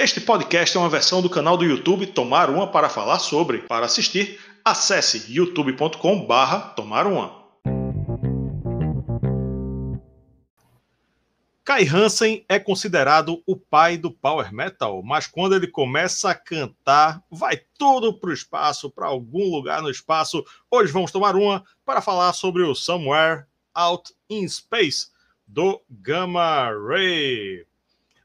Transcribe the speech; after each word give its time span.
Este 0.00 0.20
podcast 0.20 0.76
é 0.76 0.80
uma 0.80 0.88
versão 0.88 1.20
do 1.20 1.28
canal 1.28 1.56
do 1.56 1.64
YouTube 1.64 2.06
Tomar 2.06 2.50
Uma 2.50 2.70
para 2.70 2.88
falar 2.88 3.18
sobre. 3.18 3.62
Para 3.62 3.86
assistir, 3.86 4.38
acesse 4.64 5.24
youtube.com/barra 5.28 6.68
Tomar 6.76 7.04
Uma. 7.04 7.36
Kai 11.64 11.84
Hansen 11.84 12.44
é 12.48 12.60
considerado 12.60 13.42
o 13.44 13.56
pai 13.56 13.96
do 13.96 14.12
power 14.12 14.54
metal, 14.54 15.02
mas 15.02 15.26
quando 15.26 15.56
ele 15.56 15.66
começa 15.66 16.30
a 16.30 16.34
cantar, 16.36 17.20
vai 17.28 17.60
tudo 17.76 18.14
para 18.14 18.30
o 18.30 18.32
espaço, 18.32 18.88
para 18.88 19.08
algum 19.08 19.50
lugar 19.50 19.82
no 19.82 19.90
espaço. 19.90 20.44
Hoje 20.70 20.92
vamos 20.92 21.10
tomar 21.10 21.34
uma 21.34 21.64
para 21.84 22.00
falar 22.00 22.32
sobre 22.34 22.62
o 22.62 22.72
Somewhere 22.72 23.46
Out 23.74 24.14
in 24.30 24.46
Space 24.46 25.08
do 25.44 25.82
Gamma 25.90 26.70
Ray. 26.88 27.67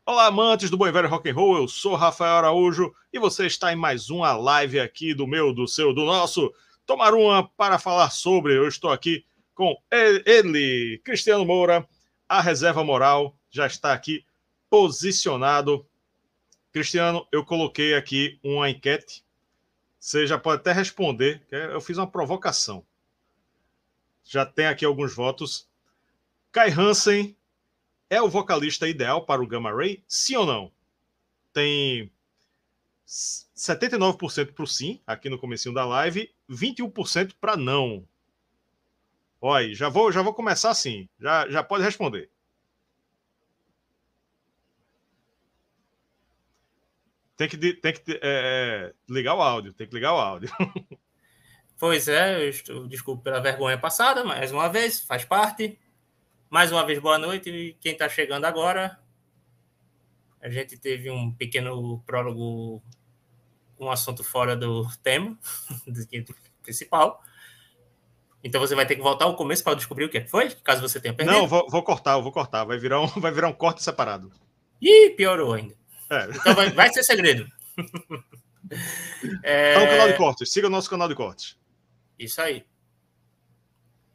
Olá, 0.06 0.26
amantes 0.26 0.70
do 0.70 0.76
bom 0.76 0.92
velho 0.92 1.08
rock 1.08 1.30
and 1.30 1.34
roll. 1.34 1.56
Eu 1.56 1.68
sou 1.68 1.96
Rafael 1.96 2.36
Araújo 2.36 2.94
e 3.14 3.18
você 3.18 3.46
está 3.46 3.72
em 3.72 3.76
mais 3.78 4.10
uma 4.10 4.34
live 4.34 4.78
aqui 4.82 5.14
do 5.14 5.26
meu, 5.26 5.54
do 5.54 5.66
seu, 5.66 5.94
do 5.94 6.04
nosso 6.04 6.54
Tomar 6.86 7.14
uma 7.14 7.48
para 7.48 7.80
falar 7.80 8.10
sobre. 8.10 8.54
Eu 8.54 8.68
estou 8.68 8.92
aqui 8.92 9.26
com 9.56 9.74
ele, 9.90 11.00
Cristiano 11.06 11.46
Moura 11.46 11.88
a 12.28 12.42
reserva 12.42 12.84
moral 12.84 13.38
já 13.50 13.66
está 13.66 13.94
aqui 13.94 14.26
posicionado. 14.70 15.88
Cristiano, 16.74 17.26
eu 17.32 17.46
coloquei 17.46 17.94
aqui 17.94 18.40
uma 18.44 18.70
enquete. 18.70 19.24
Você 20.00 20.28
já 20.28 20.38
pode 20.38 20.60
até 20.60 20.74
responder. 20.74 21.46
Eu 21.50 21.80
fiz 21.80 21.98
uma 21.98 22.12
provocação. 22.12 22.86
Já 24.26 24.46
tem 24.46 24.66
aqui 24.66 24.84
alguns 24.84 25.16
votos. 25.16 25.70
Kai 26.52 26.72
Hansen 26.72 27.38
é 28.14 28.22
o 28.22 28.30
vocalista 28.30 28.88
ideal 28.88 29.26
para 29.26 29.42
o 29.42 29.48
Gamma 29.48 29.74
Ray? 29.74 30.04
Sim 30.08 30.36
ou 30.38 30.46
não? 30.46 30.72
Tem 31.52 32.12
79% 33.08 34.54
para 34.54 34.64
o 34.64 34.68
sim, 34.68 35.02
aqui 35.06 35.30
no 35.30 35.40
comecinho 35.40 35.74
da 35.74 35.86
live, 35.86 36.34
21% 36.50 37.34
para 37.40 37.58
não. 37.58 38.08
Olha, 39.42 39.74
já 39.74 39.90
vou, 39.90 40.12
já 40.12 40.22
vou 40.22 40.34
começar 40.34 40.70
assim. 40.70 41.10
Já, 41.20 41.50
já 41.50 41.64
pode 41.64 41.84
responder. 41.84 42.30
Tem 47.36 47.50
que, 47.50 47.74
tem 47.74 47.94
que 47.94 48.12
é, 48.14 48.20
é, 48.22 48.94
ligar 49.10 49.36
o 49.36 49.42
áudio, 49.42 49.74
tem 49.74 49.88
que 49.88 49.96
ligar 49.96 50.14
o 50.14 50.20
áudio. 50.20 50.50
Pois 51.80 52.08
é, 52.08 52.42
eu 52.42 52.50
estou, 52.50 52.88
desculpe 52.88 53.26
pela 53.26 53.42
vergonha 53.42 53.78
passada, 53.78 54.24
mais 54.24 54.54
uma 54.54 54.70
vez, 54.70 55.02
faz 55.02 55.26
parte. 55.26 55.78
Mais 56.54 56.72
uma 56.72 56.86
vez, 56.86 57.00
boa 57.00 57.18
noite. 57.18 57.50
E 57.50 57.74
quem 57.82 57.94
está 57.94 58.08
chegando 58.08 58.46
agora, 58.46 59.00
a 60.40 60.48
gente 60.52 60.78
teve 60.78 61.10
um 61.10 61.32
pequeno 61.32 62.00
prólogo, 62.06 62.80
um 63.80 63.90
assunto 63.90 64.24
fora 64.24 64.56
do 64.56 64.88
tema, 65.02 65.36
do 65.88 66.36
principal. 66.62 67.24
Então 68.44 68.62
você 68.62 68.76
vai 68.76 68.86
ter 68.86 68.96
que 68.96 69.02
voltar 69.02 69.26
ao 69.26 69.36
começo 69.36 69.64
para 69.64 69.74
descobrir 69.74 70.06
o 70.06 70.10
que 70.10 70.28
foi, 70.28 70.52
caso 70.52 70.80
você 70.80 71.00
tenha 71.00 71.16
perdido. 71.16 71.36
Não, 71.36 71.48
vou, 71.48 71.68
vou 71.68 71.82
cortar, 71.82 72.20
vou 72.20 72.32
cortar. 72.32 72.66
Vai 72.66 72.78
virar 72.78 73.02
um, 73.02 73.08
vai 73.20 73.32
virar 73.32 73.48
um 73.48 73.54
corte 73.54 73.82
separado. 73.82 74.32
Ih, 74.80 75.10
piorou 75.18 75.54
ainda. 75.54 75.74
É. 76.12 76.30
Então 76.36 76.54
vai, 76.54 76.70
vai, 76.70 76.94
ser 76.94 77.02
segredo. 77.02 77.48
é... 79.42 79.74
Tá 79.74 79.80
no 79.80 79.88
canal 79.88 80.08
de 80.08 80.18
cortes. 80.18 80.52
Siga 80.52 80.68
o 80.68 80.70
nosso 80.70 80.88
canal 80.88 81.08
de 81.08 81.16
cortes. 81.16 81.58
Isso 82.20 82.40
aí. 82.40 82.64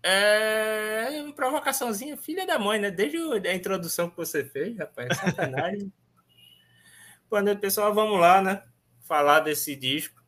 É 0.02 1.20
uma 1.22 1.32
provocaçãozinha, 1.32 2.16
filha 2.16 2.46
da 2.46 2.58
mãe, 2.58 2.78
né? 2.78 2.91
Desde 2.91 3.18
a 3.48 3.54
introdução 3.54 4.08
que 4.08 4.16
você 4.16 4.44
fez, 4.44 4.77
rapaz, 4.78 5.16
sacanagem. 5.16 5.92
Boa 7.28 7.42
noite, 7.42 7.60
pessoal. 7.60 7.92
Vamos 7.92 8.19
lá, 8.20 8.41
né? 8.41 8.62
Falar 9.02 9.41
desse 9.41 9.74
disco. 9.74 10.22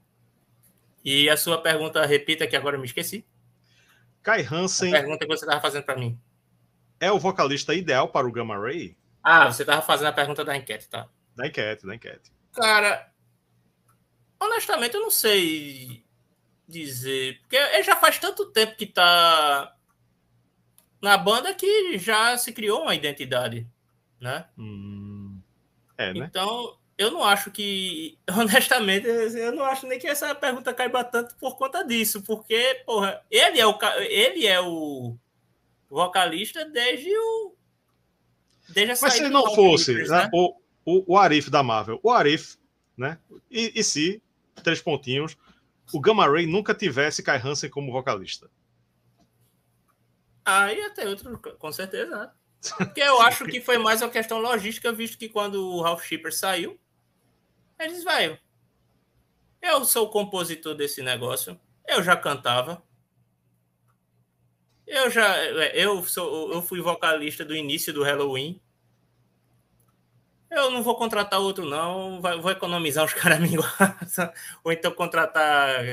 E 1.04 1.30
a 1.30 1.36
sua 1.36 1.62
pergunta, 1.62 2.04
repita 2.04 2.46
que 2.46 2.56
agora 2.56 2.76
eu 2.76 2.80
me 2.80 2.86
esqueci. 2.86 3.24
Kai 4.22 4.42
Hansen. 4.42 4.94
A 4.94 4.98
pergunta 4.98 5.24
que 5.24 5.26
você 5.26 5.44
estava 5.44 5.60
fazendo 5.60 5.84
para 5.84 5.96
mim. 5.96 6.20
É 6.98 7.10
o 7.10 7.18
vocalista 7.18 7.74
ideal 7.74 8.08
para 8.08 8.26
o 8.26 8.32
Gamma 8.32 8.58
Ray? 8.58 8.96
Ah, 9.22 9.50
você 9.50 9.62
estava 9.62 9.80
fazendo 9.80 10.08
a 10.08 10.12
pergunta 10.12 10.44
da 10.44 10.56
enquete, 10.56 10.88
tá? 10.88 11.08
Da 11.34 11.46
enquete, 11.46 11.86
da 11.86 11.94
enquete. 11.94 12.30
Cara, 12.52 13.10
honestamente, 14.38 14.94
eu 14.94 15.00
não 15.00 15.10
sei 15.10 16.04
dizer. 16.70 17.38
Porque 17.40 17.56
ele 17.56 17.82
já 17.82 17.96
faz 17.96 18.18
tanto 18.18 18.46
tempo 18.46 18.76
que 18.76 18.86
tá 18.86 19.74
na 21.02 21.16
banda 21.18 21.54
que 21.54 21.98
já 21.98 22.36
se 22.36 22.52
criou 22.52 22.82
uma 22.82 22.94
identidade, 22.94 23.66
né? 24.20 24.46
Hum, 24.58 25.40
é, 25.96 26.12
né? 26.14 26.26
Então, 26.30 26.76
eu 26.96 27.10
não 27.10 27.24
acho 27.24 27.50
que, 27.50 28.18
honestamente, 28.30 29.06
eu 29.06 29.52
não 29.52 29.64
acho 29.64 29.86
nem 29.86 29.98
que 29.98 30.06
essa 30.06 30.34
pergunta 30.34 30.74
caiba 30.74 31.02
tanto 31.02 31.34
por 31.36 31.56
conta 31.56 31.82
disso, 31.82 32.22
porque, 32.22 32.82
porra, 32.84 33.22
ele 33.30 33.58
é 33.58 33.66
o, 33.66 33.78
ele 34.00 34.46
é 34.46 34.60
o 34.60 35.16
vocalista 35.88 36.64
desde 36.66 37.10
o. 37.10 37.54
Desde 38.68 38.92
a 38.92 38.96
Mas 39.00 39.14
se 39.14 39.28
não 39.28 39.54
fosse 39.54 39.86
Clippers, 39.86 40.10
né? 40.10 40.30
o, 40.32 40.54
o, 40.84 41.14
o 41.14 41.18
Arif 41.18 41.50
da 41.50 41.62
Marvel, 41.62 41.98
o 42.02 42.10
Arif, 42.10 42.56
né? 42.96 43.18
E, 43.50 43.72
e 43.74 43.82
se, 43.82 44.22
três 44.62 44.80
pontinhos, 44.80 45.36
o 45.92 46.00
Gamma 46.00 46.26
Ray 46.28 46.46
nunca 46.46 46.74
tivesse 46.74 47.22
Kai 47.22 47.38
Hansen 47.38 47.70
como 47.70 47.92
vocalista? 47.92 48.50
Aí 50.44 50.80
até 50.82 51.08
outro, 51.08 51.38
com 51.38 51.72
certeza, 51.72 52.16
né? 52.16 52.30
Porque 52.76 53.00
eu 53.00 53.20
acho 53.22 53.46
que 53.46 53.60
foi 53.60 53.78
mais 53.78 54.02
uma 54.02 54.10
questão 54.10 54.38
logística, 54.38 54.92
visto 54.92 55.16
que 55.18 55.28
quando 55.28 55.66
o 55.66 55.80
Ralph 55.80 56.04
Shipper 56.04 56.34
saiu, 56.34 56.78
eles, 57.78 58.04
velho, 58.04 58.38
eu 59.62 59.84
sou 59.84 60.06
o 60.06 60.10
compositor 60.10 60.74
desse 60.74 61.02
negócio, 61.02 61.58
eu 61.88 62.02
já 62.02 62.16
cantava, 62.16 62.82
eu 64.86 65.10
já, 65.10 65.42
eu 65.72 66.02
sou, 66.04 66.52
eu 66.52 66.60
fui 66.60 66.80
vocalista 66.80 67.44
do 67.44 67.54
início 67.54 67.92
do 67.92 68.02
Halloween, 68.02 68.60
eu 70.50 70.70
não 70.70 70.82
vou 70.82 70.96
contratar 70.96 71.40
outro 71.40 71.64
não, 71.64 72.20
vou 72.20 72.50
economizar 72.50 73.04
os 73.04 73.12
caras 73.14 73.38
me 73.40 73.56
ou 74.64 74.72
então 74.72 74.92
contratar 74.92 75.84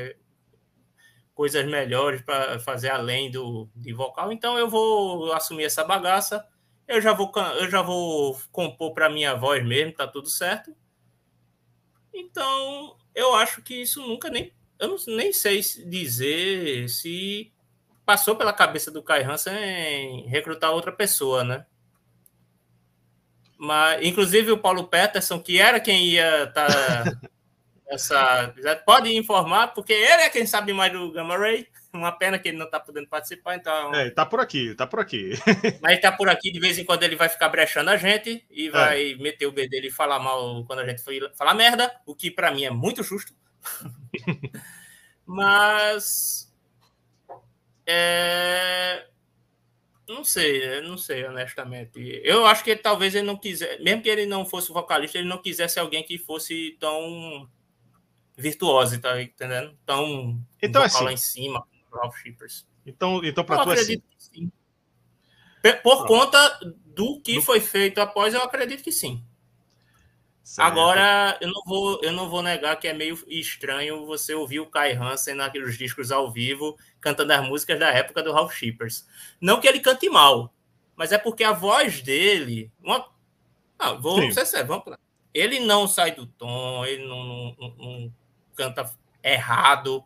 coisas 1.34 1.66
melhores 1.66 2.22
para 2.22 2.60
fazer 2.60 2.90
além 2.90 3.30
do 3.30 3.70
de 3.76 3.94
vocal, 3.94 4.32
então 4.32 4.58
eu 4.58 4.68
vou 4.68 5.32
assumir 5.34 5.66
essa 5.66 5.84
bagaça, 5.84 6.46
eu 6.88 7.00
já 7.02 7.14
vou 7.14 7.32
eu 7.60 7.70
já 7.70 7.82
vou 7.82 8.40
compor 8.52 8.94
para 8.94 9.10
minha 9.10 9.36
voz 9.36 9.64
mesmo, 9.64 9.94
tá 9.94 10.08
tudo 10.08 10.30
certo 10.30 10.76
então, 12.18 12.98
eu 13.14 13.36
acho 13.36 13.62
que 13.62 13.76
isso 13.82 14.02
nunca 14.02 14.30
nem. 14.30 14.52
Eu 14.80 14.90
não, 14.90 14.98
nem 15.16 15.32
sei 15.32 15.62
dizer 15.86 16.90
se 16.90 17.52
passou 18.06 18.36
pela 18.36 18.54
cabeça 18.54 18.90
do 18.90 19.04
Kai 19.04 19.24
Hansen 19.24 20.26
recrutar 20.28 20.72
outra 20.72 20.92
pessoa, 20.92 21.44
né? 21.44 21.66
Mas, 23.58 24.06
inclusive, 24.06 24.52
o 24.52 24.58
Paulo 24.58 24.88
Peterson, 24.88 25.40
que 25.40 25.60
era 25.60 25.80
quem 25.80 26.06
ia 26.08 26.44
estar. 26.44 26.68
Tá 26.68 27.20
essa, 27.88 28.54
pode 28.86 29.16
informar, 29.16 29.70
porque 29.70 29.94
ele 29.94 30.24
é 30.24 30.30
quem 30.30 30.46
sabe 30.46 30.74
mais 30.74 30.92
do 30.92 31.12
Gamma 31.12 31.38
Ray. 31.38 31.68
Uma 31.94 32.12
pena 32.12 32.38
que 32.38 32.50
ele 32.50 32.58
não 32.58 32.66
está 32.66 32.80
podendo 32.80 33.08
participar, 33.08 33.56
então. 33.56 33.96
É, 33.96 34.10
tá 34.12 34.26
por 34.26 34.40
aqui, 34.40 34.76
tá 34.76 34.86
por 34.86 35.00
aqui. 35.00 35.32
Mas 35.82 35.96
está 35.96 36.12
por 36.12 36.30
aqui, 36.30 36.52
de 36.52 36.60
vez 36.60 36.78
em 36.78 36.84
quando 36.84 37.04
ele 37.04 37.16
vai 37.16 37.30
ficar 37.30 37.50
brechando 37.50 37.90
a 37.90 37.98
gente 37.98 38.46
e 38.52 38.68
é. 38.68 38.70
vai 38.70 39.16
meter 39.16 39.48
o 39.48 39.52
B 39.52 39.68
dele 39.68 39.88
e 39.88 39.92
falar 39.92 40.20
mal 40.20 40.64
quando 40.66 40.80
a 40.80 40.86
gente 40.86 41.02
for 41.02 41.14
falar 41.36 41.56
merda, 41.56 41.92
o 42.06 42.14
que 42.14 42.30
para 42.30 42.52
mim 42.52 42.66
é 42.66 42.70
muito 42.70 43.02
justo. 43.04 43.34
Mas. 45.26 46.54
É... 47.86 49.08
Não 50.08 50.24
sei, 50.24 50.82
não 50.82 50.98
sei, 50.98 51.26
honestamente. 51.26 52.00
Eu 52.24 52.46
acho 52.46 52.64
que 52.64 52.76
talvez 52.76 53.14
ele 53.14 53.28
não 53.28 53.36
quisesse, 53.36 53.84
mesmo 53.84 54.02
que 54.02 54.10
ele 54.10 54.26
não 54.26 54.46
fosse 54.46 54.72
vocalista, 54.72 55.18
ele 55.18 55.28
não 55.28 55.42
quisesse 55.42 55.80
alguém 55.80 56.02
que 56.02 56.18
fosse 56.18 56.78
tão 56.80 57.50
virtuoso, 58.38 59.02
tá 59.02 59.22
entendendo? 59.22 59.78
Tão 59.86 60.42
então, 60.62 60.82
assim, 60.82 61.04
lá 61.04 61.12
em 61.12 61.18
cima. 61.18 61.68
Ralph 61.92 62.16
Shippers. 62.18 62.66
Então, 62.86 63.22
então 63.24 63.44
para 63.44 63.64
tu 63.64 63.72
é 63.72 63.74
assim. 63.74 64.02
sim. 64.18 64.52
Por 65.84 66.06
conta 66.06 66.60
do 66.86 67.20
que 67.20 67.42
foi 67.42 67.60
feito 67.60 68.00
após, 68.00 68.34
eu 68.34 68.42
acredito 68.42 68.82
que 68.82 68.92
sim. 68.92 69.27
Certo. 70.48 70.66
Agora, 70.66 71.38
eu 71.42 71.52
não, 71.52 71.62
vou, 71.66 72.00
eu 72.02 72.14
não 72.14 72.30
vou 72.30 72.42
negar 72.42 72.80
que 72.80 72.88
é 72.88 72.94
meio 72.94 73.22
estranho 73.28 74.06
você 74.06 74.34
ouvir 74.34 74.62
o 74.62 74.66
Kai 74.66 74.94
Hansen 74.94 75.36
naqueles 75.36 75.78
discos 75.78 76.10
ao 76.10 76.32
vivo, 76.32 76.78
cantando 77.02 77.34
as 77.34 77.46
músicas 77.46 77.78
da 77.78 77.90
época 77.90 78.24
do 78.24 78.32
Ralph 78.32 78.54
Shippers. 78.54 79.06
Não 79.42 79.60
que 79.60 79.68
ele 79.68 79.82
cante 79.82 80.10
mal, 80.10 80.54
mas 80.96 81.12
é 81.12 81.18
porque 81.18 81.44
a 81.44 81.52
voz 81.52 82.02
dele. 82.02 82.72
Uma... 82.82 83.10
Não, 83.78 84.02
vou 84.02 84.22
Sim. 84.22 84.32
ser 84.32 84.46
sério, 84.46 84.68
vamos 84.68 84.86
lá. 84.88 84.98
Ele 85.34 85.60
não 85.60 85.86
sai 85.86 86.16
do 86.16 86.26
tom, 86.26 86.86
ele 86.86 87.06
não, 87.06 87.26
não, 87.26 87.76
não, 87.78 88.14
canta 88.56 88.90
errado. 89.22 90.02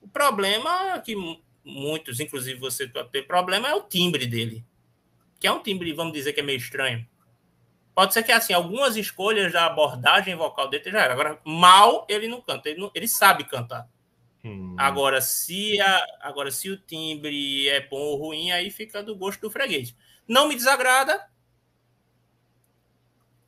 O 0.00 0.06
problema 0.06 0.92
é 0.92 1.00
que 1.00 1.16
muitos, 1.64 2.20
inclusive 2.20 2.60
você 2.60 2.86
ter 3.10 3.26
problema, 3.26 3.66
é 3.66 3.74
o 3.74 3.82
timbre 3.82 4.24
dele. 4.24 4.64
Que 5.40 5.48
é 5.48 5.52
um 5.52 5.60
timbre, 5.60 5.92
vamos 5.92 6.12
dizer, 6.12 6.32
que 6.32 6.38
é 6.38 6.44
meio 6.44 6.58
estranho. 6.58 7.04
Pode 7.94 8.12
ser 8.12 8.22
que 8.24 8.32
assim, 8.32 8.52
algumas 8.52 8.96
escolhas 8.96 9.52
da 9.52 9.66
abordagem 9.66 10.34
vocal 10.34 10.68
dele 10.68 10.90
já 10.90 11.00
era. 11.00 11.12
Agora, 11.12 11.40
mal 11.44 12.04
ele 12.08 12.26
não 12.26 12.40
canta, 12.40 12.68
ele, 12.68 12.80
não, 12.80 12.90
ele 12.94 13.06
sabe 13.06 13.44
cantar. 13.44 13.88
Hum. 14.44 14.74
Agora, 14.78 15.20
se 15.20 15.80
a, 15.80 16.04
agora, 16.20 16.50
se 16.50 16.68
o 16.68 16.76
timbre 16.76 17.68
é 17.68 17.80
bom 17.80 17.96
ou 17.96 18.16
ruim, 18.16 18.50
aí 18.50 18.70
fica 18.70 19.02
do 19.02 19.14
gosto 19.14 19.40
do 19.40 19.50
freguês. 19.50 19.94
Não 20.26 20.48
me 20.48 20.56
desagrada. 20.56 21.24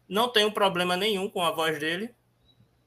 Não 0.08 0.28
tenho 0.28 0.52
problema 0.52 0.96
nenhum 0.96 1.28
com 1.28 1.42
a 1.42 1.50
voz 1.50 1.78
dele. 1.80 2.14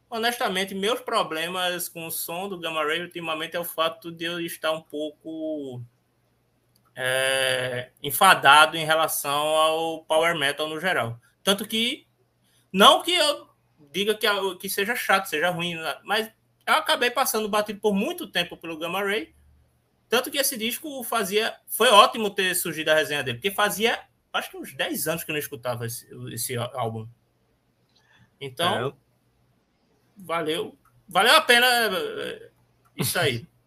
Honestamente, 0.09 0.73
meus 0.73 1.01
problemas 1.01 1.89
com 1.89 2.07
o 2.07 2.11
som 2.11 2.47
do 2.47 2.57
Gamma 2.57 2.83
Ray 2.83 3.01
ultimamente 3.01 3.55
é 3.55 3.59
o 3.59 3.65
fato 3.65 4.11
de 4.11 4.23
eu 4.23 4.39
estar 4.39 4.71
um 4.71 4.81
pouco 4.81 5.83
é, 6.95 7.91
enfadado 8.01 8.75
em 8.75 8.85
relação 8.85 9.55
ao 9.55 10.03
power 10.05 10.35
metal 10.35 10.67
no 10.67 10.79
geral. 10.79 11.19
Tanto 11.49 11.67
que, 11.67 12.05
não 12.71 13.01
que 13.01 13.11
eu 13.11 13.49
diga 13.91 14.13
que, 14.13 14.27
que 14.59 14.69
seja 14.69 14.95
chato, 14.95 15.25
seja 15.25 15.49
ruim, 15.49 15.75
mas 16.03 16.31
eu 16.63 16.75
acabei 16.75 17.09
passando 17.09 17.49
batido 17.49 17.79
por 17.79 17.91
muito 17.91 18.27
tempo 18.27 18.55
pelo 18.55 18.77
Gamma 18.77 19.01
Ray. 19.01 19.33
Tanto 20.07 20.29
que 20.29 20.37
esse 20.37 20.55
disco 20.55 21.03
fazia. 21.03 21.55
Foi 21.65 21.89
ótimo 21.89 22.29
ter 22.29 22.53
surgido 22.53 22.91
a 22.91 22.93
resenha 22.93 23.23
dele, 23.23 23.39
porque 23.39 23.49
fazia 23.49 23.99
acho 24.31 24.51
que 24.51 24.57
uns 24.57 24.75
10 24.75 25.07
anos 25.07 25.23
que 25.23 25.31
eu 25.31 25.33
não 25.33 25.39
escutava 25.39 25.87
esse, 25.87 26.07
esse 26.31 26.55
álbum. 26.55 27.07
Então, 28.39 28.89
é. 28.89 28.93
valeu. 30.15 30.77
Valeu 31.07 31.35
a 31.35 31.41
pena 31.41 31.65
eh, 31.65 32.51
isso 32.95 33.17
aí. 33.17 33.43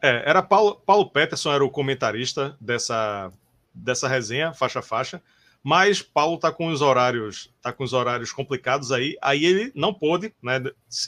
É, 0.00 0.30
era 0.30 0.40
Paulo, 0.40 0.76
Paulo 0.76 1.10
Peterson 1.10 1.52
era 1.52 1.64
o 1.64 1.70
comentarista 1.72 2.56
dessa, 2.60 3.32
dessa 3.74 4.06
resenha, 4.06 4.54
faixa 4.54 4.78
a 4.78 4.82
faixa, 4.82 5.20
mas 5.62 6.00
Paulo 6.02 6.38
tá 6.38 6.52
com 6.52 6.68
os 6.68 6.80
horários, 6.80 7.52
tá 7.60 7.72
com 7.72 7.84
os 7.84 7.92
horários 7.92 8.32
complicados 8.32 8.92
aí, 8.92 9.16
aí 9.20 9.44
ele 9.44 9.72
não 9.74 9.92
pôde, 9.92 10.34
né? 10.42 10.62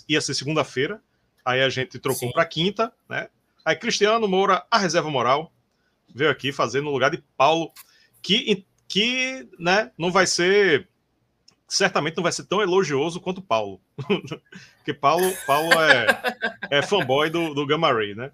Ia 0.09 0.21
ser 0.21 0.35
segunda-feira, 0.35 1.01
aí 1.45 1.63
a 1.63 1.69
gente 1.69 1.99
trocou 1.99 2.33
para 2.33 2.45
quinta, 2.45 2.93
né? 3.09 3.29
Aí 3.65 3.77
Cristiano 3.77 4.27
Moura, 4.27 4.65
a 4.71 4.79
reserva 4.79 5.11
moral, 5.11 5.53
veio 6.15 6.31
aqui 6.31 6.53
fazer 6.53 6.81
no 6.81 6.91
lugar 6.91 7.11
de 7.11 7.23
Paulo, 7.37 7.73
que 8.23 8.65
que, 8.91 9.49
né, 9.57 9.93
não 9.97 10.11
vai 10.11 10.27
ser 10.27 10.89
certamente 11.69 12.17
não 12.17 12.25
vai 12.25 12.33
ser 12.33 12.45
tão 12.45 12.61
elogioso 12.61 13.21
quanto 13.21 13.41
Paulo. 13.41 13.81
Porque 14.79 14.93
Paulo, 14.93 15.33
Paulo 15.47 15.73
é, 15.81 16.07
é 16.71 16.83
fanboy 16.83 17.31
do, 17.31 17.55
do 17.55 17.65
Gamma 17.65 17.93
Ray, 17.93 18.17
né? 18.17 18.33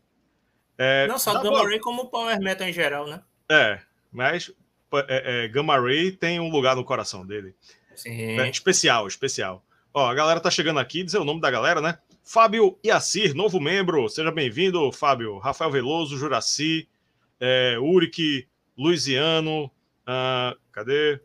É, 0.79 1.07
não 1.07 1.19
só 1.19 1.35
do 1.35 1.43
Gamma 1.43 1.63
Ray, 1.63 1.79
como 1.79 2.03
o 2.03 2.09
Power 2.09 2.41
Metal 2.41 2.67
em 2.67 2.73
geral, 2.73 3.07
né? 3.07 3.23
É, 3.51 3.81
mas 4.11 4.51
é, 4.99 5.45
é, 5.45 5.49
Gamma 5.49 5.79
Ray 5.79 6.13
tem 6.13 6.41
um 6.41 6.51
lugar 6.51 6.77
no 6.77 6.85
coração 6.85 7.27
dele. 7.27 7.55
Sim. 7.95 8.39
É, 8.39 8.49
especial, 8.49 9.07
especial. 9.07 9.65
Ó, 9.93 10.07
a 10.07 10.15
galera 10.15 10.41
tá 10.41 10.51
chegando 10.51 10.79
aqui, 10.79 11.03
dizer 11.03 11.19
o 11.19 11.25
nome 11.25 11.41
da 11.41 11.51
galera, 11.51 11.81
né? 11.81 11.99
Fábio 12.23 12.79
Iacir, 12.85 13.35
novo 13.35 13.61
membro. 13.61 14.09
Seja 14.09 14.31
bem-vindo, 14.31 14.91
Fábio. 14.93 15.39
Rafael 15.39 15.71
Veloso, 15.71 16.19
Juraci, 16.19 16.89
é, 17.41 17.79
Uric, 17.79 18.47
Luiziano, 18.77 19.65
uh, 19.65 20.59
cadê? 20.73 21.21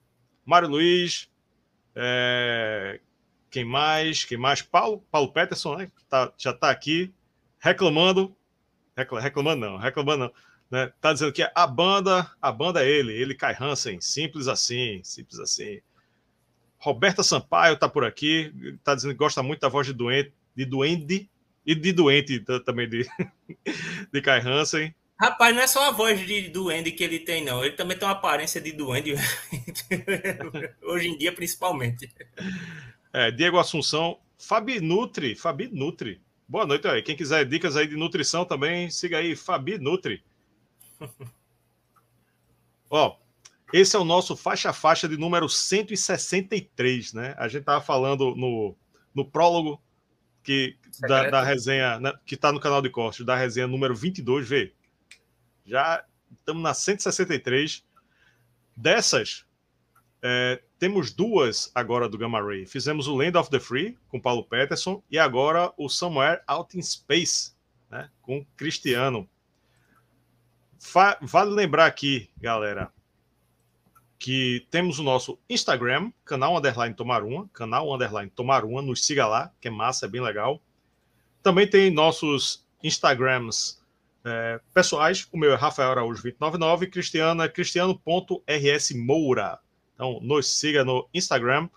Mário 0.46 0.70
Luiz, 0.70 1.30
é, 1.96 3.00
quem 3.50 3.66
mais? 3.66 4.24
Quem 4.24 4.38
mais? 4.38 4.62
Paulo, 4.62 5.04
Paulo 5.12 5.32
Peterson, 5.32 5.76
né? 5.76 5.92
Tá, 6.10 6.32
já 6.38 6.52
está 6.52 6.70
aqui 6.70 7.14
reclamando. 7.60 8.36
reclamando 8.96 9.66
não, 9.66 9.78
reclamando 9.78 10.26
não. 10.26 10.32
Né? 10.72 10.92
Tá 11.02 11.12
dizendo 11.12 11.34
que 11.34 11.46
a 11.54 11.68
banda, 11.68 12.32
a 12.42 12.50
banda 12.50 12.82
é 12.82 12.90
ele, 12.90 13.12
ele 13.12 13.36
cai 13.36 13.54
Hansen, 13.60 14.00
simples 14.00 14.48
assim, 14.48 15.02
simples 15.04 15.38
assim. 15.38 15.82
Roberta 16.78 17.22
Sampaio 17.22 17.78
tá 17.78 17.90
por 17.90 18.06
aqui, 18.06 18.54
tá 18.82 18.96
dizendo 18.96 19.12
que 19.12 19.18
gosta 19.18 19.44
muito 19.44 19.60
da 19.60 19.68
voz 19.68 19.86
de 19.86 19.94
doente, 19.94 20.34
de 20.56 20.66
duende 20.66 21.30
e 21.66 21.76
de 21.76 21.92
doente 21.92 22.40
também 22.66 22.88
de, 22.88 23.06
de 24.12 24.22
Kai 24.22 24.40
Hansen. 24.40 24.96
Rapaz, 25.20 25.54
não 25.54 25.62
é 25.62 25.68
só 25.68 25.90
a 25.90 25.92
voz 25.92 26.26
de 26.26 26.50
duende 26.50 26.92
que 26.92 27.04
ele 27.04 27.20
tem, 27.20 27.44
não. 27.44 27.64
Ele 27.64 27.76
também 27.76 27.96
tem 27.96 28.08
uma 28.08 28.16
aparência 28.16 28.60
de 28.60 28.72
duende, 28.72 29.14
hoje 30.82 31.10
em 31.10 31.18
dia, 31.18 31.32
principalmente. 31.32 32.10
É, 33.14 33.30
Diego 33.30 33.60
Assunção, 33.60 34.18
Fabi 34.40 34.80
Nutri, 34.80 35.36
Fabi 35.36 35.70
Nutri. 35.72 36.20
Boa 36.48 36.66
noite 36.66 36.88
aí. 36.88 37.04
Quem 37.04 37.16
quiser 37.16 37.46
dicas 37.46 37.76
aí 37.76 37.86
de 37.86 37.96
nutrição 37.96 38.44
também, 38.46 38.90
siga 38.90 39.20
aí, 39.20 39.36
Fabi 39.36 39.78
Nutri. 39.78 40.24
Ó, 42.90 43.18
esse 43.74 43.96
é 43.96 44.00
o 44.00 44.04
nosso 44.04 44.36
faixa 44.36 44.74
faixa 44.74 45.08
de 45.08 45.18
número 45.18 45.48
163, 45.48 47.14
né? 47.14 47.36
A 47.38 47.48
gente 47.48 47.64
tava 47.64 47.82
falando 47.82 48.36
no, 48.36 48.76
no 49.14 49.26
prólogo 49.26 49.82
que, 50.44 50.78
da, 51.00 51.30
da, 51.30 51.44
resenha, 51.44 52.00
né, 52.00 52.14
que 52.26 52.36
está 52.36 52.52
no 52.52 52.60
canal 52.60 52.82
de 52.82 52.90
cortes, 52.90 53.26
da 53.26 53.36
resenha 53.36 53.68
número 53.68 53.96
22, 53.96 54.48
vê. 54.48 54.74
Já 55.66 56.04
estamos 56.32 56.62
na 56.62 56.74
163. 56.74 57.84
Dessas, 58.76 59.46
é, 60.22 60.62
temos 60.80 61.12
duas 61.12 61.72
agora 61.76 62.10
do 62.10 62.18
Gamma 62.18 62.42
Ray. 62.42 62.66
Fizemos 62.66 63.08
o 63.08 63.16
Land 63.16 63.38
of 63.38 63.50
the 63.50 63.60
Free 63.60 63.98
com 64.10 64.20
Paulo 64.20 64.44
Peterson 64.44 65.04
e 65.10 65.20
agora 65.20 65.72
o 65.78 65.88
Somewhere 65.88 66.42
Out 66.48 66.78
in 66.78 66.82
Space 66.82 67.54
né, 67.90 68.10
com 68.22 68.46
Cristiano. 68.58 69.30
Vale 71.22 71.52
lembrar 71.52 71.86
aqui, 71.86 72.30
galera, 72.38 72.92
que 74.18 74.66
temos 74.72 74.98
o 75.00 75.04
nosso 75.04 75.38
Instagram, 75.50 76.12
canal 76.26 76.58
underline 76.58 76.96
tomar 76.96 77.24
uma, 77.24 77.48
canal 77.50 77.94
underline 77.94 78.30
tomar 78.30 78.66
uma, 78.66 78.82
nos 78.82 79.06
siga 79.06 79.28
lá, 79.28 79.52
que 79.62 79.68
é 79.68 79.72
massa, 79.72 80.08
é 80.08 80.10
bem 80.10 80.22
legal. 80.22 80.60
Também 81.44 81.68
tem 81.68 81.92
nossos 81.92 82.66
Instagrams 82.84 83.80
é, 84.26 84.60
pessoais, 84.74 85.28
o 85.32 85.38
meu 85.38 85.54
é 85.54 85.56
Rafael 85.56 85.92
Araújo 85.92 86.22
299, 86.22 86.88
Cristiano 86.88 87.44
é 87.44 87.50
cristiano.rsmoura. 87.50 89.60
Então, 89.96 90.20
nos 90.22 90.48
siga 90.48 90.84
no 90.84 91.08
Instagram. 91.14 91.70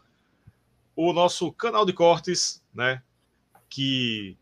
O 0.96 1.12
nosso 1.12 1.52
canal 1.52 1.84
de 1.84 1.92
cortes, 1.92 2.62
né? 2.74 3.02
Que 3.68 4.36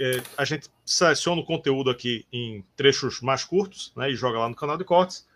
é, 0.00 0.20
a 0.36 0.44
gente 0.44 0.68
seleciona 0.84 1.40
o 1.40 1.44
conteúdo 1.44 1.90
aqui 1.90 2.26
em 2.32 2.64
trechos 2.76 3.20
mais 3.20 3.44
curtos, 3.44 3.92
né? 3.96 4.10
E 4.10 4.16
joga 4.16 4.38
lá 4.38 4.48
no 4.48 4.54
canal 4.54 4.76
de 4.76 4.84
cortes. 4.84 5.26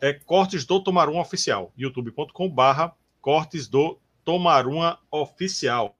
É 0.00 0.12
Cortes 0.12 0.64
do 0.64 0.80
Tomaruma 0.80 1.20
Oficial, 1.20 1.72
youtube.com/barra 1.76 2.94
Cortes 3.20 3.66
do 3.68 3.98
Tomaruma 4.24 4.98
Oficial. 5.10 5.96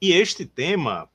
E 0.00 0.12
este 0.12 0.44
tema 0.44 1.08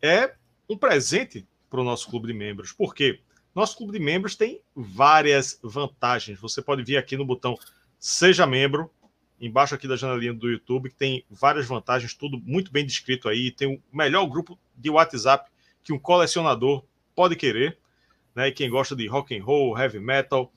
é 0.00 0.34
um 0.68 0.76
presente 0.76 1.46
para 1.68 1.80
o 1.80 1.84
nosso 1.84 2.08
clube 2.08 2.28
de 2.28 2.34
membros. 2.34 2.72
Por 2.72 2.94
quê? 2.94 3.20
Nosso 3.54 3.76
clube 3.76 3.92
de 3.98 4.04
membros 4.04 4.34
tem 4.34 4.60
várias 4.74 5.58
vantagens. 5.62 6.40
Você 6.40 6.62
pode 6.62 6.82
vir 6.82 6.96
aqui 6.96 7.16
no 7.16 7.24
botão 7.24 7.56
Seja 7.98 8.46
Membro, 8.46 8.90
embaixo 9.40 9.74
aqui 9.74 9.86
da 9.86 9.96
janelinha 9.96 10.34
do 10.34 10.50
YouTube, 10.50 10.90
que 10.90 10.96
tem 10.96 11.24
várias 11.30 11.66
vantagens, 11.66 12.14
tudo 12.14 12.38
muito 12.38 12.72
bem 12.72 12.84
descrito 12.84 13.28
aí. 13.28 13.50
Tem 13.50 13.76
o 13.76 13.96
melhor 13.96 14.26
grupo 14.26 14.58
de 14.76 14.90
WhatsApp 14.90 15.50
que 15.84 15.92
um 15.92 15.98
colecionador 15.98 16.82
pode 17.14 17.36
querer, 17.36 17.78
né? 18.34 18.48
E 18.48 18.52
quem 18.52 18.68
gosta 18.68 18.96
de 18.96 19.06
rock 19.06 19.38
and 19.38 19.44
roll, 19.44 19.78
heavy 19.78 20.00
metal. 20.00 20.50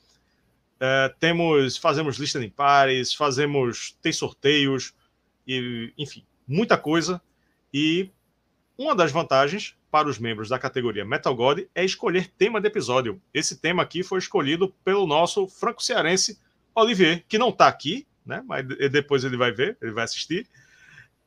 É, 0.80 1.14
temos, 1.20 1.78
fazemos 1.78 2.18
lista 2.18 2.44
em 2.44 2.50
pares, 2.50 3.14
fazemos, 3.14 3.96
tem 4.02 4.12
sorteios, 4.12 4.94
e, 5.48 5.94
enfim, 5.98 6.24
muita 6.48 6.78
coisa. 6.78 7.22
E 7.74 8.10
uma 8.78 8.96
das 8.96 9.12
vantagens 9.12 9.76
para 9.92 10.08
os 10.08 10.20
membros 10.20 10.50
da 10.50 10.60
categoria 10.60 11.06
Metal 11.06 11.36
God 11.36 11.62
é 11.74 11.84
escolher 11.84 12.32
tema 12.38 12.62
de 12.62 12.68
episódio. 12.68 13.22
Esse 13.34 13.58
tema 13.58 13.82
aqui 13.82 14.04
foi 14.04 14.20
escolhido 14.20 14.70
pelo 14.84 15.08
nosso 15.08 15.48
franco-cearense 15.48 16.40
Olivier, 16.76 17.24
que 17.28 17.38
não 17.38 17.50
está 17.50 17.68
aqui, 17.68 18.06
né? 18.26 18.44
Mas 18.46 18.68
depois 18.92 19.24
ele 19.24 19.38
vai 19.38 19.52
ver, 19.52 19.78
ele 19.82 19.92
vai 19.92 20.04
assistir. 20.04 20.48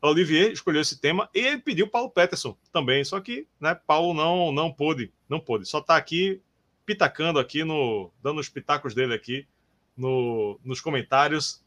Olivier 0.02 0.50
escolheu 0.50 0.80
esse 0.80 0.98
tema 0.98 1.28
e 1.34 1.40
ele 1.40 1.58
pediu 1.58 1.86
Paulo 1.86 2.10
Peterson 2.10 2.56
também, 2.72 3.04
só 3.04 3.20
que, 3.20 3.46
né, 3.60 3.74
Paulo 3.74 4.14
não 4.14 4.50
não 4.50 4.72
pôde, 4.72 5.12
não 5.28 5.38
pôde. 5.38 5.66
Só 5.66 5.78
está 5.78 5.96
aqui 5.96 6.40
pitacando 6.86 7.38
aqui 7.38 7.64
no 7.64 8.10
dando 8.22 8.40
os 8.40 8.48
pitacos 8.48 8.94
dele 8.94 9.14
aqui 9.14 9.46
no, 9.96 10.58
nos 10.64 10.80
comentários. 10.80 11.62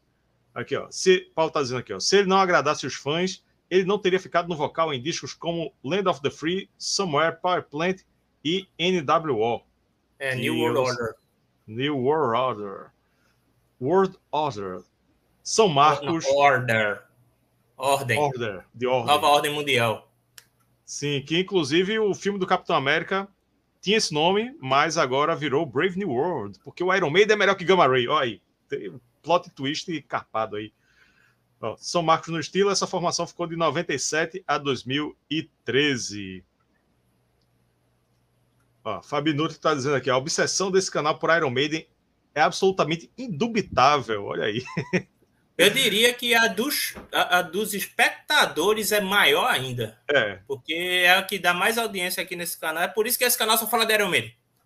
Aqui, 0.54 0.76
ó. 0.76 0.88
Se 0.90 1.20
Paulo 1.34 1.48
está 1.48 1.62
dizendo 1.62 1.78
aqui, 1.78 1.92
ó, 1.92 2.00
se 2.00 2.16
ele 2.16 2.28
não 2.28 2.38
agradasse 2.38 2.86
os 2.86 2.94
fãs, 2.94 3.42
ele 3.70 3.84
não 3.84 3.98
teria 3.98 4.20
ficado 4.20 4.48
no 4.48 4.56
vocal 4.56 4.92
em 4.92 5.00
discos 5.00 5.32
como 5.32 5.72
Land 5.82 6.08
of 6.08 6.20
the 6.20 6.30
Free, 6.30 6.68
Somewhere, 6.76 7.36
Power 7.40 7.62
Plant 7.64 8.02
e 8.44 8.68
NWO. 8.78 9.62
É, 10.18 10.34
New 10.34 10.58
World 10.58 10.78
Order. 10.78 11.14
New 11.66 11.98
World 11.98 12.36
Order. 12.36 12.90
World 13.80 14.18
Order. 14.30 14.82
São 15.42 15.68
Marcos. 15.68 16.24
Order. 16.26 17.02
Ordem. 17.76 18.18
Order. 18.18 18.64
De 18.74 18.86
ordem. 18.86 19.06
Nova 19.06 19.26
Ordem 19.26 19.52
Mundial. 19.52 20.12
Sim, 20.84 21.22
que 21.22 21.38
inclusive 21.38 21.98
o 21.98 22.14
filme 22.14 22.38
do 22.38 22.46
Capitão 22.46 22.76
América 22.76 23.28
tinha 23.80 23.96
esse 23.96 24.12
nome, 24.12 24.56
mas 24.60 24.96
agora 24.96 25.36
virou 25.36 25.66
Brave 25.66 25.98
New 25.98 26.10
World, 26.10 26.58
porque 26.62 26.82
o 26.82 26.94
Iron 26.94 27.10
Maiden 27.10 27.34
é 27.34 27.38
melhor 27.38 27.54
que 27.54 27.64
Gamma 27.64 27.86
Ray. 27.86 28.08
Olha 28.08 28.24
aí, 28.24 28.42
tem 28.68 29.00
plot 29.22 29.50
twist 29.50 30.02
carpado 30.02 30.56
aí. 30.56 30.72
Ó, 31.60 31.76
São 31.78 32.02
Marcos 32.02 32.28
no 32.28 32.38
estilo, 32.38 32.70
essa 32.70 32.86
formação 32.86 33.26
ficou 33.26 33.46
de 33.46 33.56
97 33.56 34.44
a 34.46 34.58
2013. 34.58 36.44
Ó, 38.84 39.00
Nuto 39.34 39.52
está 39.52 39.74
dizendo 39.74 39.96
aqui: 39.96 40.10
a 40.10 40.16
obsessão 40.16 40.70
desse 40.70 40.90
canal 40.90 41.18
por 41.18 41.34
Iron 41.34 41.50
Maiden 41.50 41.88
é 42.34 42.42
absolutamente 42.42 43.10
indubitável. 43.16 44.24
Olha 44.24 44.44
aí. 44.44 44.62
Eu 45.56 45.70
diria 45.70 46.12
que 46.12 46.34
a 46.34 46.48
dos, 46.48 46.94
a, 47.12 47.38
a, 47.38 47.42
dos 47.42 47.74
espectadores 47.74 48.90
é 48.90 49.00
maior 49.00 49.48
ainda. 49.48 49.98
É. 50.08 50.40
Porque 50.48 50.74
é 50.74 51.16
a 51.16 51.22
que 51.22 51.38
dá 51.38 51.54
mais 51.54 51.78
audiência 51.78 52.22
aqui 52.22 52.34
nesse 52.34 52.58
canal. 52.58 52.82
É 52.82 52.88
por 52.88 53.06
isso 53.06 53.16
que 53.16 53.24
esse 53.24 53.38
canal 53.38 53.56
só 53.56 53.66
fala 53.68 53.86
de 53.86 53.94
Iron. 53.94 54.12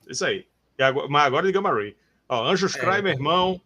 Isso 0.09 0.25
aí. 0.25 0.47
Agora, 0.81 1.09
mas 1.09 1.27
agora 1.27 1.47
de 1.47 1.53
Gamma 1.53 1.73
Ray. 1.73 1.95
Ó, 2.29 2.45
Anjos 2.45 2.75
é, 2.75 2.79
Cry, 2.79 3.03
meu 3.03 3.13
irmão. 3.13 3.61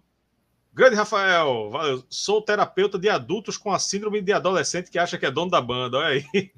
Grande 0.75 0.97
Rafael. 0.97 1.71
Valeu. 1.71 2.05
Sou 2.09 2.43
terapeuta 2.43 2.99
de 2.99 3.09
adultos 3.09 3.57
com 3.57 3.73
a 3.73 3.79
síndrome 3.79 4.21
de 4.21 4.33
adolescente 4.33 4.91
que 4.91 4.99
acha 4.99 5.17
que 5.17 5.27
é 5.27 5.31
dono 5.31 5.51
da 5.51 5.61
banda. 5.61 5.99
Olha 5.99 6.09
aí. 6.09 6.53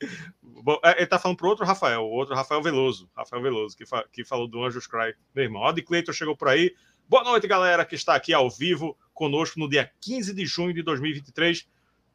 Bom, 0.42 0.78
é, 0.84 0.98
ele 0.98 1.06
tá 1.06 1.18
falando 1.18 1.36
pro 1.36 1.48
outro 1.48 1.64
Rafael, 1.64 2.02
o 2.02 2.10
outro 2.10 2.34
Rafael 2.34 2.62
Veloso. 2.62 3.10
Rafael 3.16 3.42
Veloso, 3.42 3.76
que, 3.76 3.84
fa 3.84 4.04
que 4.12 4.24
falou 4.24 4.46
do 4.46 4.64
Anjos 4.64 4.86
Cry. 4.86 5.14
Meu 5.34 5.44
irmão. 5.44 5.62
Ó, 5.62 5.72
de 5.72 5.82
Cleiton 5.82 6.12
chegou 6.12 6.36
por 6.36 6.48
aí. 6.48 6.72
Boa 7.06 7.22
noite, 7.22 7.46
galera, 7.46 7.84
que 7.84 7.94
está 7.94 8.14
aqui 8.14 8.32
ao 8.32 8.48
vivo 8.48 8.96
conosco 9.12 9.60
no 9.60 9.68
dia 9.68 9.92
15 10.00 10.32
de 10.32 10.46
junho 10.46 10.72
de 10.72 10.82
2023. 10.82 11.68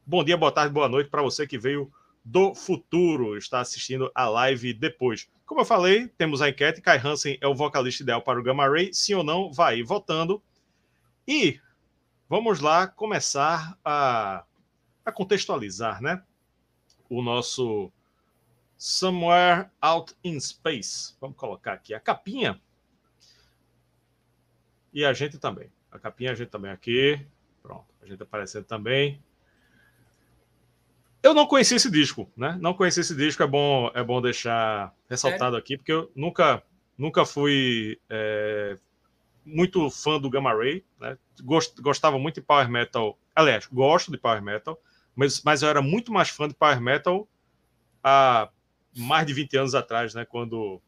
Bom 0.03 0.23
dia, 0.23 0.35
boa 0.35 0.51
tarde, 0.51 0.73
boa 0.73 0.89
noite 0.89 1.11
para 1.11 1.21
você 1.21 1.45
que 1.45 1.59
veio 1.59 1.93
do 2.25 2.55
futuro, 2.55 3.37
está 3.37 3.59
assistindo 3.59 4.11
a 4.15 4.27
live 4.27 4.73
depois. 4.73 5.29
Como 5.45 5.61
eu 5.61 5.65
falei, 5.65 6.07
temos 6.07 6.41
a 6.41 6.49
enquete. 6.49 6.81
Kai 6.81 6.97
Hansen 6.97 7.37
é 7.39 7.47
o 7.47 7.53
vocalista 7.53 8.01
ideal 8.01 8.23
para 8.23 8.39
o 8.39 8.43
Gamma 8.43 8.67
Ray? 8.67 8.91
Sim 8.91 9.13
ou 9.13 9.23
não? 9.23 9.53
Vai 9.53 9.83
votando. 9.83 10.41
E 11.27 11.59
vamos 12.27 12.59
lá 12.59 12.87
começar 12.87 13.77
a, 13.85 14.43
a 15.05 15.11
contextualizar, 15.11 16.01
né? 16.01 16.23
O 17.07 17.21
nosso 17.21 17.91
Somewhere 18.75 19.69
Out 19.79 20.15
in 20.23 20.39
Space. 20.39 21.15
Vamos 21.21 21.37
colocar 21.37 21.73
aqui 21.73 21.93
a 21.93 21.99
capinha. 21.99 22.59
E 24.93 25.05
a 25.05 25.13
gente 25.13 25.37
também. 25.37 25.71
A 25.91 25.99
capinha 25.99 26.31
a 26.31 26.35
gente 26.35 26.49
também 26.49 26.71
aqui. 26.71 27.25
Pronto, 27.61 27.85
a 28.01 28.05
gente 28.05 28.21
aparecendo 28.21 28.65
também. 28.65 29.21
Eu 31.21 31.33
não 31.33 31.45
conheci 31.45 31.75
esse 31.75 31.91
disco, 31.91 32.31
né? 32.35 32.57
Não 32.61 32.73
conheci 32.73 33.01
esse 33.01 33.15
disco, 33.15 33.43
é 33.43 33.47
bom, 33.47 33.91
é 33.93 34.01
bom 34.03 34.21
deixar 34.21 34.93
ressaltado 35.09 35.57
aqui, 35.57 35.75
porque 35.75 35.91
eu 35.91 36.09
nunca, 36.15 36.63
nunca 36.97 37.25
fui 37.25 37.99
é, 38.09 38.77
muito 39.45 39.89
fã 39.89 40.19
do 40.19 40.29
Gamma 40.29 40.53
Ray, 40.55 40.85
né? 40.99 41.17
Gost, 41.43 41.79
gostava 41.81 42.17
muito 42.17 42.35
de 42.35 42.41
Power 42.41 42.69
Metal. 42.69 43.17
Aliás, 43.35 43.67
gosto 43.67 44.11
de 44.11 44.17
Power 44.17 44.41
Metal, 44.41 44.79
mas, 45.13 45.41
mas 45.43 45.61
eu 45.61 45.67
era 45.67 45.81
muito 45.81 46.13
mais 46.13 46.29
fã 46.29 46.47
de 46.47 46.53
Power 46.53 46.79
Metal 46.79 47.27
há 48.01 48.49
mais 48.95 49.25
de 49.27 49.33
20 49.33 49.57
anos 49.57 49.75
atrás, 49.75 50.13
né? 50.13 50.23
Quando, 50.23 50.81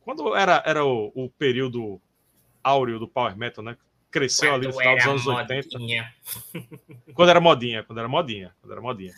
quando 0.00 0.34
era, 0.34 0.60
era 0.66 0.84
o, 0.84 1.12
o 1.14 1.30
período 1.30 2.00
áureo 2.62 2.98
do 2.98 3.08
Power 3.08 3.36
Metal, 3.36 3.64
né? 3.64 3.76
cresceu 4.10 4.50
quando 4.50 4.54
ali 4.54 4.66
no 4.66 4.72
final 4.78 4.96
dos 4.96 5.06
anos 5.06 5.24
modinha. 5.24 6.12
80. 6.52 6.68
quando 7.14 7.28
era 7.28 7.40
modinha, 7.40 7.82
quando 7.84 7.98
era 7.98 8.08
modinha, 8.08 8.54
quando 8.60 8.72
era 8.72 8.80
modinha. 8.80 9.14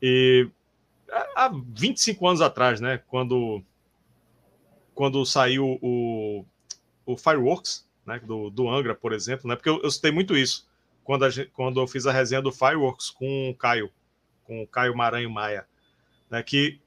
E 0.00 0.48
há 1.34 1.50
25 1.52 2.26
anos 2.26 2.40
atrás, 2.40 2.80
né? 2.80 2.98
Quando, 3.08 3.62
quando 4.94 5.24
saiu 5.26 5.78
o, 5.82 6.44
o 7.04 7.16
Fireworks, 7.16 7.86
né? 8.06 8.20
Do, 8.20 8.50
do 8.50 8.68
Angra, 8.68 8.94
por 8.94 9.12
exemplo, 9.12 9.48
né? 9.48 9.56
Porque 9.56 9.68
eu, 9.68 9.82
eu 9.82 9.90
citei 9.90 10.12
muito 10.12 10.36
isso 10.36 10.68
quando, 11.04 11.28
gente, 11.30 11.50
quando 11.50 11.80
eu 11.80 11.86
fiz 11.86 12.06
a 12.06 12.12
resenha 12.12 12.40
do 12.40 12.52
Fireworks 12.52 13.10
com 13.10 13.50
o 13.50 13.54
Caio, 13.54 13.90
com 14.44 14.62
o 14.62 14.66
Caio 14.66 14.96
Maranho 14.96 15.30
Maia, 15.30 15.66
né? 16.30 16.42
Que 16.42 16.80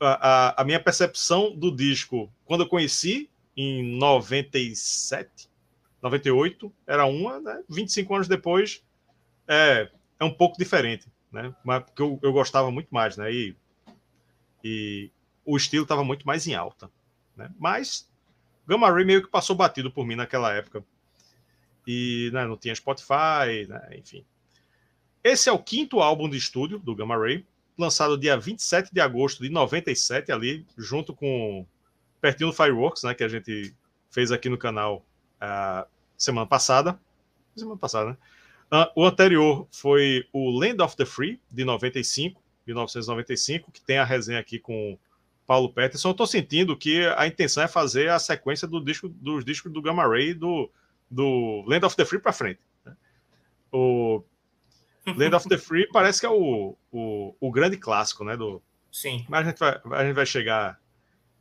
a, 0.00 0.28
a, 0.28 0.62
a 0.62 0.64
minha 0.64 0.80
percepção 0.80 1.54
do 1.54 1.74
disco, 1.74 2.32
quando 2.44 2.62
eu 2.62 2.68
conheci 2.68 3.29
em 3.56 3.82
97, 3.96 5.48
98 6.02 6.72
era 6.86 7.04
uma, 7.04 7.40
né? 7.40 7.62
25 7.68 8.14
anos 8.14 8.28
depois 8.28 8.82
é, 9.46 9.90
é 10.18 10.24
um 10.24 10.32
pouco 10.32 10.56
diferente, 10.56 11.08
né? 11.32 11.54
Mas 11.64 11.84
porque 11.84 12.02
eu, 12.02 12.18
eu 12.22 12.32
gostava 12.32 12.70
muito 12.70 12.88
mais, 12.90 13.16
né? 13.16 13.32
E, 13.32 13.56
e 14.64 15.10
o 15.44 15.56
estilo 15.56 15.82
estava 15.82 16.04
muito 16.04 16.26
mais 16.26 16.46
em 16.46 16.54
alta, 16.54 16.90
né? 17.36 17.50
Mas 17.58 18.08
Gamma 18.70 18.88
Ray 18.88 19.04
meio 19.04 19.22
que 19.22 19.28
passou 19.28 19.56
batido 19.56 19.90
por 19.90 20.06
mim 20.06 20.14
naquela 20.14 20.52
época. 20.52 20.84
E 21.84 22.30
né, 22.32 22.46
não 22.46 22.56
tinha 22.56 22.74
Spotify, 22.74 23.66
né? 23.68 23.98
enfim. 23.98 24.24
Esse 25.24 25.48
é 25.48 25.52
o 25.52 25.58
quinto 25.58 25.98
álbum 26.00 26.30
de 26.30 26.36
estúdio 26.36 26.78
do 26.78 26.94
Gamma 26.94 27.18
Ray, 27.18 27.44
lançado 27.76 28.16
dia 28.16 28.38
27 28.38 28.94
de 28.94 29.00
agosto 29.00 29.42
de 29.42 29.50
97 29.50 30.30
ali, 30.30 30.64
junto 30.78 31.12
com 31.12 31.66
pertinho 32.20 32.50
do 32.50 32.56
Fireworks, 32.56 33.02
né, 33.02 33.14
que 33.14 33.24
a 33.24 33.28
gente 33.28 33.74
fez 34.10 34.32
aqui 34.32 34.48
no 34.48 34.58
canal 34.58 35.04
uh, 35.40 35.88
semana 36.16 36.46
passada. 36.46 36.98
Semana 37.56 37.78
passada, 37.78 38.10
né? 38.10 38.16
Uh, 38.72 39.02
o 39.02 39.04
anterior 39.04 39.66
foi 39.72 40.24
o 40.32 40.50
Land 40.50 40.80
of 40.80 40.96
the 40.96 41.04
Free, 41.04 41.40
de 41.50 41.64
95, 41.64 42.40
1995, 42.66 43.72
que 43.72 43.80
tem 43.80 43.98
a 43.98 44.04
resenha 44.04 44.38
aqui 44.38 44.58
com 44.60 44.96
Paulo 45.44 45.72
Peterson. 45.72 46.08
Eu 46.08 46.12
estou 46.12 46.26
sentindo 46.26 46.76
que 46.76 47.04
a 47.16 47.26
intenção 47.26 47.64
é 47.64 47.66
fazer 47.66 48.08
a 48.08 48.20
sequência 48.20 48.68
do 48.68 48.80
disco, 48.80 49.08
dos 49.08 49.44
discos 49.44 49.72
do 49.72 49.82
Gamma 49.82 50.06
Ray 50.06 50.32
do, 50.32 50.70
do 51.10 51.64
Land 51.66 51.86
of 51.86 51.96
the 51.96 52.04
Free 52.04 52.20
para 52.20 52.32
frente. 52.32 52.60
Né? 52.84 52.96
O 53.72 54.22
Land 55.04 55.34
of 55.34 55.48
the 55.48 55.58
Free 55.58 55.88
parece 55.92 56.20
que 56.20 56.26
é 56.26 56.30
o, 56.30 56.76
o, 56.92 57.34
o, 57.40 57.50
grande 57.50 57.76
clássico, 57.76 58.24
né? 58.24 58.36
Do... 58.36 58.62
Sim. 58.92 59.26
Mas 59.28 59.40
a 59.40 59.50
gente 59.50 59.58
vai, 59.58 59.80
a 59.92 60.04
gente 60.04 60.14
vai 60.14 60.26
chegar, 60.26 60.79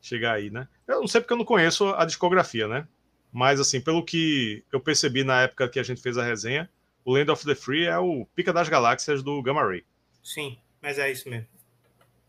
chegar 0.02 0.34
aí, 0.34 0.50
né? 0.50 0.68
Eu 0.88 1.02
não 1.02 1.08
sei 1.08 1.22
porque 1.22 1.34
eu 1.34 1.38
não 1.38 1.46
conheço 1.46 1.88
a 1.96 2.06
discografia, 2.06 2.68
né? 2.68 2.88
Mas, 3.32 3.60
assim, 3.60 3.80
pelo 3.80 4.04
que 4.04 4.64
eu 4.72 4.80
percebi 4.80 5.24
na 5.24 5.42
época 5.42 5.70
que 5.70 5.80
a 5.80 5.84
gente 5.84 6.02
fez 6.02 6.18
a 6.18 6.24
resenha, 6.24 6.70
o 7.06 7.14
Land 7.14 7.32
of 7.32 7.46
the 7.46 7.56
Free 7.56 7.86
é 7.86 7.98
o 7.98 8.26
pica 8.36 8.52
das 8.52 8.70
galáxias 8.70 9.22
do 9.22 9.42
Gamma 9.42 9.64
Ray. 9.64 9.84
Sim, 10.24 10.58
mas 10.82 10.98
é 10.98 11.12
isso 11.12 11.30
mesmo. 11.30 11.48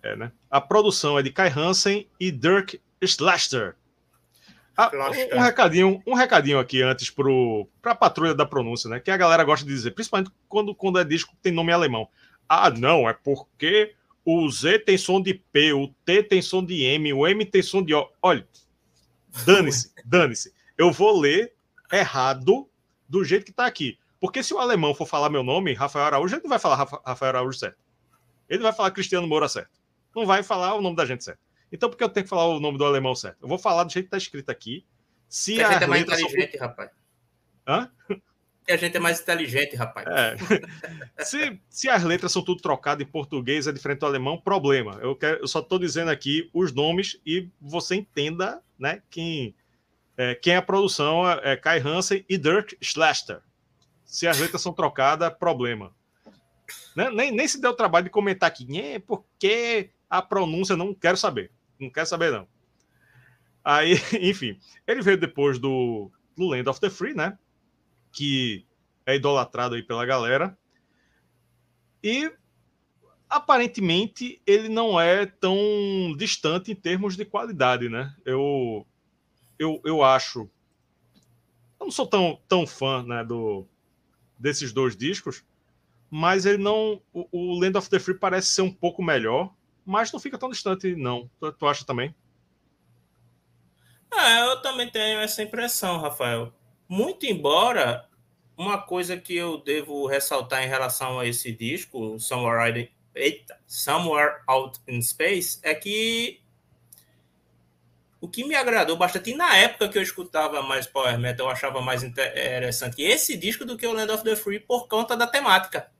É, 0.03 0.17
né? 0.17 0.33
A 0.50 0.61
produção 0.61 1.19
é 1.19 1.23
de 1.23 1.31
Kai 1.31 1.53
Hansen 1.55 2.07
e 2.19 2.31
Dirk 2.31 2.81
Schlachter. 3.03 3.77
Ah, 4.77 4.91
um, 4.95 5.37
um, 5.37 5.43
recadinho, 5.43 6.03
um 6.07 6.15
recadinho 6.15 6.59
aqui 6.59 6.81
antes 6.81 7.11
para 7.11 7.93
a 7.93 7.95
patrulha 7.95 8.35
da 8.35 8.47
pronúncia, 8.47 8.89
né? 8.89 8.99
Que 8.99 9.11
a 9.11 9.17
galera 9.17 9.45
gosta 9.45 9.67
de 9.67 9.73
dizer, 9.73 9.91
principalmente 9.91 10.31
quando, 10.49 10.75
quando 10.75 10.99
é 10.99 11.05
disco 11.05 11.33
que 11.33 11.43
tem 11.43 11.53
nome 11.53 11.73
alemão. 11.73 12.09
Ah, 12.49 12.71
não, 12.71 13.09
é 13.09 13.12
porque 13.12 13.95
o 14.38 14.50
Z 14.50 14.80
tem 14.80 14.99
som 14.99 15.20
de 15.20 15.34
P, 15.34 15.72
o 15.72 15.88
T 16.04 16.22
tem 16.22 16.42
som 16.42 16.64
de 16.64 16.82
M, 16.82 17.12
o 17.12 17.26
M 17.26 17.44
tem 17.44 17.62
som 17.62 17.82
de 17.82 17.94
O. 17.94 18.08
Olha, 18.22 18.46
dane-se, 19.44 19.92
dane-se 20.04 20.52
eu 20.80 20.90
vou 20.90 21.20
ler 21.20 21.52
errado 21.92 22.66
do 23.06 23.22
jeito 23.22 23.44
que 23.44 23.50
está 23.50 23.66
aqui. 23.66 23.99
Porque 24.18 24.42
se 24.42 24.54
o 24.54 24.58
alemão 24.58 24.94
for 24.94 25.04
falar 25.04 25.28
meu 25.28 25.42
nome, 25.42 25.75
Rafael 25.75 26.06
Araújo, 26.06 26.34
ele 26.34 26.42
não 26.42 26.49
vai 26.49 26.58
falar 26.58 26.88
Rafael 27.04 27.28
Araújo 27.28 27.58
certo. 27.58 27.78
Ele 28.49 28.62
vai 28.62 28.72
falar 28.72 28.90
Cristiano 28.90 29.26
Moura 29.26 29.46
certo. 29.46 29.78
Não 30.16 30.25
vai 30.25 30.42
falar 30.42 30.75
o 30.75 30.80
nome 30.80 30.96
da 30.96 31.04
gente 31.04 31.22
certo. 31.22 31.40
Então, 31.70 31.90
por 31.90 31.99
que 31.99 32.02
eu 32.02 32.08
tenho 32.08 32.25
que 32.25 32.30
falar 32.30 32.46
o 32.46 32.58
nome 32.58 32.78
do 32.78 32.84
alemão 32.87 33.14
certo? 33.14 33.42
Eu 33.42 33.49
vou 33.49 33.58
falar 33.58 33.84
do 33.84 33.92
jeito 33.92 34.06
que 34.06 34.08
está 34.08 34.16
escrito 34.16 34.49
aqui. 34.49 34.87
Se 35.28 35.62
a 35.62 35.72
gente 35.72 35.84
é 35.84 35.87
mais 35.87 36.02
inteligente, 36.02 36.56
são... 36.56 36.66
rapaz. 36.66 36.90
Hã? 37.68 37.90
Que 38.71 38.75
a 38.75 38.77
gente 38.77 38.97
é 38.97 39.00
mais 39.00 39.21
inteligente, 39.21 39.75
rapaz. 39.75 40.07
É. 40.07 40.37
se, 41.25 41.61
se 41.69 41.89
as 41.89 42.05
letras 42.05 42.31
são 42.31 42.41
tudo 42.41 42.62
trocadas 42.62 43.05
em 43.05 43.11
português, 43.11 43.67
é 43.67 43.73
diferente 43.73 43.99
do 43.99 44.07
alemão, 44.07 44.41
problema. 44.41 44.97
Eu, 45.03 45.17
quero, 45.17 45.41
eu 45.41 45.49
só 45.49 45.59
estou 45.59 45.77
dizendo 45.77 46.09
aqui 46.09 46.49
os 46.55 46.73
nomes 46.73 47.21
e 47.27 47.49
você 47.61 47.97
entenda 47.97 48.62
né, 48.79 49.03
quem, 49.11 49.57
é, 50.17 50.37
quem 50.37 50.53
é 50.53 50.57
a 50.57 50.62
produção 50.62 51.29
é, 51.29 51.55
é 51.55 51.57
Kai 51.57 51.81
Hansen 51.81 52.25
e 52.29 52.39
Dirk 52.39 52.79
Schlachter. 52.81 53.41
Se 54.05 54.29
as 54.29 54.39
letras 54.39 54.62
são 54.62 54.73
trocadas, 54.73 55.35
problema. 55.37 55.93
Né? 56.95 57.11
Nem, 57.11 57.33
nem 57.33 57.49
se 57.49 57.61
deu 57.61 57.73
o 57.73 57.77
trabalho 57.77 58.05
de 58.05 58.11
comentar 58.11 58.49
aqui, 58.49 58.81
é 58.81 59.00
porque 59.00 59.91
a 60.09 60.23
pronúncia 60.23 60.77
não 60.77 60.95
quero 60.95 61.17
saber. 61.17 61.50
Não 61.77 61.91
quero 61.91 62.07
saber, 62.07 62.31
não. 62.31 62.47
Aí, 63.65 63.95
enfim, 64.23 64.61
ele 64.87 65.03
veio 65.03 65.19
depois 65.19 65.59
do, 65.59 66.09
do 66.37 66.47
Land 66.47 66.69
of 66.69 66.79
the 66.79 66.89
Free, 66.89 67.15
né? 67.15 67.37
Que 68.12 68.67
é 69.07 69.17
idolatrado 69.17 69.75
aí 69.75 69.83
pela 69.83 70.07
galera. 70.07 70.57
E 72.02 72.33
aparentemente 73.29 74.40
ele 74.47 74.69
não 74.69 75.00
é 75.00 75.26
tão 75.26 75.57
distante 76.17 76.73
em 76.73 76.75
termos 76.75 77.17
de 77.17 77.25
qualidade, 77.25 77.88
né? 77.88 78.14
Eu 78.25 78.87
eu, 79.61 79.79
eu 79.85 80.02
acho. 80.02 80.50
Eu 81.79 81.87
não 81.87 81.90
sou 81.90 82.07
tão, 82.07 82.40
tão 82.49 82.67
fã 82.67 83.02
né, 83.02 83.23
do, 83.23 83.67
desses 84.38 84.73
dois 84.73 84.97
discos, 84.97 85.45
mas 86.11 86.47
ele 86.47 86.57
não. 86.57 87.02
O, 87.12 87.29
o, 87.31 87.61
Land 87.61 87.76
of 87.76 87.90
the 87.90 87.99
Free 87.99 88.19
parece 88.19 88.49
ser 88.49 88.62
um 88.62 88.73
pouco 88.73 89.02
melhor, 89.02 89.55
mas 89.85 90.11
não 90.11 90.19
fica 90.19 90.38
tão 90.38 90.49
distante, 90.49 90.97
não. 90.97 91.31
Tu, 91.38 91.52
tu 91.52 91.67
acha 91.67 91.85
também? 91.85 92.14
É, 94.12 94.50
eu 94.50 94.62
também 94.62 94.90
tenho 94.90 95.21
essa 95.21 95.43
impressão, 95.43 95.99
Rafael. 95.99 96.52
Muito 96.90 97.25
embora 97.25 98.04
uma 98.56 98.76
coisa 98.76 99.16
que 99.16 99.37
eu 99.37 99.59
devo 99.59 100.09
ressaltar 100.09 100.64
em 100.64 100.66
relação 100.66 101.20
a 101.20 101.26
esse 101.26 101.52
disco, 101.52 102.18
Somewhere, 102.18 102.90
Somewhere 103.64 104.40
Out 104.49 104.80
in 104.88 105.00
Space, 105.00 105.61
é 105.62 105.73
que 105.73 106.42
o 108.20 108.26
que 108.26 108.42
me 108.42 108.56
agradou 108.56 108.97
bastante, 108.97 109.30
e 109.30 109.37
na 109.37 109.56
época 109.56 109.88
que 109.88 109.99
eu 109.99 110.02
escutava 110.02 110.64
mais 110.64 110.88
Power 110.88 111.16
Metal, 111.16 111.47
eu 111.47 111.52
achava 111.52 111.80
mais 111.80 112.02
interessante 112.02 113.00
esse 113.00 113.37
disco 113.37 113.64
do 113.64 113.78
que 113.78 113.87
o 113.87 113.92
Land 113.92 114.11
of 114.11 114.25
the 114.25 114.35
Free 114.35 114.59
por 114.59 114.88
conta 114.88 115.16
da 115.16 115.28
temática. 115.28 115.92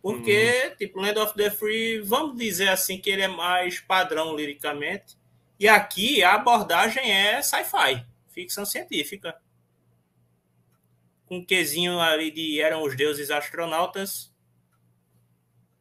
Porque, 0.00 0.68
uhum. 0.68 0.76
tipo, 0.76 1.00
Land 1.00 1.18
of 1.18 1.34
the 1.34 1.50
Free, 1.50 1.98
vamos 2.02 2.38
dizer 2.38 2.68
assim, 2.68 2.98
que 2.98 3.10
ele 3.10 3.22
é 3.22 3.28
mais 3.28 3.80
padrão 3.80 4.36
liricamente. 4.36 5.18
E 5.58 5.66
aqui 5.66 6.22
a 6.22 6.34
abordagem 6.34 7.10
é 7.10 7.42
sci-fi, 7.42 8.06
ficção 8.32 8.64
científica. 8.64 9.40
Com 11.26 11.38
um 11.38 11.44
quezinho 11.44 12.00
ali 12.00 12.30
de 12.30 12.60
eram 12.60 12.82
os 12.82 12.96
deuses 12.96 13.30
astronautas. 13.30 14.32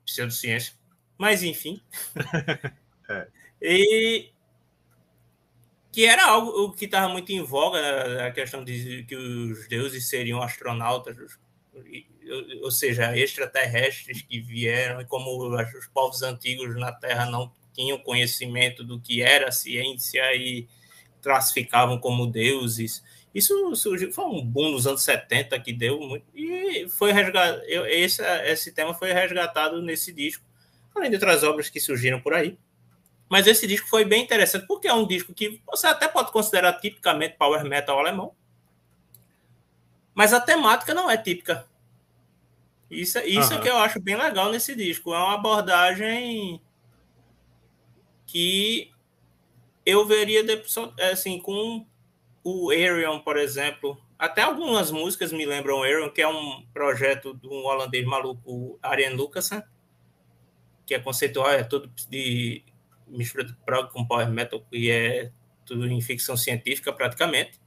Pseudociência. 0.05 0.73
Mas, 1.17 1.43
enfim. 1.43 1.81
é. 3.09 3.27
E 3.61 4.31
que 5.91 6.05
era 6.05 6.25
algo 6.25 6.71
que 6.73 6.85
estava 6.85 7.11
muito 7.11 7.31
em 7.31 7.41
voga, 7.41 7.81
né, 7.81 8.27
a 8.27 8.31
questão 8.31 8.63
de 8.63 9.03
que 9.05 9.15
os 9.15 9.67
deuses 9.67 10.07
seriam 10.07 10.41
astronautas, 10.41 11.17
ou 12.61 12.71
seja, 12.71 13.17
extraterrestres 13.17 14.21
que 14.21 14.39
vieram, 14.39 15.01
e 15.01 15.05
como 15.05 15.53
os 15.53 15.87
povos 15.87 16.21
antigos 16.21 16.75
na 16.75 16.91
Terra 16.91 17.25
não 17.25 17.51
tinham 17.73 17.97
conhecimento 17.97 18.83
do 18.83 18.99
que 18.99 19.21
era 19.21 19.49
a 19.49 19.51
ciência 19.51 20.35
e 20.35 20.67
classificavam 21.21 21.99
como 21.99 22.27
deuses. 22.27 23.03
Isso 23.33 23.75
surgiu, 23.75 24.11
foi 24.11 24.25
um 24.25 24.43
boom 24.43 24.71
nos 24.71 24.87
anos 24.87 25.03
70 25.03 25.59
que 25.59 25.71
deu 25.71 25.99
muito, 25.99 26.25
e 26.33 26.87
foi 26.89 27.11
resgatado, 27.11 27.61
esse, 27.65 28.23
esse 28.23 28.71
tema 28.71 28.93
foi 28.93 29.13
resgatado 29.13 29.81
nesse 29.81 30.11
disco, 30.11 30.43
além 30.95 31.09
de 31.09 31.15
outras 31.15 31.43
obras 31.43 31.69
que 31.69 31.79
surgiram 31.79 32.19
por 32.19 32.33
aí. 32.33 32.57
Mas 33.29 33.45
esse 33.45 33.67
disco 33.67 33.87
foi 33.87 34.03
bem 34.03 34.23
interessante, 34.23 34.65
porque 34.65 34.87
é 34.87 34.93
um 34.93 35.05
disco 35.05 35.33
que 35.33 35.61
você 35.67 35.85
até 35.85 36.07
pode 36.07 36.31
considerar 36.31 36.73
tipicamente 36.73 37.37
power 37.37 37.63
metal 37.63 37.99
alemão. 37.99 38.33
Mas 40.15 40.33
a 40.33 40.41
temática 40.41 40.95
não 40.95 41.09
é 41.09 41.15
típica. 41.15 41.67
Isso, 42.89 43.19
isso 43.19 43.53
uhum. 43.53 43.59
é 43.59 43.61
que 43.61 43.69
eu 43.69 43.77
acho 43.77 43.99
bem 43.99 44.15
legal 44.15 44.51
nesse 44.51 44.75
disco. 44.75 45.13
É 45.13 45.17
uma 45.17 45.35
abordagem 45.35 46.59
que 48.25 48.91
eu 49.89 50.05
veria 50.05 50.43
assim, 51.11 51.39
com 51.39 51.85
o 52.43 52.69
Arion, 52.71 53.19
por 53.19 53.37
exemplo. 53.37 54.01
Até 54.17 54.41
algumas 54.41 54.91
músicas 54.91 55.31
me 55.31 55.45
lembram 55.45 55.83
Arion, 55.83 56.09
que 56.09 56.21
é 56.21 56.27
um 56.27 56.65
projeto 56.73 57.33
de 57.33 57.47
um 57.47 57.65
holandês 57.65 58.05
maluco, 58.05 58.77
Arjen 58.81 59.15
Lucassen, 59.15 59.63
que 60.85 60.93
é 60.93 60.99
conceitual, 60.99 61.51
é 61.51 61.63
todo 61.63 61.91
de 62.09 62.63
mistura 63.07 63.43
de 63.43 63.53
prog 63.65 63.91
com 63.91 64.05
power 64.05 64.29
metal, 64.29 64.63
e 64.71 64.89
é 64.89 65.31
tudo 65.65 65.87
em 65.87 66.01
ficção 66.01 66.35
científica 66.35 66.91
praticamente. 66.91 67.59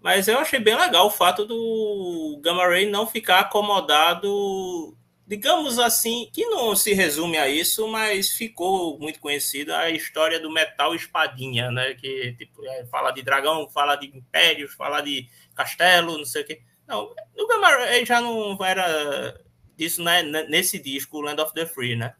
Mas 0.00 0.28
eu 0.28 0.38
achei 0.38 0.58
bem 0.58 0.76
legal 0.76 1.06
o 1.06 1.10
fato 1.10 1.44
do 1.44 2.40
Gamma 2.42 2.66
Ray 2.66 2.88
não 2.88 3.06
ficar 3.06 3.40
acomodado, 3.40 4.96
digamos 5.30 5.78
assim, 5.78 6.28
que 6.32 6.44
não 6.46 6.74
se 6.74 6.92
resume 6.92 7.38
a 7.38 7.48
isso, 7.48 7.86
mas 7.86 8.30
ficou 8.30 8.98
muito 8.98 9.20
conhecida 9.20 9.78
a 9.78 9.88
história 9.88 10.40
do 10.40 10.50
metal 10.50 10.92
espadinha, 10.92 11.70
né? 11.70 11.94
Que 11.94 12.32
tipo, 12.32 12.64
é, 12.66 12.84
fala 12.86 13.12
de 13.12 13.22
dragão, 13.22 13.70
fala 13.70 13.94
de 13.94 14.08
impérios, 14.08 14.74
fala 14.74 15.00
de 15.00 15.28
castelo, 15.54 16.18
não 16.18 16.24
sei 16.24 16.42
o 16.42 16.44
quê. 16.44 16.62
Não, 16.84 17.14
o 17.38 17.46
Gamma 17.46 18.04
já 18.04 18.20
não 18.20 18.58
era 18.64 19.40
isso 19.78 20.02
né, 20.02 20.20
nesse 20.20 20.80
disco, 20.80 21.20
Land 21.20 21.40
of 21.40 21.54
the 21.54 21.64
Free, 21.64 21.94
né? 21.94 22.12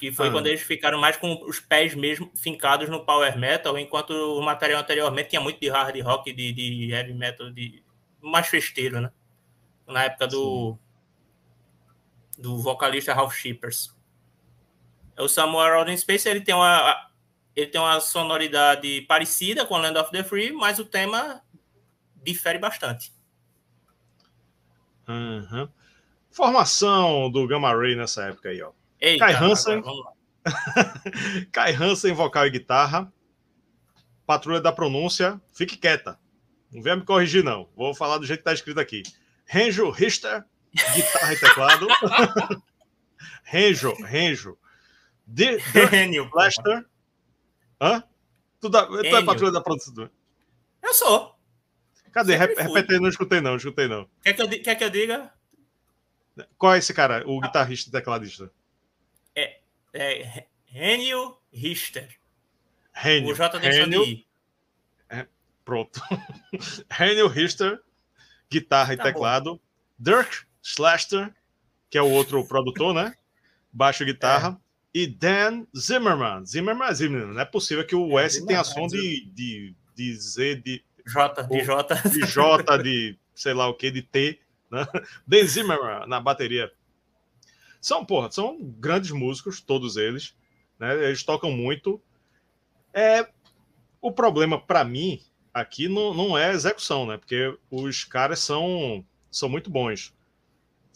que 0.00 0.10
foi 0.10 0.28
ah. 0.28 0.32
quando 0.32 0.48
eles 0.48 0.60
ficaram 0.60 1.00
mais 1.00 1.16
com 1.16 1.40
os 1.46 1.60
pés 1.60 1.94
mesmo 1.94 2.30
fincados 2.34 2.88
no 2.88 3.06
power 3.06 3.38
metal, 3.38 3.78
enquanto 3.78 4.10
o 4.10 4.42
material 4.42 4.80
anteriormente 4.80 5.30
tinha 5.30 5.40
muito 5.40 5.60
de 5.60 5.70
hard 5.70 5.98
rock, 6.02 6.32
de, 6.32 6.52
de 6.52 6.90
heavy 6.90 7.14
metal, 7.14 7.50
de 7.50 7.82
mais 8.20 8.48
festeiro, 8.48 9.00
né? 9.00 9.10
Na 9.86 10.04
época 10.04 10.26
do 10.26 10.72
Sim. 10.72 10.85
Do 12.36 12.60
vocalista 12.62 13.14
Ralph 13.14 13.34
Shippers. 13.34 13.94
O 15.18 15.28
Samuel 15.28 15.78
Roden 15.78 15.96
Space 15.96 16.28
ele 16.28 16.40
tem 16.40 16.54
uma 16.54 17.06
ele 17.54 17.68
tem 17.68 17.80
uma 17.80 17.98
sonoridade 18.00 19.00
parecida 19.02 19.64
com 19.64 19.78
Land 19.78 19.98
of 19.98 20.10
the 20.10 20.22
Free, 20.22 20.52
mas 20.52 20.78
o 20.78 20.84
tema 20.84 21.42
difere 22.22 22.58
bastante. 22.58 23.10
Uhum. 25.08 25.66
Formação 26.30 27.30
do 27.30 27.46
Gamma 27.46 27.74
Ray 27.74 27.96
nessa 27.96 28.24
época 28.24 28.50
aí, 28.50 28.60
ó. 28.60 28.72
Eita, 29.00 29.24
Kai 29.24 29.34
Hansen. 29.34 29.82
Kai 31.50 31.72
Hansen, 31.72 32.12
vocal 32.12 32.46
e 32.46 32.50
guitarra. 32.50 33.10
Patrulha 34.26 34.60
da 34.60 34.72
pronúncia, 34.72 35.40
fique 35.54 35.78
quieta. 35.78 36.18
Não 36.70 36.82
venha 36.82 36.96
me 36.96 37.04
corrigir, 37.04 37.42
não. 37.42 37.70
Vou 37.74 37.94
falar 37.94 38.18
do 38.18 38.26
jeito 38.26 38.40
que 38.40 38.44
tá 38.44 38.52
escrito 38.52 38.80
aqui. 38.80 39.02
Renjo 39.46 39.88
Richter, 39.90 40.44
guitarra 40.94 41.32
e 41.32 41.36
teclado. 41.36 41.86
Renjo, 43.44 43.94
Renjo. 44.04 44.58
De, 45.26 45.58
Dirk 45.58 46.30
Blaster. 46.30 46.86
Hã? 47.80 48.02
Tu, 48.60 48.68
dá, 48.68 48.86
tu 48.86 49.04
é 49.04 49.24
patrulha 49.24 49.52
da 49.52 49.60
produção? 49.60 50.10
Eu 50.82 50.94
sou. 50.94 51.36
Cadê? 52.12 52.36
Repete 52.36 52.98
não 52.98 53.08
escutei 53.08 53.40
não, 53.40 53.56
escutei 53.56 53.88
não. 53.88 54.08
Quer 54.22 54.32
que 54.32 54.42
eu, 54.42 54.48
quer 54.48 54.74
que 54.74 54.84
eu 54.84 54.90
diga? 54.90 55.32
Qual 56.56 56.74
é 56.74 56.78
esse 56.78 56.94
cara, 56.94 57.22
o 57.26 57.40
guitarrista 57.40 57.88
e 57.88 57.92
tecladista? 57.92 58.50
é 59.98 60.46
Renio 60.66 61.38
Richter. 61.52 62.18
Renio. 62.92 63.32
O 63.32 63.34
J 63.34 63.58
Renio. 63.58 64.24
É, 65.08 65.26
pronto. 65.64 66.00
Renio 66.90 67.28
Richter, 67.28 67.80
guitarra 68.50 68.94
e 68.94 68.96
tá 68.96 69.04
teclado. 69.04 69.54
Bom. 69.54 69.60
Dirk 69.98 70.45
Schlachter, 70.66 71.32
que 71.88 71.96
é 71.96 72.02
o 72.02 72.10
outro 72.10 72.44
produtor, 72.44 72.92
né? 72.92 73.14
Baixo 73.72 74.02
e 74.02 74.06
guitarra. 74.06 74.60
É. 74.92 74.98
E 74.98 75.06
Dan 75.06 75.64
Zimmerman. 75.76 76.44
Zimmerman, 76.44 76.92
Zimmerman. 76.92 77.34
Não 77.34 77.40
é 77.40 77.44
possível 77.44 77.86
que 77.86 77.94
o 77.94 78.18
é, 78.18 78.24
S 78.24 78.44
tenha 78.44 78.64
som 78.64 78.88
de, 78.88 79.30
de, 79.32 79.74
de 79.94 80.16
Z, 80.16 80.56
de. 80.56 80.84
J, 81.06 81.42
de 81.44 81.64
J. 81.64 81.94
De 82.08 82.26
J, 82.26 82.78
de 82.78 83.18
sei 83.32 83.54
lá 83.54 83.68
o 83.68 83.74
que, 83.74 83.92
de 83.92 84.02
T. 84.02 84.40
Né? 84.68 84.84
Dan 85.24 85.46
Zimmerman 85.46 86.08
na 86.08 86.18
bateria. 86.18 86.72
São, 87.80 88.04
porra, 88.04 88.32
são 88.32 88.58
grandes 88.60 89.12
músicos, 89.12 89.60
todos 89.60 89.96
eles. 89.96 90.34
Né? 90.80 91.04
Eles 91.04 91.22
tocam 91.22 91.52
muito. 91.52 92.02
É, 92.92 93.28
o 94.00 94.10
problema, 94.10 94.60
para 94.60 94.82
mim, 94.82 95.22
aqui 95.54 95.86
não, 95.86 96.12
não 96.12 96.36
é 96.36 96.52
execução, 96.52 97.06
né? 97.06 97.18
Porque 97.18 97.56
os 97.70 98.02
caras 98.02 98.40
são, 98.40 99.04
são 99.30 99.48
muito 99.48 99.70
bons. 99.70 100.15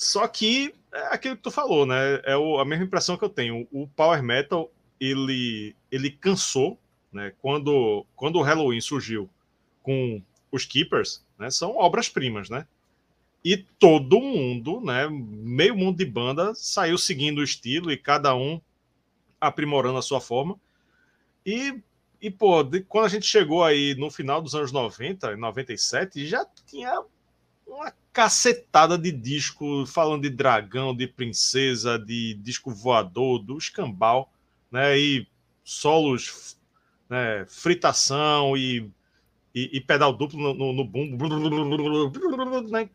Só 0.00 0.26
que 0.26 0.74
é 0.94 1.14
aquilo 1.14 1.36
que 1.36 1.42
tu 1.42 1.50
falou, 1.50 1.84
né? 1.84 2.22
É 2.24 2.34
o, 2.34 2.58
a 2.58 2.64
mesma 2.64 2.86
impressão 2.86 3.18
que 3.18 3.24
eu 3.24 3.28
tenho. 3.28 3.68
O 3.70 3.86
Power 3.86 4.22
Metal, 4.22 4.72
ele, 4.98 5.76
ele 5.92 6.10
cansou, 6.10 6.78
né? 7.12 7.34
Quando, 7.42 8.06
quando 8.16 8.36
o 8.36 8.42
Halloween 8.42 8.80
surgiu 8.80 9.28
com 9.82 10.22
os 10.50 10.64
Keepers, 10.64 11.22
né? 11.38 11.50
São 11.50 11.76
obras-primas, 11.76 12.48
né? 12.48 12.66
E 13.44 13.58
todo 13.58 14.22
mundo, 14.22 14.80
né, 14.80 15.06
meio 15.10 15.76
mundo 15.76 15.98
de 15.98 16.06
banda, 16.06 16.54
saiu 16.54 16.96
seguindo 16.96 17.38
o 17.38 17.44
estilo 17.44 17.92
e 17.92 17.96
cada 17.98 18.34
um 18.34 18.58
aprimorando 19.38 19.98
a 19.98 20.02
sua 20.02 20.20
forma. 20.20 20.58
E, 21.44 21.78
e 22.22 22.30
pô, 22.30 22.62
de, 22.62 22.80
quando 22.80 23.04
a 23.04 23.08
gente 23.10 23.26
chegou 23.26 23.62
aí 23.62 23.94
no 23.96 24.10
final 24.10 24.40
dos 24.40 24.54
anos 24.54 24.72
90, 24.72 25.36
97, 25.36 26.26
já 26.26 26.46
tinha 26.66 27.02
uma 27.70 27.92
cacetada 28.12 28.98
de 28.98 29.12
disco 29.12 29.86
falando 29.86 30.22
de 30.22 30.30
dragão, 30.30 30.94
de 30.94 31.06
princesa, 31.06 31.98
de 31.98 32.34
disco 32.34 32.70
voador, 32.70 33.38
do 33.38 33.56
escambau, 33.56 34.32
né, 34.70 34.98
e 34.98 35.26
solos, 35.64 36.58
né, 37.08 37.44
fritação 37.46 38.56
e, 38.56 38.90
e, 39.54 39.78
e 39.78 39.80
pedal 39.80 40.12
duplo 40.12 40.40
no, 40.40 40.54
no, 40.54 40.72
no 40.72 40.84
boom, 40.84 41.16
né, 42.70 42.90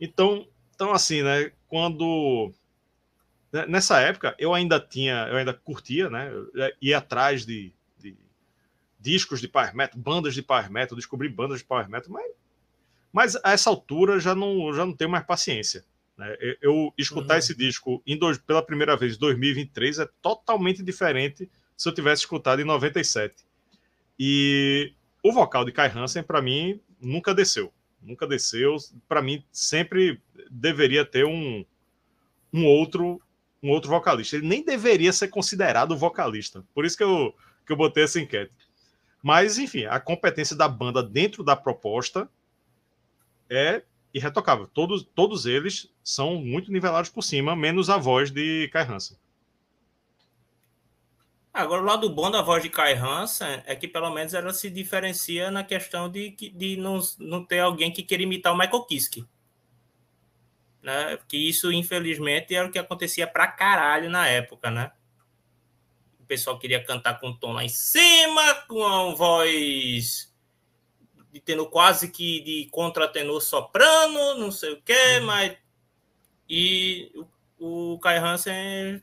então, 0.00 0.46
então 0.74 0.92
assim, 0.92 1.22
né? 1.22 1.50
Quando 1.66 2.52
né, 3.52 3.66
nessa 3.66 4.00
época 4.00 4.34
eu 4.38 4.54
ainda 4.54 4.78
tinha, 4.80 5.26
eu 5.28 5.36
ainda 5.36 5.52
curtia, 5.52 6.08
né? 6.08 6.30
ia 6.80 6.98
atrás 6.98 7.44
de, 7.44 7.72
de, 7.98 8.16
discos 8.98 9.40
de 9.40 9.48
power 9.48 9.74
metal, 9.74 9.98
bandas 9.98 10.34
de 10.34 10.42
power 10.42 10.70
metal, 10.70 10.96
descobri 10.96 11.28
bandas 11.28 11.58
de 11.58 11.64
power 11.64 11.88
metal, 11.88 12.12
mas, 12.12 12.30
mas 13.12 13.36
a 13.36 13.52
essa 13.52 13.70
altura 13.70 14.20
já 14.20 14.34
não, 14.34 14.72
já 14.72 14.84
não 14.84 14.94
tenho 14.94 15.10
mais 15.10 15.24
paciência. 15.24 15.84
Né? 16.16 16.36
Eu, 16.40 16.56
eu 16.60 16.94
escutar 16.98 17.34
uhum. 17.34 17.38
esse 17.38 17.54
disco 17.54 18.02
dois, 18.18 18.38
pela 18.38 18.62
primeira 18.62 18.96
vez 18.96 19.16
em 19.16 19.18
2023 19.18 20.00
é 20.00 20.08
totalmente 20.20 20.82
diferente 20.82 21.48
se 21.76 21.88
eu 21.88 21.94
tivesse 21.94 22.22
escutado 22.22 22.60
em 22.60 22.64
97. 22.64 23.46
E 24.18 24.92
o 25.22 25.32
vocal 25.32 25.64
de 25.64 25.72
Kai 25.72 25.90
Hansen, 25.94 26.22
para 26.22 26.42
mim, 26.42 26.80
nunca 27.00 27.32
desceu. 27.32 27.72
Nunca 28.02 28.26
desceu. 28.26 28.76
Para 29.08 29.22
mim, 29.22 29.44
sempre 29.52 30.20
deveria 30.50 31.04
ter 31.04 31.24
um, 31.24 31.64
um 32.52 32.66
outro 32.66 33.20
um 33.62 33.70
outro 33.70 33.90
vocalista. 33.90 34.36
Ele 34.36 34.46
nem 34.46 34.64
deveria 34.64 35.12
ser 35.12 35.28
considerado 35.28 35.96
vocalista. 35.96 36.64
Por 36.74 36.84
isso 36.84 36.96
que 36.96 37.02
eu, 37.02 37.34
que 37.66 37.72
eu 37.72 37.76
botei 37.76 38.04
essa 38.04 38.20
enquete. 38.20 38.52
Mas, 39.22 39.58
enfim, 39.58 39.84
a 39.84 39.98
competência 39.98 40.54
da 40.54 40.68
banda 40.68 41.02
dentro 41.02 41.42
da 41.42 41.56
proposta 41.56 42.30
é 43.50 43.82
irretocável. 44.12 44.66
Todos, 44.66 45.04
todos 45.14 45.46
eles 45.46 45.92
são 46.02 46.36
muito 46.36 46.72
nivelados 46.72 47.10
por 47.10 47.22
cima, 47.22 47.54
menos 47.54 47.90
a 47.90 47.96
voz 47.96 48.30
de 48.30 48.68
Kai 48.72 48.84
Hansen. 48.84 49.16
Agora, 51.52 51.82
o 51.82 51.84
lado 51.84 52.08
bom 52.10 52.30
da 52.30 52.40
voz 52.40 52.62
de 52.62 52.68
Kai 52.68 52.94
Hansen 52.94 53.62
é 53.66 53.74
que 53.74 53.88
pelo 53.88 54.10
menos 54.10 54.32
ela 54.32 54.52
se 54.52 54.70
diferencia 54.70 55.50
na 55.50 55.64
questão 55.64 56.08
de, 56.08 56.30
de 56.30 56.76
não, 56.76 57.00
não 57.18 57.44
ter 57.44 57.58
alguém 57.58 57.90
que 57.90 58.02
queira 58.02 58.22
imitar 58.22 58.52
o 58.52 58.56
Michael 58.56 58.84
Kiske. 58.84 59.26
Né? 60.80 61.18
Que 61.26 61.36
isso, 61.36 61.72
infelizmente, 61.72 62.54
era 62.54 62.68
o 62.68 62.70
que 62.70 62.78
acontecia 62.78 63.26
pra 63.26 63.48
caralho 63.48 64.08
na 64.08 64.28
época, 64.28 64.70
né? 64.70 64.92
O 66.20 66.24
pessoal 66.24 66.58
queria 66.58 66.84
cantar 66.84 67.18
com 67.18 67.30
um 67.30 67.36
tom 67.36 67.52
lá 67.52 67.64
em 67.64 67.68
cima, 67.68 68.54
com 68.68 68.84
a 68.84 69.14
voz 69.14 70.32
de 71.38 71.44
tendo 71.44 71.66
quase 71.66 72.10
que 72.10 72.40
de 72.40 72.68
contratenor 72.70 73.40
soprano, 73.40 74.34
não 74.34 74.50
sei 74.50 74.72
o 74.72 74.82
que, 74.82 75.18
uhum. 75.18 75.26
mas. 75.26 75.56
E 76.48 77.12
o, 77.58 77.94
o 77.94 77.98
Kai 77.98 78.18
Hansen, 78.18 79.02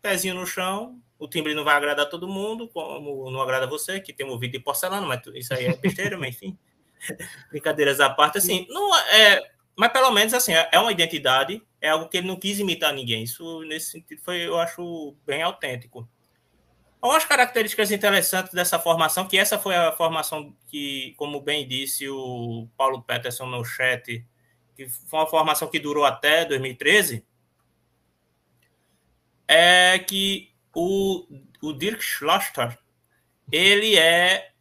pezinho 0.00 0.34
no 0.34 0.46
chão, 0.46 1.00
o 1.18 1.28
timbre 1.28 1.54
não 1.54 1.64
vai 1.64 1.76
agradar 1.76 2.08
todo 2.08 2.28
mundo, 2.28 2.68
como 2.68 3.30
não 3.30 3.40
agrada 3.40 3.66
você, 3.66 4.00
que 4.00 4.12
tem 4.12 4.26
ouvido 4.26 4.52
de 4.52 4.60
porcelana, 4.60 5.06
mas 5.06 5.20
isso 5.34 5.52
aí 5.52 5.66
é 5.66 5.76
besteira, 5.76 6.16
mas 6.16 6.34
enfim. 6.36 6.58
Brincadeiras 7.50 8.00
à 8.00 8.10
parte, 8.10 8.38
assim, 8.38 8.66
não 8.70 8.96
é. 8.96 9.50
Mas 9.76 9.92
pelo 9.92 10.10
menos 10.10 10.34
assim, 10.34 10.54
é, 10.54 10.68
é 10.72 10.78
uma 10.78 10.90
identidade, 10.90 11.62
é 11.80 11.90
algo 11.90 12.08
que 12.08 12.16
ele 12.16 12.26
não 12.26 12.36
quis 12.36 12.58
imitar 12.58 12.92
ninguém. 12.92 13.22
Isso, 13.22 13.62
nesse 13.62 13.92
sentido, 13.92 14.20
foi, 14.22 14.46
eu 14.46 14.58
acho 14.58 15.14
bem 15.24 15.42
autêntico. 15.42 16.08
Algumas 17.00 17.24
características 17.24 17.92
interessantes 17.92 18.52
dessa 18.52 18.78
formação, 18.78 19.26
que 19.26 19.38
essa 19.38 19.58
foi 19.58 19.76
a 19.76 19.92
formação 19.92 20.54
que, 20.66 21.14
como 21.16 21.40
bem 21.40 21.66
disse 21.66 22.08
o 22.08 22.68
Paulo 22.76 23.02
Peterson 23.02 23.46
no 23.46 23.64
chat, 23.64 24.24
que 24.74 24.88
foi 24.88 25.20
uma 25.20 25.26
formação 25.26 25.68
que 25.68 25.78
durou 25.78 26.04
até 26.04 26.44
2013, 26.44 27.24
é 29.46 29.98
que 30.00 30.52
o, 30.74 31.24
o 31.62 31.72
Dirk 31.72 32.02
Schloster, 32.02 32.76
ele 33.50 33.96
é 33.96 34.52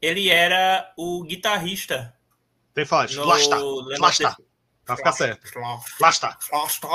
ele 0.00 0.28
era 0.28 0.92
o 0.96 1.22
guitarrista. 1.22 2.16
Tem 2.72 2.86
falar, 2.86 3.08
Schloster, 3.08 3.58
Schloster, 3.96 4.36
pra 4.84 4.96
ficar 4.96 5.12
certo. 5.12 5.46
Schloster. 5.46 6.90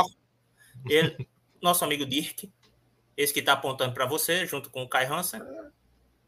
Ele, 0.87 1.29
nosso 1.61 1.85
amigo 1.85 2.05
Dirk, 2.05 2.51
esse 3.17 3.33
que 3.33 3.39
está 3.39 3.53
apontando 3.53 3.93
para 3.93 4.05
você, 4.05 4.45
junto 4.45 4.69
com 4.69 4.83
o 4.83 4.89
Kai 4.89 5.05
Hansen, 5.05 5.41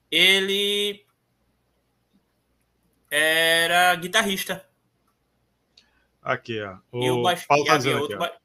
ele 0.09 1.05
era 3.09 3.95
guitarrista. 3.95 4.67
Aqui, 6.21 6.61
ó. 6.61 6.77
O, 6.91 7.03
e 7.03 7.11
o 7.11 7.21
baix... 7.21 7.45
Paulo 7.45 7.65
tá 7.65 7.77
dizendo 7.77 8.05
aqui, 8.05 8.15
ba... 8.15 8.37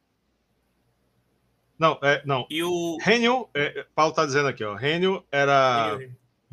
Não, 1.78 1.98
é, 2.02 2.22
não. 2.24 2.46
E 2.48 2.62
o 2.62 2.96
Renio, 3.00 3.48
é, 3.54 3.84
Paulo 3.94 4.14
tá 4.14 4.24
dizendo 4.24 4.46
aqui, 4.46 4.62
ó. 4.62 4.74
Renio 4.76 5.26
era 5.32 5.98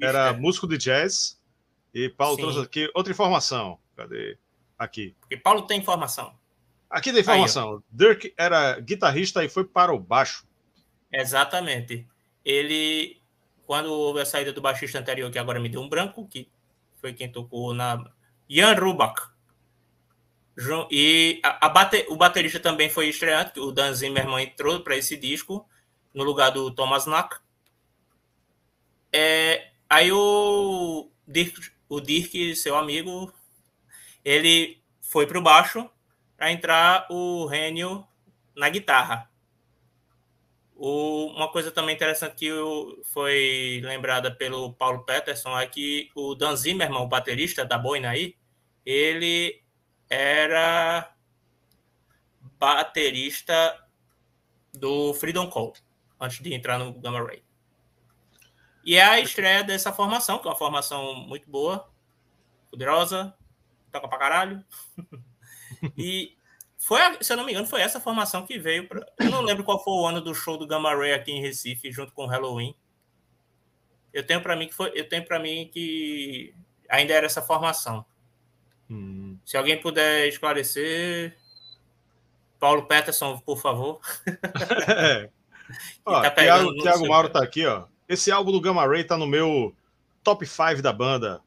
era 0.02 0.34
músico 0.34 0.68
de 0.68 0.78
jazz 0.78 1.40
e 1.94 2.10
Paulo 2.10 2.36
Sim. 2.36 2.42
trouxe 2.42 2.60
aqui 2.62 2.90
outra 2.96 3.12
informação. 3.12 3.78
Cadê? 3.96 4.38
Aqui. 4.78 5.16
Porque 5.20 5.38
Paulo 5.38 5.64
tem 5.64 5.80
informação. 5.80 6.34
Aqui 6.90 7.12
tem 7.12 7.22
informação. 7.22 7.76
Aí, 7.76 7.82
Dirk 7.92 8.34
era 8.38 8.80
guitarrista 8.80 9.44
e 9.44 9.50
foi 9.50 9.66
para 9.66 9.94
o 9.94 10.00
baixo. 10.00 10.48
Exatamente. 11.12 12.08
Ele, 12.44 13.22
quando 13.66 13.92
houve 13.92 14.22
a 14.22 14.26
saída 14.26 14.54
do 14.54 14.62
baixista 14.62 15.00
anterior, 15.00 15.32
que 15.32 15.40
agora 15.40 15.60
me 15.60 15.70
deu 15.70 15.82
um 15.82 15.90
branco, 15.90 16.28
que 16.28 16.50
foi 17.00 17.14
quem 17.14 17.32
tocou 17.32 17.74
na. 17.74 18.04
Jan 18.50 18.74
Rubach. 18.74 19.30
E 20.92 21.40
a, 21.44 21.68
a 21.68 21.70
bate, 21.70 22.06
o 22.10 22.18
baterista 22.18 22.60
também 22.60 22.90
foi 22.90 23.08
estreante, 23.08 23.60
o 23.60 23.72
Dan 23.72 23.94
Zimmerman 23.94 24.44
entrou 24.44 24.82
para 24.82 24.98
esse 24.98 25.16
disco, 25.16 25.68
no 26.14 26.24
lugar 26.24 26.50
do 26.50 26.72
Thomas 26.72 27.06
Nack. 27.06 27.38
É, 29.14 29.72
aí 29.90 30.12
o 30.12 31.10
Dirk, 31.28 31.72
o 31.88 32.02
Dirk, 32.02 32.56
seu 32.56 32.76
amigo, 32.76 33.32
ele 34.26 34.82
foi 35.02 35.26
para 35.26 35.40
o 35.40 35.42
baixo 35.42 35.90
para 36.36 36.52
entrar 36.52 37.08
o 37.10 37.46
Renio 37.46 38.06
na 38.56 38.70
guitarra. 38.70 39.30
O, 40.82 41.26
uma 41.36 41.52
coisa 41.52 41.72
também 41.72 41.94
interessante 41.94 42.36
que 42.36 42.50
foi 43.12 43.82
lembrada 43.84 44.34
pelo 44.34 44.72
Paulo 44.72 45.04
Peterson 45.04 45.60
é 45.60 45.68
que 45.68 46.10
o 46.16 46.34
Dan 46.34 46.56
Zimmerman, 46.56 47.02
o 47.02 47.06
baterista 47.06 47.66
da 47.66 47.78
Boina 47.78 48.12
aí, 48.12 48.38
ele 48.86 49.62
era 50.10 51.14
baterista 52.58 53.86
do 54.74 55.14
Freedom 55.16 55.50
Call, 55.50 55.74
antes 56.18 56.42
de 56.42 56.54
entrar 56.54 56.80
no 56.80 56.94
Gamma 56.94 57.26
Ray. 57.26 57.44
E 58.86 58.96
é 58.96 59.04
a 59.04 59.20
estreia 59.20 59.66
dessa 59.66 59.92
formação, 59.92 60.40
que 60.40 60.48
é 60.48 60.52
uma 60.52 60.58
formação 60.58 61.14
muito 61.14 61.52
boa, 61.52 61.92
poderosa, 62.72 63.36
toca 63.92 64.08
pra 64.08 64.18
caralho. 64.18 64.64
e 65.98 66.39
foi, 66.80 67.02
se 67.20 67.34
eu 67.34 67.38
não 67.38 67.46
me 67.46 67.52
engano, 67.52 67.68
foi 67.68 67.82
essa 67.82 68.00
formação 68.00 68.46
que 68.46 68.58
veio. 68.58 68.88
Pra... 68.88 69.06
Eu 69.20 69.30
não 69.30 69.42
lembro 69.42 69.66
qual 69.66 69.84
foi 69.84 69.94
o 69.94 70.08
ano 70.08 70.22
do 70.22 70.34
show 70.34 70.58
do 70.58 70.66
Gamma 70.66 70.96
Ray 70.96 71.12
aqui 71.12 71.30
em 71.30 71.42
Recife, 71.42 71.92
junto 71.92 72.14
com 72.14 72.24
o 72.24 72.28
Halloween. 72.28 72.74
Eu 74.14 74.26
tenho 74.26 74.42
para 74.42 74.56
mim 74.56 74.68
que 74.68 74.74
foi, 74.74 74.92
eu 74.96 75.08
tenho 75.08 75.26
para 75.26 75.40
mim 75.40 75.70
que 75.72 76.54
ainda 76.88 77.14
era 77.14 77.26
essa 77.26 77.42
formação. 77.42 78.06
Hum. 78.90 79.38
Se 79.46 79.58
alguém 79.58 79.80
puder 79.80 80.30
esclarecer, 80.30 81.38
Paulo 82.58 82.86
Peterson, 82.86 83.38
por 83.40 83.62
favor. 83.62 84.00
é. 84.88 85.30
ó, 86.06 86.22
tá 86.22 86.32
Thiago, 86.32 86.74
Thiago 86.78 87.08
Mauro 87.08 87.30
tá 87.30 87.44
aqui, 87.44 87.66
ó. 87.66 87.88
Esse 88.08 88.32
álbum 88.32 88.54
do 88.54 88.62
Gamma 88.62 88.88
Ray 88.88 89.04
tá 89.04 89.18
no 89.18 89.28
meu 89.28 89.76
top 90.24 90.46
5 90.46 90.82
da 90.82 90.94
banda. 90.94 91.42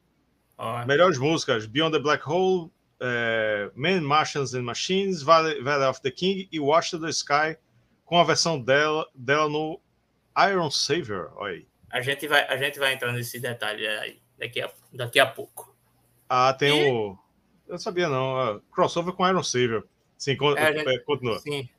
Ó. 0.59 0.85
Melhores 0.85 1.17
músicas: 1.17 1.65
Beyond 1.65 1.97
the 1.97 2.03
Black 2.03 2.23
Hole, 2.29 2.71
é, 3.03 3.69
Men, 3.75 3.99
Martians 4.01 4.53
and 4.53 4.63
Machines, 4.63 5.21
Valley, 5.21 5.61
Valley 5.61 5.87
of 5.87 6.01
the 6.01 6.09
King 6.09 6.47
e 6.49 6.59
Watch 6.59 6.97
the 6.97 7.09
Sky, 7.09 7.57
com 8.05 8.17
a 8.17 8.23
versão 8.23 8.59
dela, 8.59 9.05
dela 9.13 9.49
no 9.49 9.79
Iron 10.49 10.71
Savior. 10.71 11.33
Olha 11.35 11.55
aí. 11.55 11.67
A 11.91 12.01
gente 12.01 12.27
vai, 12.27 12.47
a 12.47 12.55
gente 12.55 12.79
vai 12.79 12.93
entrar 12.93 13.11
nesse 13.11 13.39
detalhe 13.39 13.85
aí 13.85 14.19
daqui 14.39 14.61
a, 14.61 14.71
daqui 14.93 15.19
a 15.19 15.25
pouco. 15.25 15.75
Ah, 16.29 16.53
tem 16.53 16.87
e... 16.87 16.91
o. 16.91 17.17
Eu 17.67 17.73
não 17.73 17.77
sabia, 17.77 18.07
não. 18.07 18.55
Uh, 18.55 18.61
crossover 18.71 19.13
com 19.13 19.27
Iron 19.27 19.43
Savior. 19.43 19.85
Sim, 20.17 20.37
con... 20.37 20.57
é, 20.57 20.73
gente... 20.73 20.89
É, 20.89 20.99
continua. 20.99 21.39
Sim. 21.39 21.69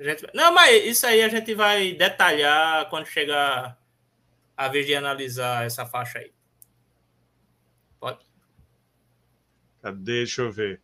Gente... 0.00 0.26
Não, 0.34 0.52
mas 0.52 0.84
isso 0.84 1.06
aí 1.06 1.22
a 1.22 1.28
gente 1.28 1.54
vai 1.54 1.92
detalhar 1.92 2.88
quando 2.90 3.06
chegar 3.06 3.78
a 4.56 4.68
vez 4.68 4.86
de 4.86 4.94
analisar 4.94 5.64
essa 5.64 5.86
faixa 5.86 6.18
aí. 6.18 6.32
Deixa 9.90 10.42
eu 10.42 10.52
ver. 10.52 10.80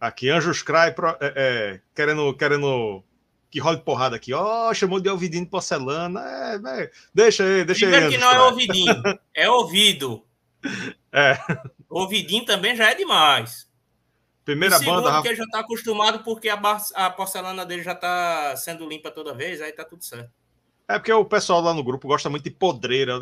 Aqui, 0.00 0.30
Anjos 0.30 0.62
Cry 0.62 0.94
é, 1.20 1.32
é, 1.36 1.80
querendo, 1.94 2.34
querendo 2.36 3.02
que 3.50 3.58
role 3.60 3.80
porrada 3.80 4.16
aqui. 4.16 4.32
Ó, 4.32 4.68
oh, 4.68 4.74
chamou 4.74 5.00
de 5.00 5.08
ouvidinho 5.08 5.44
de 5.44 5.50
porcelana. 5.50 6.20
É, 6.20 6.82
é, 6.82 6.90
deixa 7.12 7.44
aí, 7.44 7.64
deixa 7.64 7.86
Primeiro 7.86 8.06
aí. 8.06 8.12
que 8.12 8.18
não 8.18 8.30
é 8.30 8.42
ouvidinho, 8.42 9.02
é 9.34 9.50
ouvido. 9.50 10.24
É. 11.10 11.38
Ouvidinho 11.88 12.44
também 12.44 12.76
já 12.76 12.90
é 12.90 12.94
demais. 12.94 13.66
Primeira 14.44 14.74
e 14.74 14.78
segundo, 14.78 15.02
banda. 15.02 15.22
que 15.22 15.28
ele 15.28 15.36
já 15.36 15.46
tá 15.46 15.60
acostumado 15.60 16.22
porque 16.24 16.48
a, 16.48 16.60
a 16.94 17.10
porcelana 17.10 17.64
dele 17.64 17.82
já 17.82 17.94
tá 17.94 18.54
sendo 18.56 18.86
limpa 18.86 19.10
toda 19.10 19.32
vez, 19.32 19.62
aí 19.62 19.72
tá 19.72 19.84
tudo 19.84 20.04
certo. 20.04 20.30
É 20.88 20.98
porque 20.98 21.12
o 21.12 21.24
pessoal 21.24 21.60
lá 21.60 21.72
no 21.72 21.84
grupo 21.84 22.08
gosta 22.08 22.28
muito 22.28 22.44
de 22.44 22.50
podreira. 22.50 23.18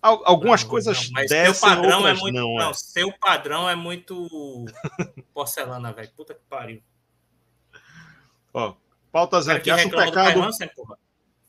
Algumas 0.00 0.62
não, 0.62 0.70
coisas 0.70 1.10
não, 1.10 1.22
descem, 1.22 1.54
seu 1.54 1.68
padrão 1.68 2.06
é 2.06 2.14
muito, 2.14 2.34
não, 2.34 2.54
não, 2.54 2.70
é. 2.70 2.74
seu 2.74 3.12
padrão 3.12 3.68
é 3.68 3.74
muito 3.74 4.66
porcelana, 5.34 5.92
velho. 5.92 6.10
Puta 6.16 6.34
que 6.34 6.40
pariu. 6.48 6.80
Ó, 8.54 8.74
pautas 9.10 9.48
aqui. 9.48 9.70
Acho 9.70 9.90
pecado. 9.90 10.42
Hansen, 10.42 10.70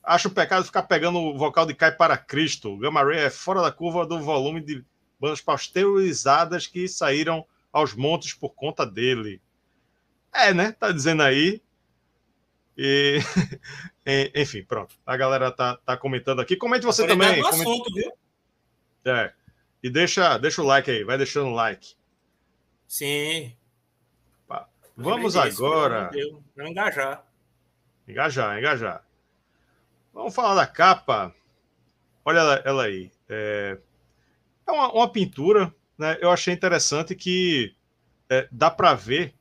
acho 0.03 0.29
pecado 0.31 0.65
ficar 0.65 0.83
pegando 0.83 1.19
o 1.19 1.37
vocal 1.37 1.65
de 1.65 1.75
Cai 1.75 1.91
para 1.91 2.17
Cristo. 2.17 2.75
Gamma 2.77 3.03
Ray 3.03 3.19
é 3.19 3.29
fora 3.29 3.61
da 3.61 3.71
curva 3.71 4.05
do 4.05 4.19
volume 4.19 4.61
de 4.61 4.83
bandas 5.19 5.41
pasteurizadas 5.41 6.65
que 6.65 6.87
saíram 6.87 7.45
aos 7.71 7.93
montes 7.93 8.33
por 8.33 8.49
conta 8.55 8.83
dele. 8.83 9.39
É, 10.33 10.53
né? 10.53 10.71
Tá 10.71 10.91
dizendo 10.91 11.21
aí. 11.21 11.61
E, 12.75 13.19
enfim, 14.33 14.63
pronto. 14.63 14.95
A 15.05 15.15
galera 15.15 15.51
tá, 15.51 15.77
tá 15.85 15.95
comentando 15.95 16.39
aqui. 16.39 16.55
Comente 16.55 16.85
você 16.85 17.05
também. 17.05 17.41
Comente... 17.41 17.61
Assunto, 17.61 17.93
viu? 17.93 18.11
É. 19.05 19.31
E 19.81 19.89
deixa, 19.89 20.37
deixa 20.37 20.61
o 20.61 20.65
like 20.65 20.89
aí, 20.91 21.03
vai 21.03 21.17
deixando 21.17 21.47
o 21.47 21.53
like. 21.53 21.95
Sim. 22.87 23.55
Vamos 24.99 25.37
agora. 25.37 26.11
Engajar. 26.57 27.25
Engajar, 28.05 28.59
engajar. 28.59 29.05
Vamos 30.13 30.35
falar 30.35 30.55
da 30.55 30.67
capa. 30.67 31.33
Olha 32.25 32.39
ela, 32.39 32.55
ela 32.65 32.83
aí. 32.83 33.09
É, 33.29 33.77
é 34.67 34.71
uma, 34.71 34.91
uma, 34.91 35.09
pintura, 35.09 35.73
né? 35.97 36.17
Eu 36.19 36.29
achei 36.29 36.53
interessante 36.53 37.15
que 37.15 37.73
é, 38.29 38.45
dá 38.51 38.69
para 38.69 38.93
ver 38.93 39.33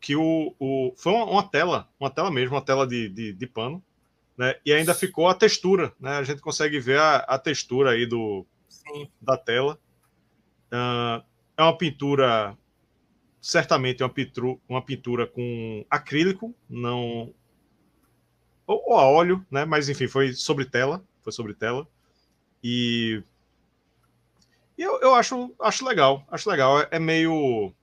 que 0.00 0.14
o, 0.14 0.54
o 0.60 0.94
foi 0.96 1.12
uma, 1.12 1.24
uma, 1.24 1.42
tela, 1.42 1.88
uma 1.98 2.08
tela 2.08 2.30
mesmo, 2.30 2.54
uma 2.54 2.64
tela 2.64 2.86
de, 2.86 3.08
de, 3.08 3.32
de, 3.32 3.46
pano, 3.48 3.82
né? 4.38 4.54
E 4.64 4.72
ainda 4.72 4.94
ficou 4.94 5.26
a 5.26 5.34
textura, 5.34 5.92
né? 5.98 6.12
A 6.18 6.22
gente 6.22 6.40
consegue 6.40 6.78
ver 6.78 7.00
a, 7.00 7.16
a 7.16 7.38
textura 7.40 7.90
aí 7.90 8.06
do, 8.06 8.46
da 9.20 9.36
tela. 9.36 9.78
Uh, 10.72 11.24
é 11.56 11.62
uma 11.62 11.76
pintura, 11.76 12.56
certamente 13.40 14.02
é 14.02 14.06
uma 14.06 14.12
pintura, 14.12 14.58
uma 14.68 14.82
pintura 14.82 15.26
com 15.26 15.84
acrílico, 15.90 16.54
não 16.68 17.34
ou, 18.70 18.82
ou 18.86 18.96
a 18.96 19.04
óleo, 19.04 19.44
né? 19.50 19.64
Mas 19.64 19.88
enfim, 19.88 20.06
foi 20.06 20.32
sobre 20.32 20.64
tela, 20.64 21.04
foi 21.22 21.32
sobre 21.32 21.54
tela. 21.54 21.88
E, 22.62 23.22
e 24.78 24.82
eu, 24.82 25.00
eu 25.00 25.14
acho, 25.14 25.52
acho 25.60 25.84
legal, 25.84 26.24
acho 26.30 26.48
legal. 26.48 26.80
É, 26.80 26.88
é 26.92 26.98
meio 26.98 27.74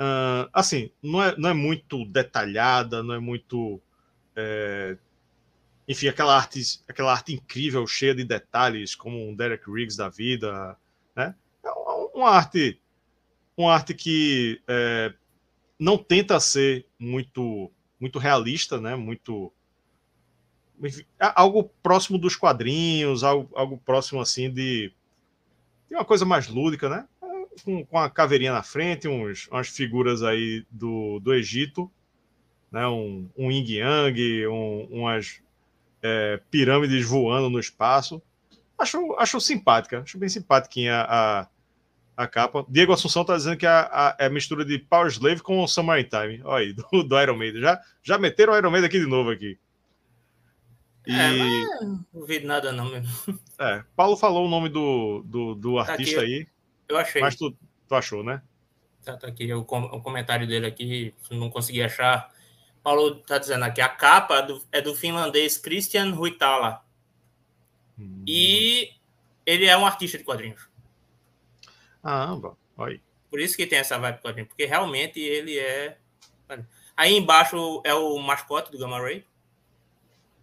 uh, 0.00 0.48
assim, 0.52 0.90
não 1.02 1.22
é, 1.22 1.36
não 1.36 1.50
é 1.50 1.54
muito 1.54 2.06
detalhada, 2.06 3.02
não 3.02 3.14
é 3.14 3.18
muito 3.18 3.80
é, 4.34 4.96
enfim, 5.86 6.08
aquela 6.08 6.36
arte, 6.36 6.80
aquela 6.88 7.12
arte 7.12 7.32
incrível, 7.32 7.86
cheia 7.86 8.14
de 8.14 8.24
detalhes, 8.24 8.94
como 8.94 9.28
um 9.28 9.34
Derek 9.34 9.70
Riggs 9.70 9.96
da 9.96 10.08
vida, 10.08 10.76
né? 11.14 11.34
É 11.64 11.70
uma 12.14 12.30
arte, 12.30 12.80
uma 13.56 13.74
arte 13.74 13.94
que 13.94 14.60
é, 14.68 15.12
não 15.78 15.98
tenta 15.98 16.38
ser 16.38 16.86
muito, 16.98 17.70
muito 18.00 18.18
realista, 18.18 18.80
né? 18.80 18.94
Muito 18.94 19.52
enfim, 20.80 21.04
é 21.20 21.32
algo 21.34 21.64
próximo 21.82 22.18
dos 22.18 22.34
quadrinhos, 22.36 23.22
algo, 23.22 23.48
algo 23.54 23.78
próximo 23.78 24.20
assim 24.20 24.50
de, 24.50 24.92
de 25.88 25.94
uma 25.94 26.04
coisa 26.04 26.24
mais 26.24 26.48
lúdica, 26.48 26.88
né? 26.88 27.08
Com, 27.64 27.84
com 27.84 27.98
a 27.98 28.08
caveirinha 28.08 28.52
na 28.52 28.62
frente, 28.62 29.06
uns, 29.06 29.46
umas 29.48 29.68
figuras 29.68 30.22
aí 30.22 30.64
do, 30.70 31.20
do 31.20 31.34
Egito, 31.34 31.90
né? 32.70 32.86
Um, 32.86 33.28
um 33.36 33.50
yin 33.50 33.64
yang, 33.64 34.46
um, 34.46 34.84
umas 34.90 35.42
é, 36.02 36.40
pirâmides 36.50 37.06
voando 37.06 37.48
no 37.48 37.60
espaço. 37.60 38.20
Acho, 38.78 39.14
acho 39.18 39.40
simpática, 39.40 40.00
acho 40.00 40.18
bem 40.18 40.28
simpática 40.28 40.80
a, 41.08 41.46
a 42.16 42.26
capa. 42.26 42.66
Diego 42.68 42.92
Assunção 42.92 43.22
está 43.22 43.36
dizendo 43.36 43.56
que 43.56 43.66
a, 43.66 43.82
a, 43.82 44.16
é 44.18 44.26
a 44.26 44.30
mistura 44.30 44.64
de 44.64 44.78
Power 44.78 45.06
Slave 45.08 45.42
com 45.42 45.66
Summer 45.66 46.06
Time. 46.08 46.40
Olha 46.44 46.66
aí, 46.66 46.72
do, 46.92 47.02
do 47.04 47.20
Iron 47.20 47.36
Maiden. 47.36 47.60
Já, 47.60 47.80
já 48.02 48.18
meteram 48.18 48.52
o 48.52 48.56
Iron 48.56 48.70
Maiden 48.70 48.88
aqui 48.88 48.98
de 48.98 49.06
novo 49.06 49.30
aqui. 49.30 49.58
E... 51.06 51.12
É, 51.12 51.30
mas 51.32 51.80
não 51.80 52.06
duvido 52.12 52.46
nada 52.46 52.72
não 52.72 52.90
mesmo. 52.90 53.38
É, 53.58 53.84
Paulo 53.94 54.16
falou 54.16 54.46
o 54.46 54.50
nome 54.50 54.68
do, 54.68 55.22
do, 55.24 55.54
do 55.54 55.84
tá 55.84 55.92
artista 55.92 56.20
aí. 56.20 56.46
Eu 56.88 56.96
achei. 56.96 57.20
Mas 57.20 57.36
tu, 57.36 57.56
tu 57.88 57.94
achou, 57.94 58.24
né? 58.24 58.42
Tá, 59.04 59.16
tá 59.16 59.26
aqui 59.26 59.52
o, 59.52 59.60
o 59.60 60.00
comentário 60.00 60.46
dele 60.46 60.66
aqui, 60.66 61.14
não 61.30 61.50
consegui 61.50 61.82
achar. 61.82 62.30
Paulo 62.82 63.18
está 63.20 63.38
dizendo 63.38 63.64
aqui, 63.64 63.80
a 63.80 63.88
capa 63.88 64.40
do, 64.40 64.62
é 64.72 64.80
do 64.80 64.94
finlandês 64.94 65.56
Christian 65.56 66.14
Huitala. 66.14 66.84
Hum. 67.98 68.24
E 68.26 68.92
ele 69.46 69.66
é 69.66 69.76
um 69.76 69.86
artista 69.86 70.18
de 70.18 70.24
quadrinhos. 70.24 70.68
Ah, 72.02 72.34
bom. 72.34 72.56
Aí. 72.78 73.00
Por 73.30 73.40
isso 73.40 73.56
que 73.56 73.66
tem 73.66 73.78
essa 73.78 73.98
vibe 73.98 74.16
de 74.16 74.22
quadrinho, 74.22 74.46
porque 74.46 74.66
realmente 74.66 75.20
ele 75.20 75.58
é. 75.58 75.98
Aí 76.96 77.16
embaixo 77.16 77.80
é 77.84 77.94
o 77.94 78.18
mascote 78.18 78.70
do 78.70 78.78
Gamma 78.78 79.00
Ray. 79.00 79.24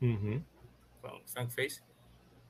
Uhum. 0.02 0.42
Frank 1.28 1.54
fez. 1.54 1.84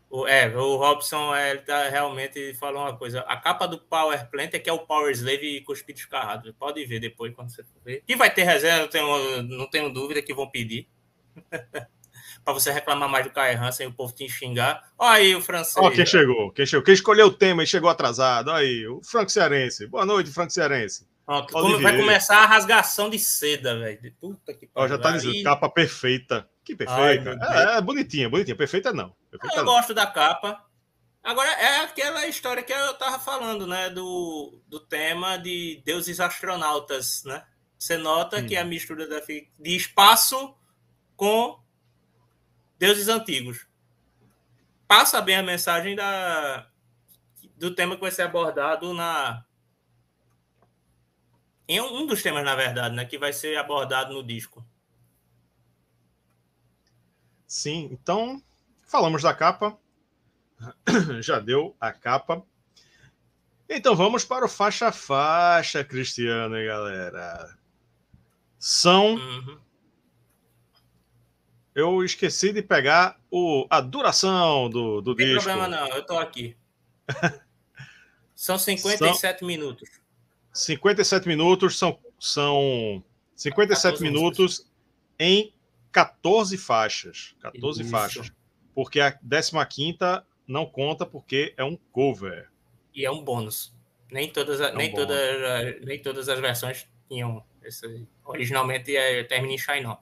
O, 0.10 0.28
é, 0.28 0.48
o 0.58 0.76
Robson 0.76 1.36
é, 1.36 1.52
ele 1.52 1.60
tá, 1.60 1.88
realmente 1.88 2.54
falou 2.56 2.82
uma 2.82 2.98
coisa. 2.98 3.20
A 3.22 3.38
capa 3.38 3.68
do 3.68 3.78
Power 3.78 4.30
Plant 4.32 4.54
é 4.54 4.60
que 4.60 4.70
é 4.70 4.74
o 4.74 4.80
Power 4.80 5.12
Slave 5.12 5.62
cuspido 5.62 6.00
escarrado. 6.00 6.54
Pode 6.56 6.84
ver 6.86 7.00
depois 7.00 7.34
quando 7.36 7.50
você 7.50 7.64
for 7.64 7.80
ver. 7.86 8.04
E 8.08 8.16
vai 8.16 8.34
ter 8.34 8.44
reserva, 8.44 8.82
não 8.82 8.88
tenho, 8.88 9.44
não 9.44 9.70
tenho 9.70 9.94
dúvida 9.94 10.22
que 10.22 10.34
vão 10.34 10.50
pedir. 10.50 10.88
para 12.44 12.54
você 12.54 12.72
reclamar 12.72 13.10
mais 13.10 13.26
do 13.26 13.32
Kai 13.32 13.56
Hansen 13.56 13.88
e 13.88 13.90
o 13.90 13.94
povo 13.94 14.14
te 14.14 14.28
xingar. 14.28 14.82
Olha 14.98 15.12
aí 15.18 15.36
o 15.36 15.42
francês. 15.42 15.78
Ó, 15.78 15.92
quem 15.92 16.06
chegou, 16.06 16.52
quem 16.52 16.66
chegou. 16.66 16.84
Quem 16.84 16.94
escolheu 16.94 17.28
o 17.28 17.34
tema 17.34 17.64
e 17.64 17.68
chegou 17.68 17.90
atrasado. 17.90 18.50
Olha 18.50 18.66
aí, 18.66 18.88
o 18.88 19.02
Franco 19.04 19.30
Cearense. 19.30 19.88
Boa 19.88 20.06
noite, 20.06 20.32
Franco 20.32 20.52
Cearense. 20.52 21.08
Ó, 21.28 21.46
vai 21.80 21.96
começar 21.96 22.38
a 22.38 22.46
rasgação 22.48 23.08
de 23.10 23.20
seda, 23.20 23.78
velho. 23.78 24.00
Puta 24.20 24.52
que 24.54 24.66
pariu. 24.66 24.72
Ó, 24.74 24.88
já 24.88 24.98
tá 24.98 25.12
dizendo, 25.12 25.44
capa 25.44 25.70
perfeita. 25.70 26.50
Que 26.66 26.76
perfeita. 26.76 27.38
Ai, 27.42 27.76
é, 27.76 27.78
é, 27.78 27.82
bonitinha, 27.82 28.28
bonitinha. 28.28 28.56
Perfeita 28.56 28.92
não. 28.92 29.14
Eu 29.32 29.66
gosto 29.66 29.94
da 29.94 30.08
capa. 30.08 30.66
Agora, 31.24 31.50
é 31.52 31.82
aquela 31.82 32.26
história 32.28 32.64
que 32.64 32.74
eu 32.74 32.94
tava 32.96 33.20
falando, 33.20 33.68
né? 33.68 33.90
Do, 33.90 34.62
do 34.68 34.80
tema 34.80 35.38
de 35.38 35.82
deuses 35.86 36.20
astronautas, 36.20 37.24
né? 37.24 37.46
Você 37.78 37.98
nota 37.98 38.38
hum. 38.38 38.48
que 38.48 38.56
a 38.56 38.66
mistura 38.66 39.08
da, 39.08 39.20
de 39.20 39.76
espaço 39.76 40.56
com 41.16 41.62
deuses 42.78 43.08
antigos. 43.08 43.68
Passa 44.88 45.22
bem 45.22 45.36
a 45.36 45.44
mensagem 45.44 45.96
da, 45.96 46.68
do 47.56 47.76
tema 47.76 47.96
que 47.96 48.02
vai 48.02 48.12
ser 48.12 48.24
abordado 48.24 48.94
na. 48.94 49.46
Em 51.68 51.80
um 51.80 52.08
dos 52.08 52.24
temas, 52.24 52.44
na 52.44 52.56
verdade, 52.56 52.96
né? 52.96 53.06
Que 53.06 53.20
vai 53.20 53.32
ser 53.32 53.56
abordado 53.58 54.14
no 54.14 54.24
disco. 54.24 54.66
Sim, 57.46 57.90
então 57.92 58.42
falamos 58.90 59.22
da 59.22 59.34
capa. 59.34 59.78
Já 61.22 61.40
deu 61.40 61.76
a 61.80 61.94
capa. 61.94 62.44
Então 63.70 63.96
vamos 63.96 64.26
para 64.26 64.46
o 64.46 64.50
faixa 64.50 64.88
a 64.88 64.92
faixa, 64.92 65.84
Cristiano 65.84 66.58
e 66.58 66.66
galera. 66.66 67.56
São. 68.58 69.16
Uhum. 69.16 69.60
Eu 71.76 72.04
esqueci 72.04 72.52
de 72.52 72.62
pegar 72.62 73.18
o, 73.32 73.66
a 73.70 73.80
duração 73.80 74.70
do, 74.70 75.02
do 75.02 75.12
não 75.12 75.16
disco. 75.16 75.34
Não 75.34 75.56
tem 75.56 75.56
problema, 75.56 75.68
não, 75.68 75.88
eu 75.96 76.02
estou 76.02 76.18
aqui. 76.18 76.58
são 78.36 78.58
57 78.58 79.40
são... 79.40 79.48
minutos. 79.48 79.90
57 80.52 81.28
minutos 81.28 81.78
são, 81.78 81.98
são 82.20 83.04
57 83.36 84.02
minutos 84.02 84.68
em 85.18 85.54
14 85.92 86.58
faixas. 86.58 87.36
14 87.40 87.82
Isso. 87.82 87.92
faixas. 87.92 88.32
Porque 88.80 89.02
a 89.02 89.12
15 89.12 89.52
não 90.48 90.66
conta 90.66 91.06
porque 91.06 91.54
é 91.58 91.66
um 91.66 91.78
cover. 91.92 92.48
E 92.96 93.06
é 93.06 93.12
um 93.12 93.22
bônus. 93.22 93.76
Nem 94.10 94.32
todas, 94.32 94.62
é 94.62 94.72
um 94.72 94.78
nem, 94.78 94.94
todas, 94.94 95.86
nem 95.86 96.02
todas 96.02 96.30
as 96.30 96.40
versões 96.40 96.88
tinham. 97.10 97.44
Esse, 97.62 98.08
originalmente 98.24 98.96
é 98.96 99.22
Termine 99.26 99.60
Shine 99.60 99.98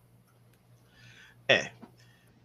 É. 1.47 1.71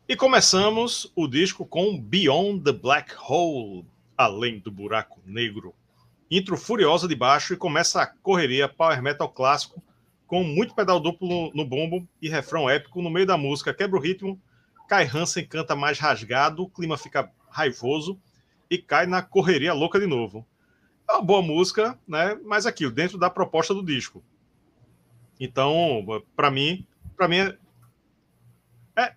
E 0.09 0.17
começamos 0.17 1.13
o 1.15 1.29
disco 1.29 1.67
com 1.67 2.01
Beyond 2.01 2.65
the 2.65 2.73
Black 2.73 3.15
Hole 3.15 3.85
Além 4.17 4.59
do 4.59 4.71
Buraco 4.71 5.21
Negro. 5.27 5.75
Intro 6.31 6.57
furiosa 6.57 7.07
de 7.07 7.15
baixo 7.15 7.53
e 7.53 7.59
começa 7.59 8.01
a 8.01 8.07
correria 8.07 8.71
power 8.71 9.03
metal 9.03 9.29
clássico 9.29 9.83
com 10.27 10.43
muito 10.43 10.75
pedal 10.75 10.99
duplo 10.99 11.53
no 11.55 11.67
bombo 11.67 12.09
e 12.23 12.31
refrão 12.31 12.71
épico 12.71 13.03
no 13.03 13.11
meio 13.11 13.27
da 13.27 13.37
música, 13.37 13.75
quebra 13.75 13.99
o 13.99 14.03
ritmo, 14.03 14.41
Kai 14.93 15.07
Hansen 15.07 15.47
canta 15.47 15.75
mais 15.75 15.99
rasgado, 15.99 16.65
o 16.65 16.69
clima 16.69 16.99
fica 16.99 17.33
raivoso 17.49 18.21
e 18.69 18.77
cai 18.77 19.07
na 19.07 19.23
correria 19.23 19.73
louca 19.73 19.99
de 19.99 20.07
novo. 20.07 20.47
É 21.09 21.15
uma 21.15 21.23
boa 21.23 21.41
música, 21.41 21.99
né? 22.07 22.39
Mas 22.45 22.67
aquilo 22.67 22.93
dentro 22.93 23.17
da 23.17 23.31
proposta 23.31 23.73
do 23.73 23.83
disco. 23.83 24.23
Então, 25.41 26.05
para 26.37 26.51
mim, 26.51 26.87
para 27.17 27.27
mim 27.27 27.39
é, 27.39 27.57
é 28.95 29.15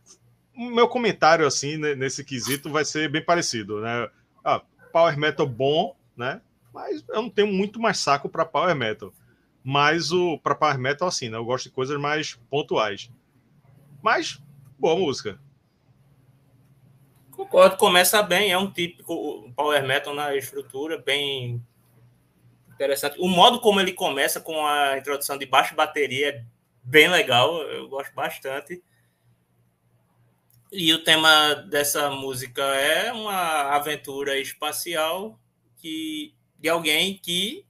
meu 0.55 0.87
comentário 0.87 1.45
assim 1.45 1.75
nesse 1.75 2.23
quesito 2.23 2.71
vai 2.71 2.85
ser 2.85 3.11
bem 3.11 3.21
parecido, 3.21 3.81
né? 3.81 4.09
Ah, 4.45 4.61
power 4.93 5.19
metal 5.19 5.45
bom, 5.45 5.93
né? 6.15 6.41
Mas 6.73 7.03
eu 7.09 7.21
não 7.21 7.29
tenho 7.29 7.51
muito 7.51 7.81
mais 7.81 7.99
saco 7.99 8.29
para 8.29 8.45
power 8.45 8.73
metal. 8.73 9.11
Mas 9.61 10.13
o 10.13 10.37
para 10.37 10.55
power 10.55 10.79
metal 10.79 11.09
assim, 11.09 11.27
né? 11.27 11.35
Eu 11.35 11.43
gosto 11.43 11.65
de 11.65 11.71
coisas 11.71 11.99
mais 11.99 12.35
pontuais. 12.49 13.11
Mas 14.01 14.41
boa 14.79 14.95
música. 14.95 15.37
Concordo, 17.45 17.77
começa 17.77 18.23
bem, 18.23 18.51
é 18.51 18.57
um 18.57 18.71
típico 18.71 19.51
power 19.55 19.85
metal 19.85 20.15
na 20.15 20.35
estrutura, 20.35 20.97
bem 20.97 21.63
interessante. 22.73 23.19
O 23.19 23.27
modo 23.27 23.59
como 23.59 23.79
ele 23.79 23.93
começa 23.93 24.41
com 24.41 24.65
a 24.65 24.97
introdução 24.97 25.37
de 25.37 25.45
baixo 25.45 25.75
bateria 25.75 26.29
é 26.29 26.45
bem 26.81 27.07
legal, 27.07 27.61
eu 27.61 27.87
gosto 27.87 28.13
bastante. 28.15 28.83
E 30.71 30.91
o 30.91 31.03
tema 31.03 31.53
dessa 31.69 32.09
música 32.09 32.63
é 32.63 33.13
uma 33.13 33.75
aventura 33.75 34.39
espacial 34.39 35.39
que, 35.77 36.33
de 36.59 36.67
alguém 36.67 37.15
que 37.15 37.63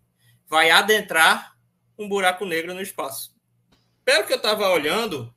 vai 0.47 0.71
adentrar 0.71 1.57
um 1.99 2.07
buraco 2.07 2.45
negro 2.45 2.73
no 2.73 2.81
espaço. 2.81 3.35
Pelo 4.05 4.25
que 4.25 4.31
eu 4.31 4.37
estava 4.37 4.69
olhando 4.69 5.35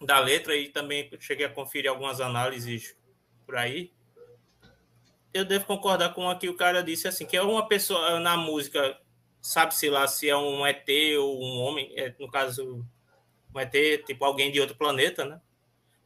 da 0.00 0.18
letra 0.18 0.56
e 0.56 0.70
também 0.70 1.10
cheguei 1.20 1.44
a 1.44 1.50
conferir 1.50 1.90
algumas 1.90 2.22
análises 2.22 2.96
por 3.46 3.56
aí, 3.56 3.92
eu 5.32 5.44
devo 5.44 5.64
concordar 5.66 6.12
com 6.12 6.26
o 6.26 6.38
que 6.38 6.48
o 6.48 6.56
cara 6.56 6.82
disse, 6.82 7.06
assim, 7.06 7.26
que 7.26 7.36
é 7.36 7.42
uma 7.42 7.68
pessoa 7.68 8.18
na 8.18 8.36
música, 8.36 8.98
sabe-se 9.40 9.88
lá 9.88 10.08
se 10.08 10.28
é 10.28 10.36
um 10.36 10.66
ET 10.66 10.88
ou 11.20 11.42
um 11.42 11.60
homem, 11.60 11.92
é, 11.96 12.14
no 12.18 12.30
caso, 12.30 12.84
um 13.54 13.60
ET, 13.60 14.04
tipo 14.04 14.24
alguém 14.24 14.50
de 14.50 14.60
outro 14.60 14.76
planeta, 14.76 15.24
né? 15.24 15.40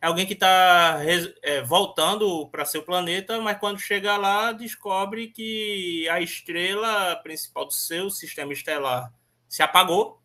É 0.02 0.06
alguém 0.06 0.26
que 0.26 0.32
está 0.32 0.98
é, 1.42 1.60
voltando 1.62 2.48
para 2.48 2.64
seu 2.64 2.82
planeta, 2.82 3.38
mas 3.40 3.58
quando 3.58 3.78
chega 3.78 4.16
lá, 4.16 4.50
descobre 4.50 5.28
que 5.28 6.08
a 6.08 6.22
estrela 6.22 7.16
principal 7.16 7.66
do 7.66 7.72
seu 7.74 8.08
sistema 8.08 8.52
estelar 8.52 9.12
se 9.46 9.62
apagou 9.62 10.22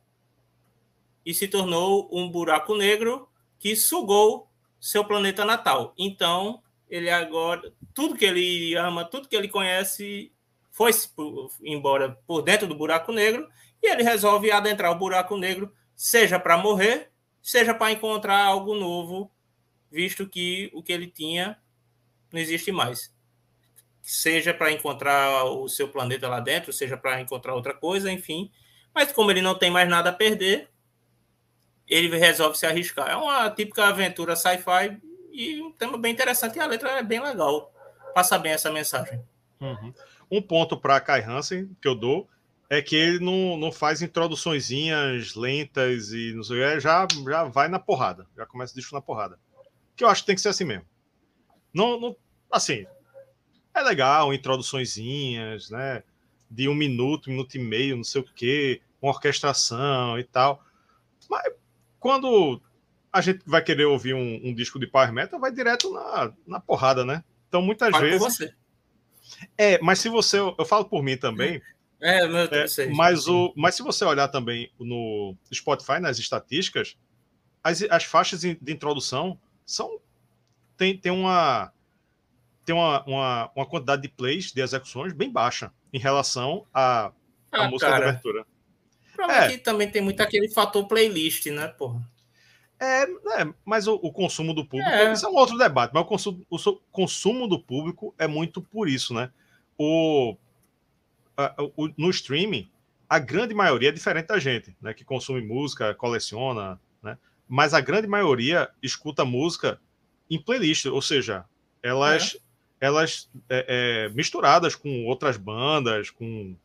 e 1.25 1.33
se 1.33 1.47
tornou 1.47 2.07
um 2.09 2.29
buraco 2.29 2.73
negro 2.73 3.27
que 3.59 3.75
sugou 3.75 4.49
seu 4.79 5.03
planeta 5.03 5.43
natal. 5.43 5.93
Então, 5.97 6.63
ele 6.89 7.09
agora, 7.09 7.73
tudo 7.93 8.15
que 8.15 8.25
ele 8.25 8.75
ama, 8.75 9.05
tudo 9.05 9.27
que 9.27 9.35
ele 9.35 9.47
conhece, 9.47 10.31
foi 10.71 10.91
embora 11.63 12.17
por 12.27 12.41
dentro 12.41 12.67
do 12.67 12.75
buraco 12.75 13.11
negro 13.11 13.47
e 13.81 13.87
ele 13.87 14.03
resolve 14.03 14.51
adentrar 14.51 14.91
o 14.91 14.99
buraco 14.99 15.37
negro, 15.37 15.73
seja 15.95 16.39
para 16.39 16.57
morrer, 16.57 17.11
seja 17.41 17.73
para 17.73 17.91
encontrar 17.91 18.43
algo 18.43 18.75
novo 18.75 19.31
visto 19.91 20.27
que 20.27 20.69
o 20.73 20.83
que 20.83 20.91
ele 20.91 21.07
tinha 21.07 21.57
não 22.31 22.39
existe 22.39 22.71
mais. 22.71 23.15
Seja 24.01 24.53
para 24.53 24.71
encontrar 24.71 25.45
o 25.45 25.69
seu 25.69 25.87
planeta 25.87 26.27
lá 26.27 26.41
dentro, 26.41 26.73
seja 26.73 26.97
para 26.97 27.21
encontrar 27.21 27.55
outra 27.55 27.73
coisa, 27.73 28.11
enfim. 28.11 28.51
Mas 28.93 29.11
como 29.13 29.31
ele 29.31 29.41
não 29.41 29.57
tem 29.57 29.71
mais 29.71 29.87
nada 29.87 30.09
a 30.09 30.13
perder, 30.13 30.69
ele 31.87 32.15
resolve 32.17 32.57
se 32.57 32.65
arriscar. 32.65 33.09
É 33.09 33.15
uma 33.15 33.49
típica 33.49 33.85
aventura 33.85 34.35
sci-fi 34.35 35.01
e 35.35 35.61
um 35.61 35.71
tema 35.71 35.97
bem 35.97 36.13
interessante 36.13 36.57
e 36.57 36.59
a 36.59 36.65
letra 36.65 36.89
é 36.91 37.03
bem 37.03 37.21
legal. 37.21 37.71
Passa 38.13 38.37
bem 38.39 38.53
essa 38.53 38.71
mensagem. 38.71 39.21
Uhum. 39.59 39.93
Um 40.31 40.41
ponto 40.41 40.77
para 40.77 40.99
Kai 41.01 41.21
Hansen 41.23 41.75
que 41.81 41.87
eu 41.87 41.95
dou 41.95 42.29
é 42.69 42.81
que 42.81 42.95
ele 42.95 43.19
não, 43.19 43.57
não 43.57 43.71
faz 43.71 44.01
introduçõezinhas 44.01 45.35
lentas 45.35 46.11
e 46.11 46.33
não 46.33 46.43
sei, 46.43 46.79
já, 46.79 47.07
já 47.07 47.43
vai 47.43 47.67
na 47.67 47.79
porrada, 47.79 48.25
já 48.35 48.45
começa 48.45 48.73
o 48.73 48.75
disco 48.75 48.95
na 48.95 49.01
porrada 49.01 49.37
que 49.95 50.03
eu 50.03 50.09
acho 50.09 50.21
que 50.21 50.27
tem 50.27 50.35
que 50.35 50.41
ser 50.41 50.49
assim 50.49 50.65
mesmo. 50.65 50.85
Não, 51.73 51.99
não 51.99 52.15
assim, 52.51 52.85
é 53.73 53.81
legal, 53.81 54.33
introduçõezinhas, 54.33 55.69
né? 55.69 56.03
De 56.49 56.69
um 56.69 56.75
minuto, 56.75 57.29
minuto 57.29 57.55
e 57.55 57.59
meio, 57.59 57.97
não 57.97 58.03
sei 58.03 58.21
o 58.21 58.25
quê, 58.35 58.81
uma 59.01 59.11
orquestração 59.11 60.19
e 60.19 60.23
tal. 60.23 60.63
Mas 61.29 61.51
quando 61.99 62.61
a 63.15 63.21
gente 63.21 63.39
vai 63.45 63.63
querer 63.63 63.85
ouvir 63.85 64.13
um, 64.13 64.41
um 64.43 64.53
disco 64.53 64.77
de 64.77 64.85
power 64.85 65.13
metal, 65.13 65.39
vai 65.39 65.49
direto 65.49 65.89
na, 65.93 66.33
na 66.45 66.59
porrada, 66.59 67.05
né? 67.05 67.23
Então, 67.47 67.61
muitas 67.61 67.97
vezes. 67.97 68.19
Você. 68.19 68.53
É, 69.57 69.79
mas 69.79 69.99
se 69.99 70.09
você. 70.09 70.37
Eu 70.37 70.65
falo 70.65 70.83
por 70.83 71.01
mim 71.01 71.15
também. 71.15 71.61
É, 72.01 72.27
meu 72.27 72.45
Deus, 72.45 72.77
é, 72.77 72.87
mas, 72.87 73.25
o, 73.25 73.53
mas 73.55 73.75
se 73.75 73.81
você 73.81 74.03
olhar 74.03 74.27
também 74.27 74.69
no 74.77 75.33
Spotify, 75.51 75.97
nas 76.01 76.19
estatísticas, 76.19 76.97
as, 77.63 77.81
as 77.83 78.03
faixas 78.03 78.41
de 78.41 78.59
introdução 78.67 79.39
são 79.65 79.97
tem, 80.77 80.97
tem 80.97 81.11
uma 81.11 81.71
tem 82.65 82.75
uma, 82.75 83.01
uma, 83.05 83.51
uma 83.55 83.65
quantidade 83.65 84.01
de 84.01 84.09
plays, 84.09 84.51
de 84.51 84.61
execuções 84.61 85.13
bem 85.13 85.31
baixa 85.31 85.71
em 85.93 85.99
relação 85.99 86.67
à, 86.73 87.05
à 87.49 87.63
ah, 87.63 87.69
música 87.69 87.89
cara, 87.89 88.03
de 88.03 88.09
abertura. 88.09 88.45
É. 89.29 89.47
que 89.47 89.57
também 89.59 89.89
tem 89.89 90.01
muito 90.01 90.19
aquele 90.19 90.49
fator 90.49 90.85
playlist, 90.85 91.45
né, 91.45 91.69
porra? 91.69 92.01
É, 92.85 93.41
é 93.41 93.53
mas 93.65 93.87
o, 93.87 93.95
o, 93.95 94.11
consumo 94.11 94.53
do 94.53 94.65
público, 94.65 94.89
é. 94.89 95.11
isso 95.11 95.25
é 95.25 95.29
um 95.29 95.35
outro 95.35 95.57
debate, 95.57 95.91
mas 95.93 96.03
o 96.03 96.05
consumo, 96.05 96.45
o 96.49 96.57
consumo 96.91 97.47
do 97.47 97.59
público 97.59 98.13
é 98.17 98.27
muito 98.27 98.61
por 98.61 98.87
isso, 98.87 99.13
né? 99.13 99.31
O, 99.77 100.35
a, 101.35 101.53
o, 101.75 101.89
no 101.97 102.09
streaming, 102.09 102.69
a 103.09 103.19
grande 103.19 103.53
maioria 103.53 103.89
é 103.89 103.91
diferente 103.91 104.27
da 104.27 104.39
gente, 104.39 104.75
né? 104.81 104.93
Que 104.93 105.03
consome 105.03 105.41
música, 105.41 105.93
coleciona, 105.95 106.79
né? 107.01 107.17
mas 107.47 107.73
a 107.73 107.81
grande 107.81 108.07
maioria 108.07 108.69
escuta 108.81 109.25
música 109.25 109.79
em 110.29 110.41
playlist, 110.41 110.85
ou 110.85 111.01
seja, 111.01 111.45
elas, 111.81 112.35
é. 112.81 112.85
elas 112.87 113.29
é, 113.49 113.65
é, 113.67 114.09
misturadas 114.09 114.75
com 114.75 115.05
outras 115.05 115.37
bandas, 115.37 116.09
com. 116.09 116.55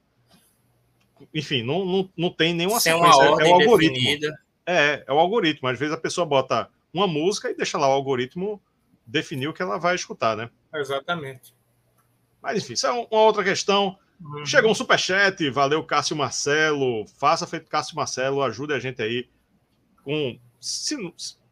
Enfim, 1.35 1.63
não, 1.63 1.85
não, 1.85 2.11
não 2.17 2.31
tem 2.31 2.55
nenhuma 2.55 2.81
Sem 2.81 2.95
sequência. 2.95 3.23
é 3.23 3.29
o 3.29 3.55
algoritmo. 3.55 3.97
Definida. 3.97 4.41
É, 4.71 5.05
é 5.07 5.13
o 5.13 5.19
algoritmo. 5.19 5.69
Às 5.69 5.79
vezes 5.79 5.95
a 5.95 6.01
pessoa 6.01 6.25
bota 6.25 6.69
uma 6.93 7.07
música 7.07 7.51
e 7.51 7.57
deixa 7.57 7.77
lá 7.77 7.89
o 7.89 7.93
algoritmo 7.93 8.63
definir 9.07 9.49
o 9.49 9.53
que 9.53 9.63
ela 9.63 9.79
vai 9.79 9.95
escutar, 9.95 10.37
né? 10.37 10.49
Exatamente. 10.75 11.55
Mas 12.41 12.63
enfim, 12.63 12.75
isso 12.75 12.87
é 12.87 12.93
uma 12.93 13.07
outra 13.11 13.43
questão. 13.43 13.99
Uhum. 14.21 14.47
Chegou 14.47 14.71
um 14.71 14.75
superchat, 14.75 15.49
valeu 15.51 15.83
Cássio 15.83 16.17
Marcelo. 16.17 17.07
Faça 17.19 17.47
feito 17.47 17.69
Cássio 17.69 17.97
Marcelo, 17.97 18.43
ajude 18.43 18.73
a 18.73 18.79
gente 18.79 19.03
aí 19.03 19.29
com 20.05 20.39
se, 20.61 20.97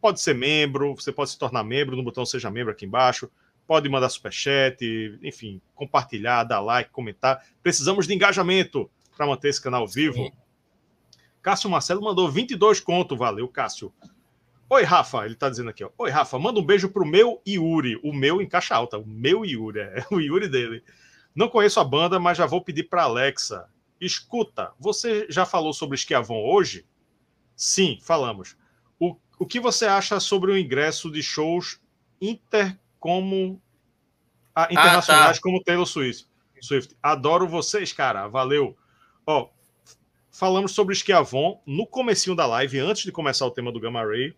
pode 0.00 0.20
ser 0.20 0.34
membro, 0.34 0.94
você 0.94 1.10
pode 1.10 1.30
se 1.30 1.38
tornar 1.38 1.64
membro 1.64 1.96
no 1.96 2.02
botão 2.02 2.24
Seja 2.24 2.50
Membro 2.50 2.72
aqui 2.72 2.84
embaixo, 2.84 3.30
pode 3.66 3.88
mandar 3.88 4.08
superchat, 4.08 4.78
enfim, 5.22 5.60
compartilhar, 5.74 6.44
dar 6.44 6.60
like, 6.60 6.90
comentar. 6.90 7.44
Precisamos 7.62 8.06
de 8.06 8.14
engajamento 8.14 8.90
para 9.16 9.26
manter 9.26 9.48
esse 9.48 9.60
canal 9.60 9.86
vivo. 9.86 10.16
Sim. 10.16 10.32
Cássio 11.48 11.70
Marcelo 11.70 12.02
mandou 12.02 12.30
22 12.30 12.78
conto, 12.78 13.16
valeu, 13.16 13.48
Cássio. 13.48 13.90
Oi, 14.68 14.82
Rafa, 14.82 15.24
ele 15.24 15.32
está 15.32 15.48
dizendo 15.48 15.70
aqui, 15.70 15.82
ó. 15.82 15.88
Oi, 15.96 16.10
Rafa, 16.10 16.38
manda 16.38 16.60
um 16.60 16.62
beijo 16.62 16.90
pro 16.90 17.06
meu 17.06 17.40
Yuri, 17.48 17.98
o 18.04 18.12
meu 18.12 18.42
em 18.42 18.46
caixa 18.46 18.74
alta, 18.74 18.98
o 18.98 19.06
meu 19.06 19.46
Yuri, 19.46 19.80
é 19.80 20.04
o 20.12 20.20
Yuri 20.20 20.46
dele. 20.46 20.84
Não 21.34 21.48
conheço 21.48 21.80
a 21.80 21.84
banda, 21.84 22.20
mas 22.20 22.36
já 22.36 22.44
vou 22.44 22.62
pedir 22.62 22.82
para 22.82 23.04
Alexa. 23.04 23.66
Escuta, 23.98 24.72
você 24.78 25.26
já 25.30 25.46
falou 25.46 25.72
sobre 25.72 25.96
Esquiavon 25.96 26.44
hoje? 26.44 26.86
Sim, 27.56 27.98
falamos. 28.02 28.54
O 29.00 29.46
que 29.46 29.58
você 29.58 29.86
acha 29.86 30.20
sobre 30.20 30.52
o 30.52 30.58
ingresso 30.58 31.10
de 31.10 31.22
shows 31.22 31.80
inter 32.20 32.78
como 33.00 33.58
ah, 34.54 34.68
internacionais 34.70 35.30
ah, 35.30 35.32
tá. 35.34 35.40
como 35.40 35.64
Taylor 35.64 35.86
Swift? 35.86 36.28
Swift? 36.60 36.94
Adoro 37.02 37.48
vocês, 37.48 37.90
cara. 37.90 38.28
Valeu. 38.28 38.76
Ó, 39.24 39.48
falamos 40.38 40.70
sobre 40.70 40.94
Esquiavon 40.94 41.60
no 41.66 41.84
comecinho 41.84 42.36
da 42.36 42.46
live, 42.46 42.78
antes 42.78 43.02
de 43.02 43.10
começar 43.10 43.44
o 43.44 43.50
tema 43.50 43.72
do 43.72 43.80
Gamma 43.80 44.06
Ray. 44.06 44.36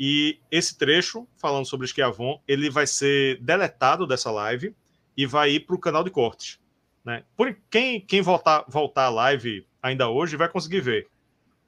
E 0.00 0.40
esse 0.50 0.76
trecho, 0.78 1.28
falando 1.36 1.66
sobre 1.66 1.84
Esquiavon, 1.84 2.40
ele 2.48 2.70
vai 2.70 2.86
ser 2.86 3.38
deletado 3.42 4.06
dessa 4.06 4.30
live 4.30 4.74
e 5.14 5.26
vai 5.26 5.50
ir 5.50 5.60
para 5.60 5.76
o 5.76 5.78
canal 5.78 6.02
de 6.02 6.10
cortes. 6.10 6.58
Né? 7.04 7.24
Por 7.36 7.54
quem, 7.70 8.00
quem 8.00 8.22
voltar, 8.22 8.64
voltar 8.66 9.04
à 9.04 9.10
live 9.10 9.66
ainda 9.82 10.08
hoje 10.08 10.34
vai 10.34 10.48
conseguir 10.48 10.80
ver. 10.80 11.08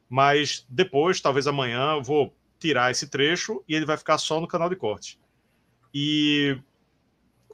Mas 0.08 0.64
depois, 0.70 1.20
talvez 1.20 1.46
amanhã, 1.46 1.96
eu 1.96 2.02
vou 2.02 2.34
tirar 2.58 2.90
esse 2.90 3.06
trecho 3.06 3.62
e 3.68 3.74
ele 3.74 3.84
vai 3.84 3.98
ficar 3.98 4.16
só 4.16 4.40
no 4.40 4.48
canal 4.48 4.70
de 4.70 4.76
corte. 4.76 5.20
E 5.92 6.58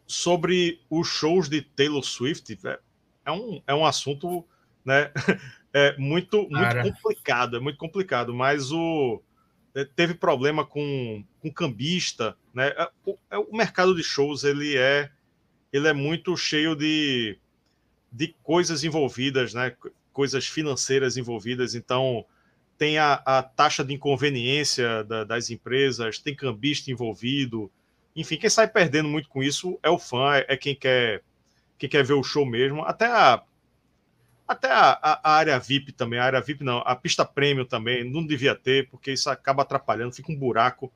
sobre 0.06 0.80
os 0.88 1.08
shows 1.08 1.48
de 1.48 1.62
Taylor 1.62 2.04
Swift, 2.04 2.56
é, 2.64 2.78
é 3.26 3.32
um, 3.32 3.60
é 3.66 3.74
um 3.74 3.84
assunto 3.84 4.46
né, 4.84 5.10
é 5.72 5.96
muito, 5.96 6.48
muito 6.50 6.92
complicado, 6.92 7.56
é 7.56 7.60
muito 7.60 7.78
complicado, 7.78 8.34
mas 8.34 8.70
o 8.70 9.22
é, 9.74 9.84
teve 9.84 10.14
problema 10.14 10.66
com, 10.66 11.24
com 11.40 11.50
cambista, 11.50 12.36
né? 12.52 12.68
É, 12.76 12.90
o, 13.06 13.18
é, 13.30 13.38
o 13.38 13.56
mercado 13.56 13.94
de 13.94 14.02
shows 14.02 14.44
ele 14.44 14.76
é 14.76 15.10
ele 15.72 15.88
é 15.88 15.92
muito 15.94 16.36
cheio 16.36 16.76
de, 16.76 17.38
de 18.12 18.34
coisas 18.42 18.84
envolvidas, 18.84 19.54
né? 19.54 19.74
Coisas 20.12 20.46
financeiras 20.46 21.16
envolvidas, 21.16 21.74
então 21.74 22.26
tem 22.76 22.98
a, 22.98 23.14
a 23.24 23.42
taxa 23.42 23.82
de 23.82 23.94
inconveniência 23.94 25.02
da, 25.04 25.24
das 25.24 25.48
empresas, 25.48 26.18
tem 26.18 26.34
cambista 26.34 26.90
envolvido. 26.90 27.70
Enfim, 28.14 28.36
quem 28.36 28.50
sai 28.50 28.68
perdendo 28.68 29.08
muito 29.08 29.30
com 29.30 29.42
isso 29.42 29.78
é 29.82 29.88
o 29.88 29.98
fã, 29.98 30.34
é, 30.34 30.44
é 30.48 30.56
quem 30.56 30.74
quer 30.74 31.22
quem 31.78 31.88
quer 31.88 32.04
ver 32.04 32.12
o 32.12 32.22
show 32.22 32.44
mesmo. 32.44 32.84
Até 32.84 33.06
a, 33.06 33.42
até 34.52 34.70
a, 34.70 34.98
a, 35.02 35.32
área 35.32 35.58
VIP 35.58 35.92
também, 35.92 36.18
a 36.18 36.24
área 36.24 36.40
VIP 36.40 36.62
não, 36.62 36.78
a 36.78 36.94
pista 36.94 37.24
premium 37.24 37.64
também 37.64 38.08
não 38.08 38.24
devia 38.24 38.54
ter, 38.54 38.88
porque 38.88 39.12
isso 39.12 39.28
acaba 39.28 39.62
atrapalhando, 39.62 40.14
fica 40.14 40.30
um 40.30 40.36
buraco 40.36 40.92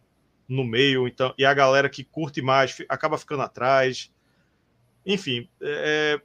no 0.49 0.65
meio, 0.65 1.09
então, 1.09 1.35
e 1.37 1.45
a 1.45 1.53
galera 1.53 1.89
que 1.89 2.05
curte 2.05 2.41
mais 2.41 2.77
acaba 2.89 3.19
ficando 3.19 3.43
atrás. 3.43 4.13
Enfim, 5.05 5.49
é, 5.61 6.21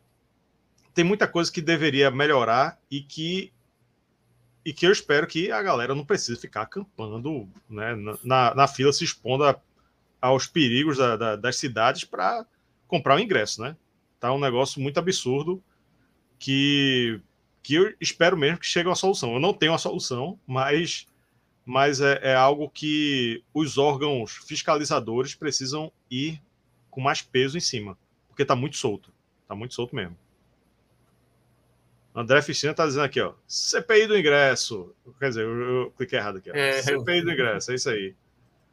tem 0.94 1.04
muita 1.04 1.28
coisa 1.28 1.52
que 1.52 1.62
deveria 1.62 2.12
melhorar 2.12 2.78
e 2.90 3.02
que 3.02 3.52
e 4.64 4.72
que 4.72 4.86
eu 4.86 4.92
espero 4.92 5.26
que 5.26 5.52
a 5.52 5.62
galera 5.64 5.96
não 5.96 6.06
precise 6.06 6.40
ficar 6.40 6.62
acampando 6.62 7.50
né, 7.68 7.96
na, 8.24 8.54
na 8.54 8.68
fila, 8.68 8.94
se 8.94 9.04
expondo 9.04 9.44
a, 9.44 9.60
aos 10.22 10.46
perigos 10.46 10.98
da, 10.98 11.18
da, 11.18 11.36
das 11.36 11.56
cidades 11.56 12.04
para 12.04 12.46
comprar 12.88 13.16
o 13.16 13.20
ingresso, 13.20 13.60
né? 13.60 13.76
Tá 14.20 14.32
um 14.32 14.40
negócio 14.40 14.80
muito 14.80 15.00
absurdo 15.00 15.64
que 16.42 17.22
que 17.64 17.76
eu 17.76 17.94
espero 18.02 18.36
mesmo 18.36 18.58
que 18.58 18.66
chegue 18.66 18.88
a 18.88 18.89
uma 18.89 18.96
solução. 18.96 19.36
Eu 19.36 19.39
não 19.39 19.54
tenho 19.54 19.72
a 19.72 19.78
solução, 19.78 20.39
mas, 20.48 21.06
mas 21.64 22.02
é, 22.02 22.20
é 22.24 22.36
algo 22.36 22.68
que 22.68 23.44
os 23.54 23.78
órgãos 23.78 24.32
fiscalizadores 24.48 25.36
precisam 25.36 25.92
ir 26.10 26.42
com 26.89 27.00
mais 27.00 27.22
peso 27.22 27.56
em 27.56 27.62
cima, 27.62 27.96
porque 28.28 28.42
está 28.42 28.56
muito 28.56 28.78
solto. 28.78 29.14
Está 29.44 29.54
muito 29.54 29.76
solto 29.76 29.96
mesmo. 29.96 30.18
André 32.16 32.42
Ficina 32.42 32.72
está 32.72 32.88
dizendo 32.88 33.06
aqui, 33.06 33.22
ó. 33.22 33.34
CPI 33.48 34.08
do 34.08 34.18
ingresso. 34.18 34.94
Quer 35.20 35.30
dizer, 35.30 35.44
eu, 35.44 35.62
eu 35.62 35.92
cliquei 35.92 36.18
errado 36.18 36.39
aqui. 36.39 36.50
É, 36.50 36.82
CPI 36.82 37.20
eu... 37.20 37.26
do 37.26 37.32
ingresso, 37.32 37.72
é 37.72 37.76
isso 37.76 37.89
aí. 37.92 38.16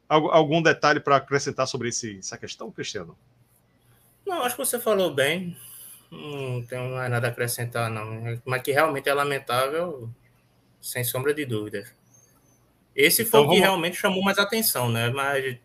Algum 0.09 0.63
detalhe 0.63 0.99
para 0.99 1.17
acrescentar 1.17 1.67
sobre 1.67 1.89
esse, 1.89 2.17
essa 2.17 2.35
questão, 2.39 2.71
Cristiano? 2.71 3.15
Não, 4.25 4.41
acho 4.41 4.55
que 4.55 4.65
você 4.65 4.79
falou 4.79 5.13
bem. 5.13 5.55
Não 6.11 6.63
tenho 6.63 6.91
mais 6.95 7.09
nada 7.09 7.27
a 7.27 7.29
acrescentar, 7.29 7.89
não. 7.89 8.39
Mas 8.45 8.61
que 8.61 8.71
realmente 8.71 9.07
é 9.07 9.13
lamentável, 9.13 10.09
sem 10.81 11.03
sombra 11.03 11.33
de 11.33 11.45
dúvidas. 11.45 11.93
Esse 12.95 13.21
então, 13.21 13.31
foi 13.31 13.39
o 13.39 13.43
que 13.43 13.49
vamos... 13.49 13.61
realmente 13.61 13.97
chamou 13.97 14.23
mais 14.23 14.39
atenção, 14.39 14.89
né? 14.89 15.09
Mas 15.09 15.59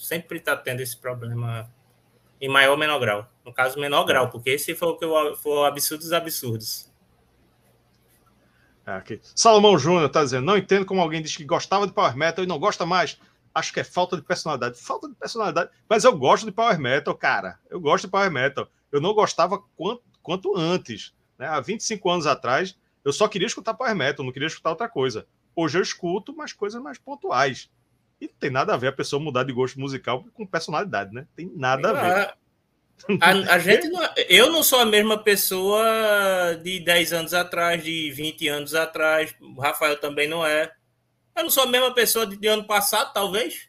sempre 0.00 0.38
está 0.38 0.56
tendo 0.56 0.80
esse 0.80 0.96
problema 0.96 1.70
em 2.40 2.48
maior 2.48 2.72
ou 2.72 2.78
menor 2.78 2.98
grau. 2.98 3.30
No 3.44 3.52
caso, 3.52 3.78
menor 3.78 4.04
grau, 4.04 4.30
porque 4.30 4.50
esse 4.50 4.74
foi 4.74 4.88
o 4.88 4.96
que 4.96 5.06
foi 5.36 5.52
o 5.52 5.64
absurdo 5.64 6.00
dos 6.00 6.12
absurdos. 6.12 6.90
É, 8.86 8.92
aqui. 8.92 9.20
Salomão 9.34 9.78
Júnior 9.78 10.06
está 10.06 10.24
dizendo: 10.24 10.46
não 10.46 10.56
entendo 10.56 10.86
como 10.86 11.00
alguém 11.00 11.22
diz 11.22 11.36
que 11.36 11.44
gostava 11.44 11.86
de 11.86 11.92
Power 11.92 12.16
Metal 12.16 12.42
e 12.42 12.48
não 12.48 12.58
gosta 12.58 12.86
mais. 12.86 13.18
Acho 13.54 13.72
que 13.72 13.80
é 13.80 13.84
falta 13.84 14.16
de 14.16 14.22
personalidade. 14.22 14.80
Falta 14.80 15.08
de 15.08 15.14
personalidade. 15.14 15.70
Mas 15.88 16.04
eu 16.04 16.16
gosto 16.16 16.46
de 16.46 16.52
Power 16.52 16.78
Metal, 16.78 17.14
cara. 17.14 17.58
Eu 17.68 17.80
gosto 17.80 18.04
de 18.04 18.10
Power 18.10 18.30
Metal. 18.30 18.68
Eu 18.92 19.00
não 19.00 19.14
gostava 19.14 19.58
quanto, 19.76 20.02
quanto 20.22 20.56
antes. 20.56 21.14
Né? 21.38 21.46
Há 21.46 21.60
25 21.60 22.10
anos 22.10 22.26
atrás, 22.26 22.76
eu 23.04 23.12
só 23.12 23.28
queria 23.28 23.46
escutar 23.46 23.74
Power 23.74 23.94
Metal, 23.94 24.24
não 24.24 24.32
queria 24.32 24.48
escutar 24.48 24.70
outra 24.70 24.88
coisa. 24.88 25.26
Hoje 25.54 25.78
eu 25.78 25.82
escuto, 25.82 26.34
mas 26.36 26.52
coisas 26.52 26.80
mais 26.80 26.98
pontuais. 26.98 27.70
E 28.20 28.26
não 28.26 28.34
tem 28.38 28.50
nada 28.50 28.74
a 28.74 28.76
ver 28.76 28.88
a 28.88 28.92
pessoa 28.92 29.22
mudar 29.22 29.44
de 29.44 29.52
gosto 29.52 29.80
musical 29.80 30.24
com 30.34 30.46
personalidade, 30.46 31.12
né? 31.14 31.26
Tem 31.34 31.50
nada 31.54 31.90
a 31.90 31.92
ver. 31.92 32.34
A, 33.20 33.30
a 33.54 33.58
gente 33.58 33.88
não, 33.88 34.00
eu 34.28 34.52
não 34.52 34.62
sou 34.62 34.80
a 34.80 34.84
mesma 34.84 35.16
pessoa 35.16 35.82
de 36.62 36.80
10 36.80 37.12
anos 37.14 37.34
atrás, 37.34 37.82
de 37.82 38.10
20 38.10 38.48
anos 38.48 38.74
atrás. 38.74 39.34
O 39.40 39.60
Rafael 39.60 39.98
também 39.98 40.28
não 40.28 40.44
é. 40.44 40.70
Eu 41.34 41.44
não 41.44 41.50
sou 41.50 41.62
a 41.62 41.66
mesma 41.66 41.94
pessoa 41.94 42.26
de, 42.26 42.36
de 42.36 42.46
ano 42.46 42.64
passado, 42.64 43.12
talvez. 43.12 43.68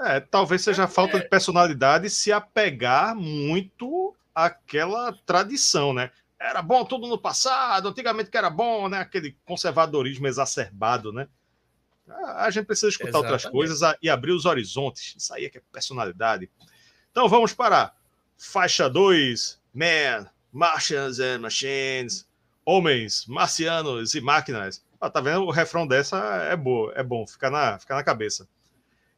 É, 0.00 0.18
talvez 0.18 0.62
seja 0.62 0.84
a 0.84 0.88
falta 0.88 1.18
é. 1.18 1.20
de 1.20 1.28
personalidade 1.28 2.10
se 2.10 2.32
apegar 2.32 3.14
muito 3.14 4.16
àquela 4.34 5.12
tradição, 5.24 5.92
né? 5.92 6.10
Era 6.38 6.60
bom 6.60 6.84
tudo 6.84 7.06
no 7.06 7.18
passado, 7.18 7.88
antigamente 7.88 8.30
que 8.30 8.36
era 8.36 8.50
bom, 8.50 8.88
né? 8.88 8.98
Aquele 8.98 9.36
conservadorismo 9.44 10.26
exacerbado, 10.26 11.12
né? 11.12 11.28
A 12.36 12.50
gente 12.50 12.66
precisa 12.66 12.88
escutar 12.88 13.10
Exatamente. 13.10 13.32
outras 13.32 13.52
coisas 13.52 13.96
e 14.02 14.10
abrir 14.10 14.32
os 14.32 14.44
horizontes. 14.44 15.14
Isso 15.16 15.32
aí 15.32 15.44
é 15.44 15.50
que 15.50 15.58
é 15.58 15.62
personalidade. 15.72 16.50
Então 17.10 17.28
vamos 17.28 17.54
para 17.54 17.94
Faixa 18.36 18.90
2, 18.90 19.60
Man, 19.72 20.28
Martians 20.52 21.20
and 21.20 21.38
Machines, 21.38 22.26
Homens, 22.64 23.26
Marcianos 23.26 24.14
e 24.14 24.20
Máquinas. 24.20 24.84
Ah, 25.00 25.10
tá 25.10 25.20
vendo? 25.20 25.44
O 25.44 25.50
refrão 25.50 25.86
dessa 25.86 26.18
é 26.44 26.56
boa, 26.56 26.92
é 26.94 27.02
bom, 27.02 27.26
fica 27.26 27.50
na, 27.50 27.78
fica 27.78 27.94
na 27.94 28.04
cabeça. 28.04 28.48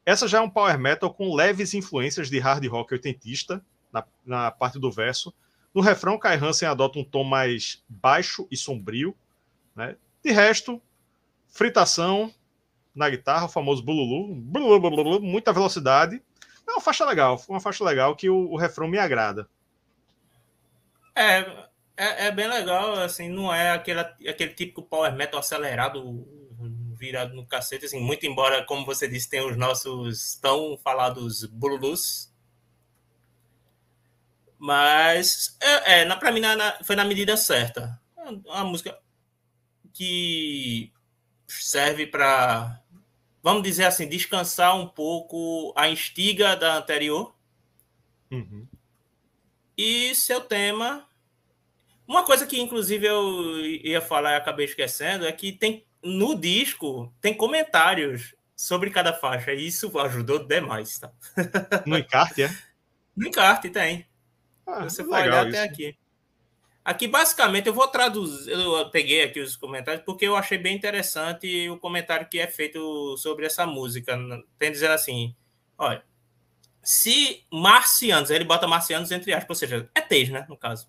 Essa 0.04 0.28
já 0.28 0.38
é 0.38 0.40
um 0.40 0.50
power 0.50 0.78
metal 0.78 1.12
com 1.12 1.34
leves 1.34 1.72
influências 1.72 2.28
de 2.28 2.38
hard 2.38 2.66
rock 2.66 2.92
oitentista 2.92 3.64
na, 3.94 4.04
na 4.26 4.50
parte 4.50 4.78
do 4.78 4.90
verso. 4.90 5.32
No 5.72 5.80
refrão, 5.80 6.18
Kai 6.18 6.36
Hansen 6.36 6.68
adota 6.68 6.98
um 6.98 7.04
tom 7.04 7.24
mais 7.24 7.82
baixo 7.88 8.46
e 8.50 8.56
sombrio. 8.56 9.16
Né? 9.74 9.96
De 10.22 10.32
resto, 10.32 10.82
fritação 11.48 12.32
na 12.94 13.08
guitarra, 13.08 13.46
o 13.46 13.48
famoso 13.48 13.82
bululu, 13.82 14.34
bululu 14.34 15.20
muita 15.20 15.52
velocidade 15.52 16.22
é 16.66 16.72
uma 16.72 16.80
faixa 16.80 17.04
legal, 17.04 17.42
uma 17.48 17.60
faixa 17.60 17.84
legal 17.84 18.16
que 18.16 18.30
o, 18.30 18.52
o 18.52 18.56
refrão 18.56 18.88
me 18.88 18.98
agrada. 18.98 19.48
É, 21.14 21.40
é, 21.96 22.26
é, 22.26 22.32
bem 22.32 22.48
legal, 22.48 22.94
assim, 22.94 23.28
não 23.28 23.52
é 23.52 23.72
aquele, 23.72 24.00
aquele 24.00 24.54
típico 24.54 24.82
power 24.82 25.14
metal 25.14 25.40
acelerado, 25.40 26.26
virado 26.96 27.34
no 27.34 27.46
cacete, 27.46 27.84
assim, 27.84 28.00
muito 28.00 28.26
embora, 28.26 28.64
como 28.64 28.86
você 28.86 29.06
disse, 29.06 29.28
tem 29.28 29.46
os 29.46 29.56
nossos 29.56 30.36
tão 30.36 30.78
falados 30.78 31.44
bululus. 31.44 32.32
Mas, 34.58 35.56
é, 35.60 36.00
é 36.00 36.04
na, 36.04 36.16
pra 36.16 36.32
mim, 36.32 36.40
na, 36.40 36.78
foi 36.84 36.96
na 36.96 37.04
medida 37.04 37.36
certa. 37.36 38.00
É 38.16 38.30
uma 38.30 38.64
música 38.64 38.98
que 39.92 40.92
serve 41.46 42.06
para 42.06 42.80
vamos 43.44 43.62
dizer 43.62 43.84
assim, 43.84 44.08
descansar 44.08 44.74
um 44.74 44.88
pouco 44.88 45.74
a 45.76 45.86
instiga 45.90 46.56
da 46.56 46.78
anterior. 46.78 47.34
Uhum. 48.30 48.66
E 49.76 50.14
seu 50.14 50.40
tema. 50.40 51.06
Uma 52.08 52.24
coisa 52.24 52.46
que, 52.46 52.58
inclusive, 52.58 53.06
eu 53.06 53.60
ia 53.60 54.00
falar 54.00 54.32
e 54.32 54.36
acabei 54.36 54.64
esquecendo 54.64 55.26
é 55.26 55.32
que 55.32 55.52
tem 55.52 55.84
no 56.02 56.34
disco 56.34 57.12
tem 57.20 57.34
comentários 57.34 58.34
sobre 58.56 58.90
cada 58.90 59.12
faixa. 59.12 59.52
E 59.52 59.66
isso 59.66 59.98
ajudou 59.98 60.46
demais, 60.46 60.98
tá? 60.98 61.12
No 61.84 61.98
encarte, 61.98 62.44
é? 62.44 62.58
No 63.14 63.28
encarte 63.28 63.68
tem. 63.68 64.06
Ah, 64.66 64.84
Você 64.84 65.02
olhar 65.02 65.46
até 65.46 65.62
aqui. 65.62 65.96
Aqui, 66.84 67.08
basicamente, 67.08 67.66
eu 67.66 67.72
vou 67.72 67.88
traduzir. 67.88 68.50
Eu 68.52 68.90
peguei 68.90 69.22
aqui 69.22 69.40
os 69.40 69.56
comentários 69.56 70.04
porque 70.04 70.26
eu 70.26 70.36
achei 70.36 70.58
bem 70.58 70.76
interessante 70.76 71.68
o 71.70 71.78
comentário 71.78 72.28
que 72.28 72.38
é 72.38 72.46
feito 72.46 73.16
sobre 73.16 73.46
essa 73.46 73.66
música. 73.66 74.18
Tem 74.58 74.70
dizendo 74.70 74.92
assim: 74.92 75.34
olha, 75.78 76.04
se 76.84 77.42
marcianos, 77.50 78.30
ele 78.30 78.44
bota 78.44 78.66
marcianos 78.66 79.10
entre 79.10 79.32
aspas, 79.32 79.62
ou 79.62 79.68
seja, 79.68 79.90
ETs, 79.96 80.28
né, 80.28 80.44
no 80.48 80.56
caso, 80.56 80.86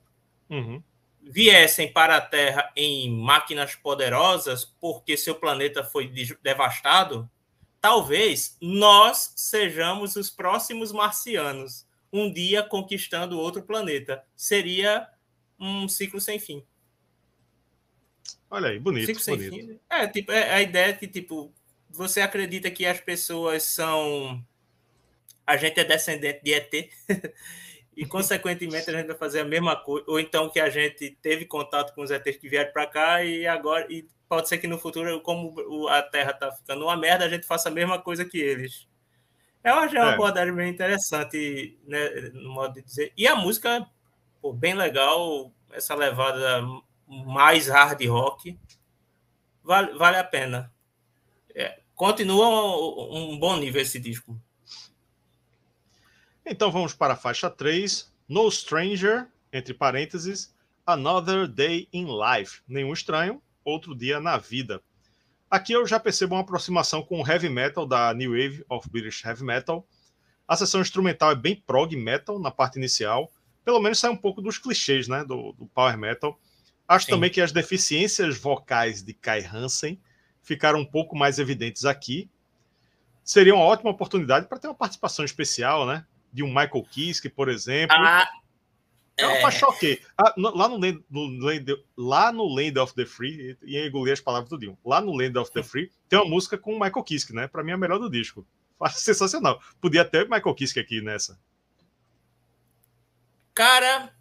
uhum. 0.49 0.83
viessem 1.21 1.91
para 1.91 2.17
a 2.17 2.21
Terra 2.21 2.69
em 2.75 3.09
máquinas 3.09 3.75
poderosas 3.75 4.65
porque 4.65 5.15
seu 5.15 5.35
planeta 5.35 5.83
foi 5.83 6.11
devastado, 6.43 7.29
talvez 7.79 8.57
nós 8.59 9.31
sejamos 9.37 10.17
os 10.17 10.29
próximos 10.29 10.91
marcianos, 10.91 11.84
um 12.17 12.31
dia 12.31 12.63
conquistando 12.63 13.39
outro 13.39 13.61
planeta. 13.61 14.23
Seria 14.35 15.07
um 15.59 15.87
ciclo 15.87 16.19
sem 16.19 16.39
fim. 16.39 16.63
Olha 18.49 18.69
aí, 18.69 18.79
bonito. 18.79 19.07
Ciclo 19.07 19.21
sem 19.21 19.35
bonito. 19.35 19.67
fim. 19.67 19.79
É, 19.89 20.07
tipo, 20.07 20.31
é 20.31 20.53
a 20.53 20.61
ideia 20.61 20.93
que, 20.93 21.07
tipo, 21.07 21.53
você 21.89 22.21
acredita 22.21 22.71
que 22.71 22.85
as 22.85 22.99
pessoas 22.99 23.63
são. 23.63 24.43
A 25.45 25.57
gente 25.57 25.79
é 25.79 25.83
descendente 25.83 26.41
de 26.43 26.53
ET. 26.53 26.73
e, 27.95 28.05
consequentemente, 28.05 28.89
a 28.89 28.93
gente 28.93 29.07
vai 29.07 29.17
fazer 29.17 29.41
a 29.41 29.45
mesma 29.45 29.75
coisa. 29.75 30.05
Ou 30.07 30.19
então 30.19 30.49
que 30.49 30.59
a 30.59 30.69
gente 30.69 31.17
teve 31.21 31.45
contato 31.45 31.93
com 31.93 32.01
os 32.01 32.11
ETs 32.11 32.37
que 32.37 32.49
vieram 32.49 32.71
para 32.71 32.87
cá 32.87 33.23
e 33.23 33.45
agora. 33.45 33.85
E 33.91 34.07
pode 34.27 34.47
ser 34.47 34.57
que 34.57 34.67
no 34.67 34.79
futuro, 34.79 35.21
como 35.21 35.87
a 35.89 36.01
Terra 36.01 36.31
está 36.31 36.51
ficando 36.51 36.85
uma 36.85 36.95
merda, 36.95 37.25
a 37.25 37.29
gente 37.29 37.45
faça 37.45 37.69
a 37.69 37.71
mesma 37.71 38.01
coisa 38.01 38.23
que 38.23 38.37
eles. 38.37 38.87
É 39.65 39.73
uma, 39.73 39.85
é 39.85 39.99
uma 39.99 40.11
é. 40.11 40.13
abordagem 40.13 40.53
bem 40.53 40.69
interessante, 40.69 41.75
né, 41.87 42.07
no 42.33 42.53
modo 42.53 42.75
de 42.75 42.83
dizer. 42.83 43.11
E 43.17 43.27
a 43.27 43.35
música 43.35 43.83
pô, 44.39 44.53
bem 44.53 44.75
legal, 44.75 45.51
essa 45.71 45.95
levada 45.95 46.61
mais 47.07 47.67
hard 47.67 47.99
rock. 48.05 48.59
Vale, 49.63 49.97
vale 49.97 50.17
a 50.17 50.23
pena. 50.23 50.71
É, 51.55 51.79
continua 51.95 52.47
um, 52.47 53.31
um 53.33 53.39
bom 53.39 53.57
nível 53.57 53.81
esse 53.81 53.99
disco. 53.99 54.39
Então 56.45 56.71
vamos 56.71 56.93
para 56.93 57.13
a 57.15 57.17
faixa 57.17 57.49
3, 57.49 58.13
No 58.29 58.51
Stranger, 58.51 59.25
entre 59.51 59.73
parênteses, 59.73 60.53
Another 60.85 61.47
Day 61.47 61.89
in 61.91 62.05
Life. 62.05 62.61
Nenhum 62.67 62.93
estranho, 62.93 63.41
outro 63.63 63.95
dia 63.95 64.19
na 64.19 64.37
vida. 64.37 64.79
Aqui 65.55 65.71
eu 65.71 65.87
já 65.87 65.97
percebo 65.97 66.35
uma 66.35 66.41
aproximação 66.41 67.01
com 67.01 67.21
o 67.21 67.25
heavy 67.25 67.47
metal 67.47 67.85
da 67.85 68.13
New 68.13 68.31
Wave 68.31 68.65
of 68.67 68.89
British 68.89 69.23
Heavy 69.23 69.45
Metal. 69.45 69.87
A 70.45 70.53
sessão 70.57 70.81
instrumental 70.81 71.31
é 71.31 71.35
bem 71.35 71.55
prog 71.55 71.95
metal 71.95 72.37
na 72.37 72.51
parte 72.51 72.75
inicial, 72.75 73.31
pelo 73.63 73.79
menos 73.79 73.97
sai 73.97 74.11
um 74.11 74.17
pouco 74.17 74.41
dos 74.41 74.57
clichês 74.57 75.07
né, 75.07 75.23
do, 75.23 75.53
do 75.53 75.65
power 75.67 75.97
metal. 75.97 76.37
Acho 76.85 77.05
Sim. 77.05 77.13
também 77.13 77.29
que 77.29 77.39
as 77.39 77.53
deficiências 77.53 78.37
vocais 78.37 79.01
de 79.01 79.13
Kai 79.13 79.45
Hansen 79.45 79.97
ficaram 80.43 80.79
um 80.79 80.85
pouco 80.85 81.15
mais 81.15 81.39
evidentes 81.39 81.85
aqui. 81.85 82.29
Seria 83.23 83.55
uma 83.55 83.63
ótima 83.63 83.91
oportunidade 83.91 84.47
para 84.47 84.59
ter 84.59 84.67
uma 84.67 84.75
participação 84.75 85.23
especial, 85.23 85.87
né? 85.87 86.05
De 86.33 86.43
um 86.43 86.47
Michael 86.47 86.83
Kiske, 86.91 87.29
por 87.29 87.47
exemplo. 87.47 87.95
Ah, 87.97 88.27
é 89.17 89.25
uma 89.25 89.37
é... 89.37 89.41
faixa 89.41 89.65
ok. 89.67 90.01
Ah, 90.17 90.33
lá, 90.37 90.67
no 90.67 90.77
land, 90.77 91.03
no 91.09 91.27
land, 91.45 91.65
lá 91.97 92.31
no 92.31 92.47
Land 92.47 92.79
of 92.79 92.93
the 92.95 93.05
Free, 93.05 93.57
e 93.63 93.77
engolir 93.77 94.13
as 94.13 94.21
palavras 94.21 94.49
do 94.49 94.57
Dion. 94.57 94.75
Lá 94.83 94.99
no 94.99 95.15
Land 95.15 95.37
of 95.37 95.51
the 95.51 95.63
Free 95.63 95.91
tem 96.09 96.19
uma 96.19 96.29
música 96.29 96.57
com 96.57 96.75
o 96.75 96.79
Michael 96.79 97.03
Kiske, 97.03 97.33
né? 97.33 97.47
Para 97.47 97.63
mim 97.63 97.71
é 97.71 97.73
a 97.73 97.77
melhor 97.77 97.99
do 97.99 98.09
disco. 98.09 98.45
Sensacional. 98.91 99.61
Podia 99.79 100.03
ter 100.03 100.29
Michael 100.29 100.55
Kiske 100.55 100.79
aqui 100.79 101.01
nessa. 101.01 101.39
Cara, 103.53 104.13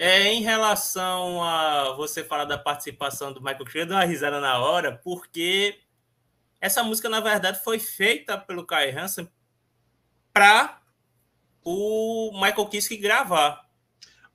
É, 0.00 0.32
em 0.32 0.42
relação 0.42 1.42
a 1.42 1.92
você 1.94 2.22
falar 2.22 2.44
da 2.44 2.56
participação 2.56 3.32
do 3.32 3.40
Michael 3.40 3.64
Kiske, 3.64 3.78
eu 3.80 3.86
dei 3.86 3.96
uma 3.96 4.04
risada 4.04 4.40
na 4.40 4.60
hora, 4.60 4.92
porque 5.02 5.80
essa 6.60 6.84
música, 6.84 7.08
na 7.08 7.18
verdade, 7.18 7.62
foi 7.64 7.80
feita 7.80 8.38
pelo 8.38 8.64
Kai 8.64 8.92
Hansen 8.92 9.28
para 10.32 10.80
o 11.64 12.30
Michael 12.34 12.68
Kiske 12.68 12.96
gravar. 12.96 13.67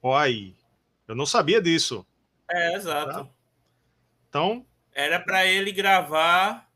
Oi, 0.05 0.53
eu 1.07 1.15
não 1.15 1.25
sabia 1.25 1.61
disso. 1.61 2.05
É, 2.51 2.75
exato. 2.75 3.23
Tá? 3.23 3.29
Então. 4.27 4.65
Era 4.93 5.17
para 5.17 5.45
ele 5.45 5.71
gravar, 5.71 6.69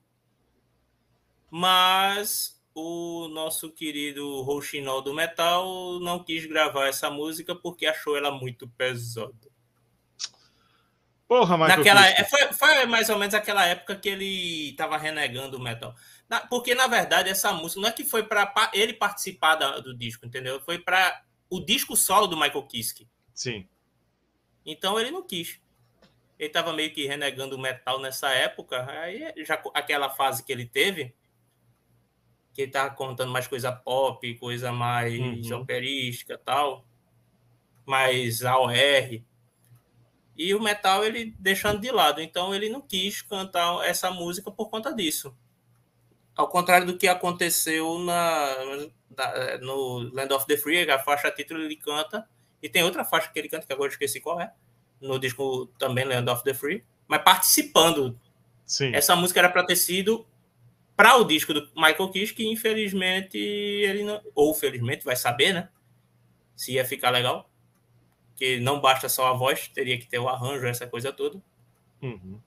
mas 1.52 2.58
o 2.74 3.28
nosso 3.28 3.70
querido 3.70 4.42
Rochinol 4.44 5.02
do 5.02 5.14
Metal 5.14 6.00
não 6.00 6.24
quis 6.24 6.46
gravar 6.46 6.88
essa 6.88 7.10
música 7.10 7.54
porque 7.54 7.86
achou 7.86 8.16
ela 8.16 8.32
muito 8.32 8.66
pesada. 8.66 9.34
Porra, 11.28 11.58
Michael 11.58 11.80
Naquela, 11.80 12.08
é, 12.08 12.24
foi, 12.24 12.54
foi, 12.54 12.86
mais 12.86 13.10
ou 13.10 13.18
menos 13.20 13.36
aquela 13.36 13.66
época 13.66 13.98
que 13.98 14.08
ele 14.08 14.70
estava 14.70 14.96
renegando 14.98 15.58
o 15.58 15.62
metal. 15.62 15.94
Na, 16.30 16.40
porque, 16.40 16.74
na 16.74 16.88
verdade, 16.88 17.30
essa 17.30 17.52
música 17.52 17.82
não 17.82 17.90
é 17.90 17.92
que 17.92 18.06
foi 18.06 18.24
para 18.24 18.72
ele 18.74 18.94
participar 18.94 19.56
da, 19.56 19.80
do 19.80 19.94
disco, 19.94 20.26
entendeu? 20.26 20.62
Foi 20.62 20.80
para 20.80 21.22
o 21.50 21.60
disco 21.60 21.94
solo 21.94 22.26
do 22.26 22.38
Michael 22.38 22.64
Kiske. 22.64 23.06
Sim. 23.38 23.68
Então 24.66 25.00
ele 25.00 25.12
não 25.12 25.22
quis 25.22 25.62
ele 26.40 26.50
estava 26.50 26.72
meio 26.72 26.94
que 26.94 27.08
renegando 27.08 27.56
o 27.56 27.60
metal 27.60 28.00
nessa 28.00 28.30
época. 28.30 28.86
Aí 28.90 29.34
já 29.44 29.62
aquela 29.74 30.10
fase 30.10 30.44
que 30.44 30.52
ele 30.52 30.66
teve, 30.66 31.14
que 32.54 32.64
ele 32.64 32.72
tava 32.72 32.94
contando 32.94 33.32
mais 33.32 33.48
coisa 33.48 33.72
pop, 33.72 34.36
coisa 34.36 34.72
mais 34.72 35.20
uhum. 35.50 35.62
operística 35.62 36.38
tal, 36.38 36.86
mais 37.86 38.44
AOR. 38.44 39.22
E 40.38 40.54
o 40.54 40.62
metal 40.62 41.04
ele 41.04 41.36
deixando 41.40 41.82
de 41.82 41.92
lado. 41.92 42.22
Então 42.22 42.54
ele 42.54 42.70
não 42.70 42.82
quis 42.82 43.24
cantar 43.24 43.84
essa 43.84 44.12
música 44.12 44.52
por 44.52 44.70
conta 44.70 44.94
disso. 44.94 45.36
Ao 46.36 46.48
contrário 46.48 46.86
do 46.86 46.98
que 47.00 47.08
aconteceu 47.08 47.98
na, 47.98 48.56
na 49.10 49.58
no 49.58 50.14
Land 50.14 50.34
of 50.34 50.46
the 50.46 50.56
Free, 50.56 50.88
a 50.88 51.00
faixa 51.00 51.32
título 51.32 51.64
ele 51.64 51.76
canta. 51.76 52.30
E 52.62 52.70
tem 52.70 52.84
outra 52.84 53.04
faixa 53.06 53.30
que 53.32 53.38
ele 53.38 53.50
canta, 53.50 53.66
que 53.66 53.74
agora 53.74 53.90
eu 53.90 53.94
esqueci 53.94 54.20
qual 54.20 54.42
é 54.42 54.52
no 55.02 55.20
disco 55.20 55.68
também 55.78 56.06
Land 56.06 56.30
of 56.30 56.44
the 56.44 56.54
Free, 56.54 56.84
mas 57.08 57.22
participando. 57.22 58.20
Sim. 58.66 58.94
Essa 58.94 59.16
música 59.16 59.40
era 59.40 59.50
para 59.50 59.66
ter 59.66 59.76
sido 59.76 60.26
para 60.96 61.16
o 61.16 61.24
disco 61.24 61.54
do 61.54 61.70
Michael 61.76 62.10
Kish, 62.10 62.32
que 62.32 62.48
infelizmente 62.48 63.38
ele 63.38 64.04
não, 64.04 64.22
ou 64.34 64.54
felizmente 64.54 65.06
vai 65.06 65.16
saber, 65.16 65.54
né? 65.54 65.70
Se 66.56 66.74
ia 66.74 66.84
ficar 66.84 67.12
legal, 67.12 67.50
que 68.36 68.60
não 68.60 68.82
basta 68.82 69.08
só 69.08 69.28
a 69.28 69.34
voz, 69.34 69.68
teria 69.68 69.98
que 70.00 70.08
ter 70.08 70.18
o 70.18 70.28
arranjo, 70.28 70.66
essa 70.66 70.88
coisa 70.88 71.14
toda. 71.14 71.42
Uhum. 72.02 72.40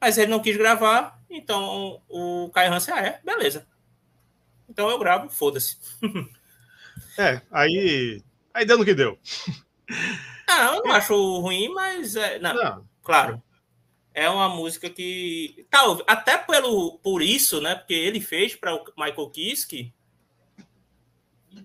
Mas 0.00 0.18
ele 0.18 0.30
não 0.30 0.40
quis 0.40 0.56
gravar, 0.56 1.20
então 1.28 2.00
o 2.08 2.50
Kai 2.50 2.68
Hansen, 2.68 2.94
ah, 2.94 3.00
é, 3.00 3.20
beleza. 3.24 3.66
Então 4.68 4.88
eu 4.88 4.98
gravo, 4.98 5.28
foda-se. 5.28 5.76
é, 7.18 7.42
aí, 7.50 8.22
aí 8.54 8.64
deu 8.64 8.78
no 8.78 8.84
que 8.84 8.94
deu. 8.94 9.18
Não, 10.48 10.74
eu 10.76 10.82
não 10.82 10.92
acho 10.92 11.40
ruim, 11.40 11.68
mas 11.68 12.16
é, 12.16 12.38
não, 12.38 12.54
não. 12.54 12.88
claro. 13.02 13.42
É 14.14 14.28
uma 14.28 14.48
música 14.48 14.90
que 14.90 15.66
tal, 15.70 16.02
até 16.06 16.36
pelo 16.36 16.98
por 16.98 17.22
isso, 17.22 17.60
né? 17.60 17.74
Porque 17.74 17.94
ele 17.94 18.20
fez 18.20 18.54
para 18.54 18.74
o 18.74 18.84
Michael 18.98 19.30
Kiske, 19.30 19.94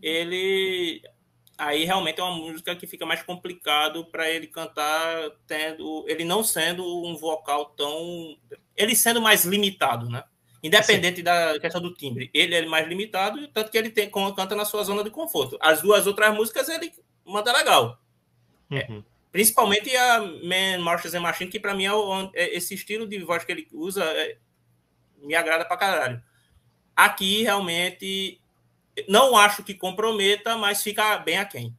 ele 0.01 1.01
aí 1.57 1.83
realmente 1.83 2.21
é 2.21 2.23
uma 2.23 2.37
música 2.37 2.75
que 2.75 2.87
fica 2.87 3.05
mais 3.05 3.23
complicado 3.23 4.05
para 4.05 4.29
ele 4.29 4.47
cantar 4.47 5.31
tendo 5.47 6.05
ele 6.07 6.23
não 6.23 6.43
sendo 6.43 6.85
um 7.03 7.17
vocal 7.17 7.65
tão 7.71 8.37
ele 8.75 8.95
sendo 8.95 9.21
mais 9.21 9.43
limitado, 9.43 10.09
né? 10.09 10.23
Independente 10.63 11.17
Sim. 11.17 11.23
da 11.23 11.59
questão 11.59 11.81
do 11.81 11.93
timbre, 11.93 12.29
ele 12.33 12.55
é 12.55 12.65
mais 12.65 12.87
limitado, 12.87 13.47
tanto 13.49 13.71
que 13.71 13.77
ele 13.77 13.89
tem 13.89 14.09
canta 14.09 14.55
na 14.55 14.65
sua 14.65 14.83
zona 14.83 15.03
de 15.03 15.09
conforto. 15.11 15.57
As 15.61 15.81
duas 15.81 16.07
outras 16.07 16.33
músicas 16.33 16.67
ele 16.67 16.91
manda 17.25 17.53
legal. 17.53 18.01
É, 18.69 18.85
uhum. 18.89 19.03
principalmente 19.31 19.95
a 19.95 20.19
Man, 20.19 20.79
Marshals 20.83 21.13
and 21.13 21.21
Machine, 21.21 21.49
que 21.49 21.59
para 21.59 21.73
mim 21.73 21.85
é, 21.85 21.93
o, 21.93 22.31
é, 22.33 22.55
esse 22.55 22.73
estilo 22.73 23.07
de 23.07 23.19
voz 23.19 23.43
que 23.43 23.51
ele 23.51 23.67
usa 23.71 24.03
é, 24.03 24.37
me 25.21 25.35
agrada 25.35 25.63
pra 25.63 25.77
caralho. 25.77 26.21
Aqui, 26.95 27.43
realmente, 27.43 28.41
não 29.07 29.37
acho 29.37 29.63
que 29.63 29.73
comprometa, 29.73 30.57
mas 30.57 30.81
fica 30.81 31.17
bem 31.19 31.37
aquém. 31.37 31.75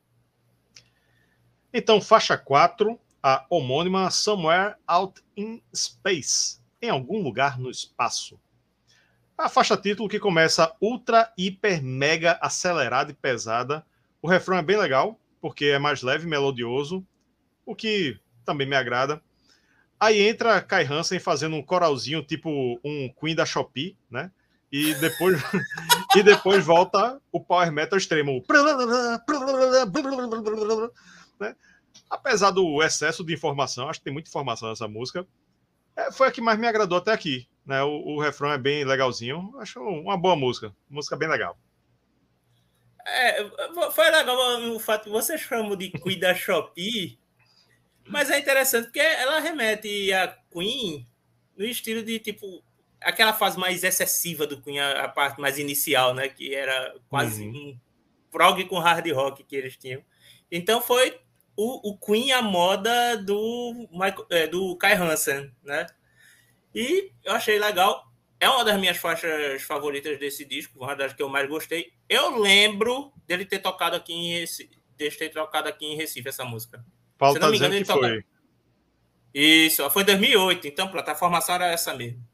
Então, 1.73 2.01
faixa 2.01 2.39
4, 2.39 2.99
a 3.23 3.45
homônima 3.51 4.11
Somewhere 4.11 4.77
Out 4.87 5.21
in 5.37 5.61
Space, 5.75 6.61
em 6.81 6.89
algum 6.89 7.21
lugar 7.21 7.59
no 7.59 7.71
espaço. 7.71 8.41
A 9.39 9.49
faixa 9.49 9.77
título 9.77 10.09
que 10.09 10.19
começa 10.19 10.75
ultra, 10.81 11.33
hiper, 11.39 11.81
mega 11.81 12.37
acelerada 12.43 13.13
e 13.13 13.15
pesada. 13.15 13.87
O 14.21 14.27
refrão 14.27 14.59
é 14.59 14.63
bem 14.63 14.77
legal, 14.77 15.17
porque 15.41 15.67
é 15.67 15.79
mais 15.79 16.03
leve, 16.03 16.27
melodioso, 16.27 17.07
o 17.65 17.73
que 17.73 18.19
também 18.45 18.67
me 18.67 18.75
agrada. 18.75 19.23
Aí 20.01 20.21
entra 20.29 20.61
Kai 20.61 20.85
Hansen 20.85 21.21
fazendo 21.21 21.55
um 21.55 21.63
coralzinho, 21.63 22.21
tipo 22.21 22.81
um 22.85 23.09
Queen 23.21 23.37
da 23.37 23.47
Shopee, 23.47 23.97
né? 24.11 24.33
E 24.73 24.93
depois, 24.95 25.41
e 26.17 26.23
depois 26.25 26.65
volta 26.65 27.21
o 27.31 27.41
power 27.41 27.71
metal 27.71 27.97
extremo. 27.97 28.43
Né? 31.39 31.55
Apesar 32.11 32.51
do 32.51 32.83
excesso 32.83 33.25
de 33.25 33.35
informação, 33.35 33.89
acho 33.89 34.01
que 34.01 34.05
tem 34.05 34.13
muita 34.13 34.29
informação 34.29 34.69
nessa 34.69 34.89
música, 34.89 35.25
é, 35.95 36.11
foi 36.11 36.27
a 36.27 36.33
que 36.33 36.41
mais 36.41 36.59
me 36.59 36.67
agradou 36.67 36.99
até 36.99 37.13
aqui. 37.13 37.49
Né? 37.69 37.83
O, 37.83 38.15
o 38.15 38.21
refrão 38.21 38.51
é 38.51 38.57
bem 38.57 38.83
legalzinho. 38.83 39.53
Acho 39.59 39.81
uma 39.81 40.17
boa 40.17 40.35
música. 40.35 40.75
Música 40.89 41.15
bem 41.15 41.29
legal. 41.29 41.57
É, 43.07 43.45
foi 43.93 44.11
legal 44.11 44.37
o 44.75 44.81
fato 44.81 45.05
que 45.05 45.11
você 45.11 45.37
chama 45.37 45.77
de 45.77 45.91
Queen 45.91 46.19
da 46.19 46.35
Shopee, 46.35 47.19
mas 48.07 48.31
é 48.31 48.39
interessante 48.39 48.85
porque 48.85 49.01
ela 49.01 49.39
remete 49.39 50.13
a 50.13 50.29
Queen 50.51 51.07
no 51.57 51.65
estilo 51.65 52.03
de 52.03 52.19
tipo 52.19 52.63
aquela 53.01 53.33
fase 53.33 53.59
mais 53.59 53.85
excessiva 53.85 54.47
do 54.47 54.61
Queen, 54.61 54.79
a, 54.79 55.05
a 55.05 55.09
parte 55.09 55.41
mais 55.41 55.59
inicial, 55.59 56.15
né? 56.15 56.29
Que 56.29 56.55
era 56.55 56.95
quase 57.09 57.47
uhum. 57.47 57.55
um 57.55 57.81
prog 58.31 58.63
com 58.65 58.79
hard 58.79 59.11
rock 59.13 59.45
que 59.45 59.57
eles 59.57 59.77
tinham. 59.77 60.03
Então 60.51 60.81
foi 60.83 61.19
o, 61.57 61.91
o 61.91 61.99
Queen 61.99 62.33
a 62.33 62.43
moda 62.43 63.17
do, 63.17 63.89
Michael, 63.91 64.27
é, 64.31 64.47
do 64.47 64.77
Kai 64.77 64.95
Hansen, 64.95 65.51
né? 65.63 65.87
E 66.75 67.13
eu 67.25 67.33
achei 67.33 67.59
legal 67.59 68.09
é 68.41 68.49
uma 68.49 68.65
das 68.65 68.79
minhas 68.79 68.97
faixas 68.97 69.63
favoritas 69.63 70.19
desse 70.19 70.45
disco, 70.45 70.79
uma 70.79 70.95
das 70.95 71.13
que 71.13 71.23
eu 71.23 71.29
mais 71.29 71.49
gostei. 71.49 71.93
Eu 72.09 72.39
lembro 72.41 73.13
dele 73.27 73.45
ter 73.45 73.59
tocado 73.59 73.97
aqui 73.97 74.13
em 74.13 74.39
Recife, 74.39 74.79
de 74.97 75.11
ter 75.11 75.31
tocado 75.31 75.69
aqui 75.69 75.87
em 75.87 75.97
Recife 75.97 76.29
essa 76.29 76.45
música. 76.45 76.85
Paulo 77.17 77.35
Se 77.35 77.41
não 77.41 77.49
tá 77.49 77.51
me 77.51 77.57
engano, 77.57 77.75
ele 77.75 77.85
tocou. 77.85 78.03
Foi. 78.03 78.25
Isso, 79.35 79.89
foi 79.91 80.03
em 80.03 80.07
2008, 80.07 80.69
então 80.69 80.91
a 80.95 81.15
formação 81.15 81.57
era 81.57 81.67
essa 81.67 81.93
mesmo. 81.95 82.25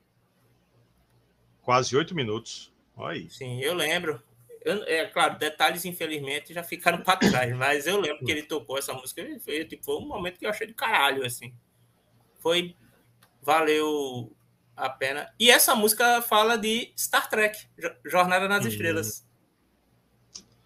Quase 1.62 1.96
oito 1.96 2.14
minutos. 2.14 2.72
Olha 2.96 3.14
aí. 3.14 3.30
Sim, 3.30 3.60
eu 3.60 3.74
lembro. 3.74 4.22
Eu, 4.62 4.82
é 4.84 5.06
claro, 5.06 5.38
detalhes 5.38 5.84
infelizmente 5.84 6.54
já 6.54 6.62
ficaram 6.62 7.02
para 7.02 7.18
trás, 7.18 7.54
mas 7.56 7.86
eu 7.86 7.98
lembro 7.98 8.24
que 8.24 8.30
ele 8.30 8.42
tocou 8.42 8.78
essa 8.78 8.92
música. 8.92 9.26
Foi, 9.40 9.64
tipo, 9.64 9.84
foi 9.84 9.96
um 9.96 10.06
momento 10.06 10.38
que 10.38 10.46
eu 10.46 10.50
achei 10.50 10.66
de 10.66 10.74
caralho, 10.74 11.24
assim. 11.24 11.54
Foi. 12.40 12.76
Valeu 13.44 14.34
a 14.74 14.88
pena. 14.88 15.30
E 15.38 15.50
essa 15.50 15.74
música 15.74 16.22
fala 16.22 16.56
de 16.56 16.92
Star 16.98 17.28
Trek, 17.28 17.66
Jornada 18.04 18.48
nas 18.48 18.64
uhum. 18.64 18.70
Estrelas. 18.70 19.26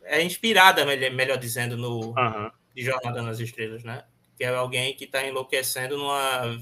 É 0.05 0.23
inspirada, 0.23 0.87
melhor 0.87 1.37
dizendo, 1.37 1.77
no 1.77 2.15
uhum. 2.17 2.51
de 2.75 2.83
Jornada 2.83 3.21
nas 3.21 3.41
Estrelas, 3.41 3.83
né? 3.85 4.05
Que 4.37 4.45
é 4.45 4.49
alguém 4.49 4.95
que 4.95 5.05
está 5.05 5.27
enlouquecendo 5.27 5.99
numa 5.99 6.59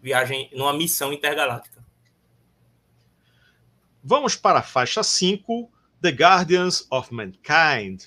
viagem, 0.00 0.48
numa 0.52 0.72
missão 0.72 1.12
intergaláctica. 1.12 1.84
Vamos 4.02 4.36
para 4.36 4.60
a 4.60 4.62
faixa 4.62 5.02
5, 5.02 5.68
The 6.00 6.10
Guardians 6.10 6.86
of 6.90 7.12
Mankind, 7.12 8.04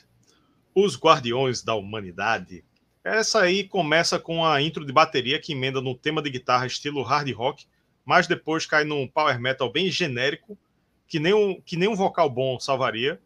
Os 0.74 0.98
Guardiões 0.98 1.62
da 1.62 1.76
Humanidade. 1.76 2.64
Essa 3.04 3.42
aí 3.42 3.64
começa 3.64 4.20
com 4.20 4.46
a 4.46 4.62
intro 4.62 4.86
de 4.86 4.92
bateria 4.92 5.40
que 5.40 5.54
emenda 5.54 5.80
no 5.80 5.96
tema 5.96 6.22
de 6.22 6.30
guitarra 6.30 6.66
estilo 6.66 7.02
hard 7.02 7.32
rock, 7.32 7.66
mas 8.04 8.28
depois 8.28 8.66
cai 8.66 8.84
num 8.84 9.08
power 9.08 9.40
metal 9.40 9.72
bem 9.72 9.90
genérico, 9.90 10.58
que 11.08 11.20
nem 11.20 11.34
um, 11.34 11.62
que 11.62 11.78
nem 11.78 11.88
um 11.88 11.96
vocal 11.96 12.30
bom 12.30 12.60
salvaria. 12.60 13.20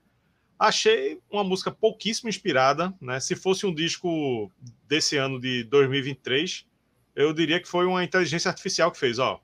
Achei 0.60 1.20
uma 1.30 1.44
música 1.44 1.72
pouquíssimo 1.72 2.30
inspirada, 2.30 2.94
né? 3.02 3.20
Se 3.20 3.36
fosse 3.36 3.66
um 3.66 3.74
disco 3.74 4.52
desse 4.88 5.18
ano 5.18 5.40
de 5.40 5.64
2023, 5.66 6.66
eu 7.16 7.34
diria 7.34 7.60
que 7.60 7.68
foi 7.68 7.86
uma 7.86 8.04
inteligência 8.04 8.50
artificial 8.50 8.92
que 8.92 9.00
fez, 9.00 9.20
ó. 9.20 9.42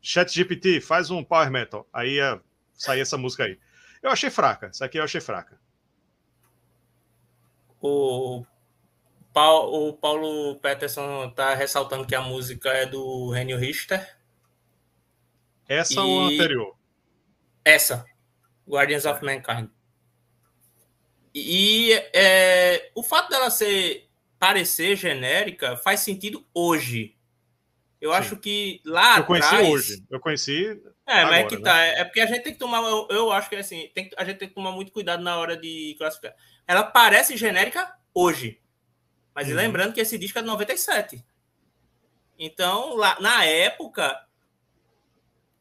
Chat 0.00 0.32
GPT, 0.32 0.80
faz 0.80 1.10
um 1.10 1.22
power 1.22 1.50
metal. 1.50 1.86
Aí 1.92 2.14
ia 2.14 2.40
sair 2.72 3.00
essa 3.00 3.18
música 3.18 3.44
aí. 3.44 3.58
Eu 4.02 4.10
achei 4.10 4.30
fraca. 4.30 4.66
Essa 4.66 4.86
aqui 4.86 4.98
eu 4.98 5.04
achei 5.04 5.20
fraca. 5.20 5.60
O 7.80 8.44
o 9.40 9.92
Paulo 9.92 10.56
Peterson 10.56 11.26
está 11.26 11.54
ressaltando 11.54 12.06
que 12.06 12.14
a 12.14 12.20
música 12.20 12.70
é 12.70 12.86
do 12.86 13.30
Renio 13.30 13.58
Richter. 13.58 14.16
Essa 15.68 15.94
e... 15.94 15.98
ou 15.98 16.20
a 16.20 16.24
anterior? 16.28 16.76
Essa, 17.64 18.04
Guardians 18.66 19.04
of 19.04 19.24
Mankind. 19.24 19.68
E 21.34 21.92
é, 22.14 22.90
o 22.94 23.02
fato 23.02 23.28
dela 23.28 23.50
ser 23.50 24.08
parecer 24.38 24.96
genérica 24.96 25.76
faz 25.76 26.00
sentido 26.00 26.46
hoje. 26.54 27.16
Eu 28.00 28.10
Sim. 28.12 28.16
acho 28.16 28.36
que 28.36 28.80
lá 28.84 29.18
Eu 29.18 29.24
conheci 29.24 29.48
atrás... 29.48 29.68
hoje. 29.68 30.04
Eu 30.10 30.20
conheci. 30.20 30.80
É, 31.06 31.20
agora, 31.20 31.26
mas 31.30 31.44
é 31.44 31.48
que 31.48 31.56
né? 31.56 31.62
tá. 31.62 31.78
É 31.78 32.04
porque 32.04 32.20
a 32.20 32.26
gente 32.26 32.42
tem 32.42 32.52
que 32.52 32.58
tomar. 32.58 32.82
Eu, 32.82 33.08
eu 33.10 33.32
acho 33.32 33.48
que 33.48 33.56
é 33.56 33.60
assim, 33.60 33.90
tem, 33.94 34.10
a 34.16 34.24
gente 34.24 34.38
tem 34.38 34.48
que 34.48 34.54
tomar 34.54 34.72
muito 34.72 34.92
cuidado 34.92 35.22
na 35.22 35.36
hora 35.36 35.56
de 35.56 35.94
classificar. 35.98 36.34
Ela 36.66 36.84
parece 36.84 37.36
genérica 37.36 37.92
hoje. 38.14 38.60
Mas 39.38 39.46
uhum. 39.46 39.54
lembrando 39.54 39.92
que 39.92 40.00
esse 40.00 40.18
disco 40.18 40.36
é 40.40 40.42
de 40.42 40.48
97. 40.48 41.24
Então, 42.36 42.96
lá, 42.96 43.16
na 43.20 43.44
época, 43.44 44.20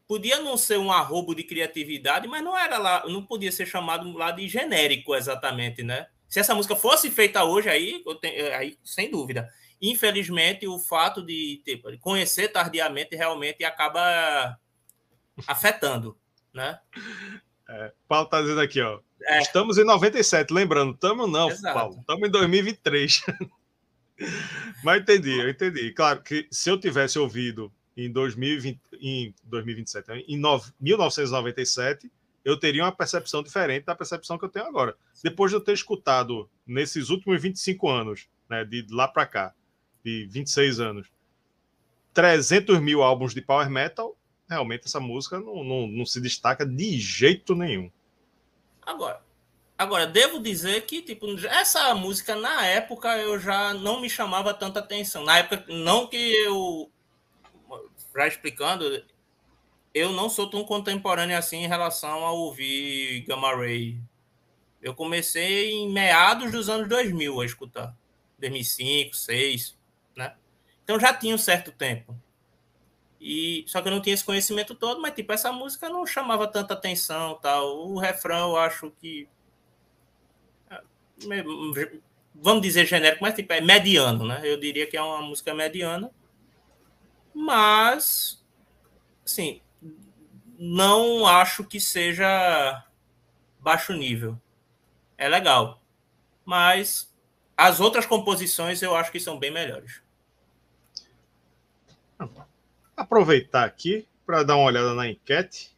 podia 0.08 0.40
não 0.40 0.58
ser 0.58 0.80
um 0.80 0.92
arrobo 0.92 1.36
de 1.36 1.44
criatividade, 1.44 2.28
mas 2.28 2.44
não 2.44 2.58
era 2.58 2.80
lá, 2.80 3.08
não 3.08 3.24
podia 3.24 3.52
ser 3.52 3.68
chamado 3.68 4.12
lá 4.18 4.32
de 4.32 4.48
genérico 4.48 5.14
exatamente, 5.14 5.84
né? 5.84 6.08
Se 6.28 6.40
essa 6.40 6.56
música 6.56 6.76
fosse 6.76 7.12
feita 7.12 7.44
hoje, 7.44 7.70
aí, 7.70 8.04
tenho, 8.20 8.56
aí 8.56 8.80
sem 8.84 9.12
dúvida. 9.12 9.48
Infelizmente, 9.80 10.68
o 10.68 10.80
fato 10.80 11.24
de 11.24 11.62
conhecer 12.02 12.48
tardiamente 12.48 13.16
realmente 13.16 13.64
acaba 13.64 14.58
afetando, 15.46 16.18
né? 16.52 16.80
É, 17.70 17.92
Paulo 18.08 18.24
está 18.24 18.40
dizendo 18.40 18.62
aqui, 18.62 18.80
ó. 18.80 19.02
É. 19.24 19.40
Estamos 19.40 19.78
em 19.78 19.84
97, 19.84 20.54
lembrando, 20.54 20.94
estamos 20.94 21.30
não, 21.30 21.50
Exato. 21.50 21.78
Paulo, 21.78 21.98
estamos 22.00 22.30
em 22.30 22.32
2023. 22.32 23.26
Mas 24.84 25.02
entendi, 25.02 25.32
eu 25.32 25.50
entendi. 25.50 25.92
Claro 25.92 26.22
que 26.22 26.48
se 26.52 26.70
eu 26.70 26.80
tivesse 26.80 27.20
ouvido 27.20 27.72
em 27.96 28.12
2020, 28.12 28.80
em 29.00 29.34
2027, 29.44 30.10
né, 30.10 30.24
em 30.28 30.40
1997, 30.80 32.12
eu 32.46 32.58
teria 32.58 32.84
uma 32.84 32.92
percepção 32.92 33.44
diferente 33.44 33.86
da 33.86 33.96
percepção 33.96 34.38
que 34.38 34.46
eu 34.46 34.50
tenho 34.50 34.66
agora. 34.66 34.96
Depois 35.24 35.52
de 35.52 35.58
eu 35.58 35.62
ter 35.62 35.74
escutado 35.74 36.50
nesses 36.66 37.10
últimos 37.10 37.42
25 37.42 37.90
anos, 37.90 38.30
né, 38.50 38.64
de 38.64 38.86
lá 38.90 39.08
para 39.08 39.26
cá, 39.26 39.54
de 40.04 40.26
26 40.30 40.80
anos, 40.80 41.08
300 42.14 42.80
mil 42.80 43.04
álbuns 43.04 43.34
de 43.34 43.42
power 43.42 43.70
metal, 43.70 44.18
realmente 44.50 44.86
essa 44.86 45.00
música 45.00 45.40
não, 45.40 45.64
não, 45.64 45.88
não 45.88 46.06
se 46.06 46.22
destaca 46.22 46.66
de 46.66 46.98
jeito 47.00 47.54
nenhum. 47.54 47.92
Agora, 48.82 49.22
agora, 49.78 50.08
devo 50.08 50.40
dizer 50.40 50.86
que, 50.86 51.02
tipo, 51.02 51.28
essa 51.48 51.94
música, 51.94 52.36
na 52.36 52.66
época, 52.66 53.18
eu 53.18 53.40
já 53.40 53.74
não 53.74 54.02
me 54.02 54.10
chamava 54.10 54.54
tanta 54.54 54.80
atenção. 54.80 55.24
Na 55.24 55.38
época, 55.38 55.66
não 55.68 56.08
que 56.08 56.18
eu. 56.18 56.92
Já 58.16 58.28
explicando, 58.28 59.06
eu 59.94 60.12
não 60.12 60.30
sou 60.30 60.50
tão 60.50 60.64
contemporâneo 60.64 61.38
assim 61.38 61.58
em 61.64 61.68
relação 61.68 62.26
a 62.26 62.32
ouvir 62.32 63.22
Gamma 63.28 63.56
Ray. 63.56 64.00
Eu 64.82 64.96
comecei 64.96 65.72
em 65.72 65.92
meados 65.92 66.52
dos 66.52 66.70
anos 66.70 66.88
2000 66.90 67.42
a 67.42 67.46
escutar. 67.46 67.96
2005, 68.40 69.12
2006, 69.12 69.78
né? 70.16 70.36
Então 70.84 71.00
já 71.00 71.14
tinha 71.14 71.36
um 71.36 71.38
certo 71.38 71.72
tempo. 71.72 72.16
E 73.20 73.66
só 73.68 73.82
que 73.82 73.88
eu 73.88 73.92
não 73.92 74.02
tinha 74.02 74.14
esse 74.14 74.24
conhecimento 74.24 74.76
todo, 74.76 75.02
mas 75.02 75.14
tipo 75.16 75.34
essa 75.34 75.52
música 75.52 75.90
não 75.90 76.06
chamava 76.06 76.48
tanta 76.48 76.74
atenção, 76.74 77.36
tal. 77.42 77.88
O 77.90 78.00
refrão 78.00 78.52
eu 78.52 78.58
acho 78.58 78.92
que 78.92 79.28
vamos 82.36 82.62
dizer 82.62 82.86
genérico, 82.86 83.22
mas 83.22 83.36
tipo 83.36 83.52
é 83.54 83.62
mediano, 83.62 84.26
né? 84.26 84.42
Eu 84.44 84.60
diria 84.60 84.88
que 84.88 84.98
é 84.98 85.02
uma 85.02 85.22
música 85.22 85.54
mediana. 85.54 86.12
Mas 87.34 88.44
assim, 89.26 89.62
não 90.58 91.26
acho 91.26 91.64
que 91.64 91.80
seja 91.80 92.84
baixo 93.60 93.94
nível. 93.94 94.40
É 95.18 95.28
legal. 95.28 95.82
Mas 96.46 97.14
as 97.56 97.80
outras 97.80 98.06
composições 98.06 98.82
eu 98.82 98.96
acho 98.96 99.12
que 99.12 99.20
são 99.20 99.38
bem 99.38 99.52
melhores 99.52 100.02
aproveitar 102.98 103.64
aqui 103.64 104.08
para 104.26 104.42
dar 104.42 104.56
uma 104.58 104.66
olhada 104.66 104.96
na 104.96 105.08
enquete. 105.08 105.78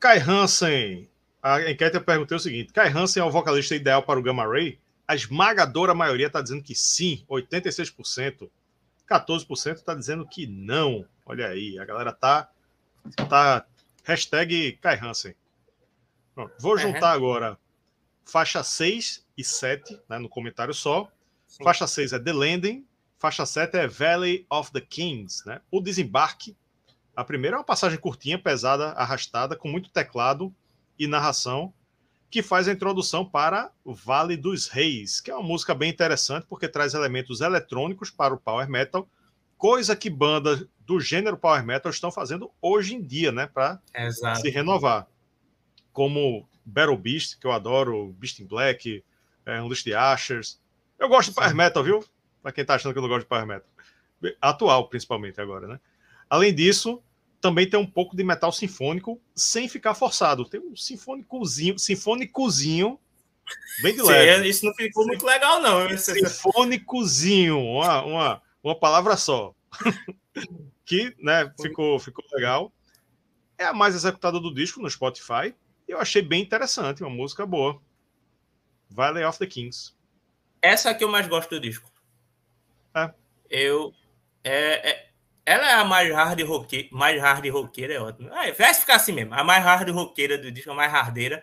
Kai 0.00 0.18
Hansen, 0.18 1.08
a 1.42 1.70
enquete 1.70 1.96
eu 1.96 2.04
perguntei 2.04 2.36
o 2.36 2.40
seguinte: 2.40 2.72
Kai 2.72 2.88
Hansen 2.88 3.22
é 3.22 3.24
o 3.24 3.30
vocalista 3.30 3.74
ideal 3.74 4.02
para 4.02 4.18
o 4.18 4.22
Gamma 4.22 4.46
Ray? 4.46 4.78
A 5.06 5.14
esmagadora 5.14 5.94
maioria 5.94 6.26
está 6.26 6.42
dizendo 6.42 6.62
que 6.62 6.74
sim, 6.74 7.24
86%. 7.30 8.50
14% 9.08 9.74
está 9.74 9.94
dizendo 9.94 10.26
que 10.26 10.46
não. 10.46 11.06
Olha 11.24 11.48
aí, 11.48 11.78
a 11.78 11.84
galera 11.84 12.12
tá. 12.12 12.50
tá 13.28 13.64
hashtag 14.04 14.78
Kai 14.82 14.98
Hansen. 14.98 15.34
Pronto, 16.34 16.54
vou 16.60 16.76
juntar 16.76 17.10
uhum. 17.10 17.16
agora 17.16 17.58
faixa 18.24 18.62
6 18.62 19.26
e 19.36 19.42
7 19.42 19.98
né, 20.08 20.18
no 20.18 20.28
comentário 20.28 20.74
só. 20.74 21.10
Sim. 21.46 21.64
Faixa 21.64 21.86
6 21.86 22.12
é 22.12 22.18
The 22.18 22.32
Landing, 22.32 22.86
Faixa 23.18 23.46
7 23.46 23.76
é 23.76 23.86
Valley 23.86 24.46
of 24.50 24.70
the 24.70 24.80
Kings, 24.80 25.46
né? 25.46 25.60
O 25.70 25.80
desembarque. 25.80 26.56
A 27.16 27.24
primeira 27.24 27.56
é 27.56 27.58
uma 27.58 27.64
passagem 27.64 27.98
curtinha, 27.98 28.38
pesada, 28.38 28.90
arrastada, 28.90 29.56
com 29.56 29.68
muito 29.68 29.90
teclado 29.90 30.54
e 30.98 31.06
narração, 31.06 31.72
que 32.30 32.42
faz 32.42 32.68
a 32.68 32.72
introdução 32.72 33.24
para 33.24 33.70
Vale 33.84 34.36
dos 34.36 34.68
Reis, 34.68 35.20
que 35.20 35.30
é 35.30 35.34
uma 35.34 35.46
música 35.46 35.74
bem 35.74 35.90
interessante 35.90 36.46
porque 36.48 36.68
traz 36.68 36.94
elementos 36.94 37.40
eletrônicos 37.40 38.10
para 38.10 38.34
o 38.34 38.38
power 38.38 38.68
metal, 38.68 39.08
coisa 39.56 39.96
que 39.96 40.10
bandas 40.10 40.66
do 40.80 41.00
gênero 41.00 41.36
power 41.36 41.64
metal 41.64 41.90
estão 41.90 42.10
fazendo 42.10 42.50
hoje 42.60 42.94
em 42.94 43.02
dia, 43.02 43.32
né, 43.32 43.46
para 43.46 43.80
se 44.36 44.50
renovar. 44.50 45.06
Como 45.92 46.48
Battle 46.64 46.98
Beast, 46.98 47.38
que 47.38 47.46
eu 47.46 47.52
adoro, 47.52 48.14
Beast 48.18 48.40
in 48.40 48.46
Black, 48.46 49.02
é, 49.46 49.60
Unleashed 49.60 49.92
Ashers. 49.94 50.60
Eu 50.98 51.08
gosto 51.08 51.30
de 51.30 51.34
power 51.34 51.54
metal, 51.54 51.82
viu? 51.82 52.04
para 52.42 52.52
quem 52.52 52.62
está 52.62 52.74
achando 52.74 52.92
que 52.92 52.98
eu 52.98 53.02
não 53.02 53.08
gosto 53.08 53.22
de 53.22 53.28
power 53.28 53.46
metal. 53.46 53.68
Atual, 54.40 54.88
principalmente 54.88 55.40
agora, 55.40 55.66
né? 55.66 55.80
Além 56.28 56.54
disso, 56.54 57.02
também 57.40 57.68
tem 57.68 57.78
um 57.78 57.86
pouco 57.86 58.16
de 58.16 58.24
metal 58.24 58.52
sinfônico 58.52 59.20
sem 59.34 59.68
ficar 59.68 59.94
forçado. 59.94 60.48
Tem 60.48 60.60
um 60.60 60.74
sinfônicozinho, 60.74 61.78
sinfônicozinho 61.78 62.98
bem 63.82 63.94
de 63.94 64.02
leve. 64.02 64.42
Sim, 64.42 64.48
isso 64.48 64.64
não 64.66 64.74
ficou 64.74 65.06
muito 65.06 65.24
legal, 65.24 65.60
não. 65.60 65.96
Sinfônicozinho, 65.96 67.58
uma, 67.58 68.02
uma, 68.02 68.42
uma 68.62 68.74
palavra 68.74 69.16
só. 69.16 69.54
que 70.84 71.14
né, 71.18 71.52
ficou, 71.60 71.98
ficou 71.98 72.24
legal. 72.32 72.72
É 73.56 73.64
a 73.64 73.72
mais 73.72 73.94
executada 73.94 74.40
do 74.40 74.52
disco 74.52 74.80
no 74.80 74.90
Spotify. 74.90 75.54
Eu 75.86 75.98
achei 75.98 76.22
bem 76.22 76.42
interessante, 76.42 77.02
uma 77.02 77.10
música 77.10 77.46
boa. 77.46 77.80
Valley 78.90 79.24
of 79.24 79.38
the 79.38 79.46
Kings. 79.46 79.92
Essa 80.62 80.88
é 80.88 80.92
a 80.92 80.94
que 80.94 81.04
eu 81.04 81.08
mais 81.08 81.26
gosto 81.28 81.50
do 81.50 81.60
disco. 81.60 81.90
É. 82.94 83.12
Eu. 83.48 83.92
É, 84.42 84.90
é, 84.90 85.07
ela 85.48 85.70
é 85.70 85.72
a 85.72 85.84
mais 85.84 86.12
hard 86.12 86.42
roqueira. 86.42 86.88
Mais 86.92 87.18
hard 87.18 87.48
roqueira 87.48 87.94
é 87.94 88.00
ótimo. 88.00 88.28
Ah, 88.30 88.50
vai 88.52 88.74
ficar 88.74 88.96
assim 88.96 89.12
mesmo. 89.12 89.32
A 89.32 89.42
mais 89.42 89.64
hard 89.64 89.88
roqueira 89.88 90.36
do 90.36 90.52
disco, 90.52 90.70
a 90.70 90.74
mais 90.74 90.92
hardeira. 90.92 91.42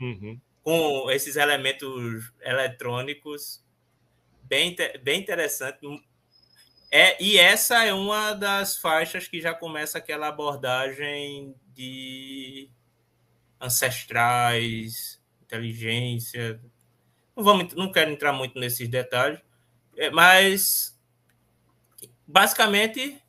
Uhum. 0.00 0.40
Com 0.62 1.10
esses 1.10 1.36
elementos 1.36 2.32
eletrônicos. 2.40 3.62
Bem, 4.44 4.74
bem 5.02 5.20
interessante. 5.20 5.78
É, 6.90 7.22
e 7.22 7.36
essa 7.36 7.84
é 7.84 7.92
uma 7.92 8.32
das 8.32 8.78
faixas 8.78 9.28
que 9.28 9.42
já 9.42 9.52
começa 9.52 9.98
aquela 9.98 10.28
abordagem 10.28 11.54
de 11.74 12.70
ancestrais, 13.60 15.20
inteligência. 15.42 16.62
Não, 17.36 17.44
vamos, 17.44 17.74
não 17.74 17.92
quero 17.92 18.10
entrar 18.10 18.32
muito 18.32 18.58
nesses 18.58 18.88
detalhes, 18.88 19.40
é, 19.96 20.08
mas, 20.10 20.98
basicamente, 22.26 23.20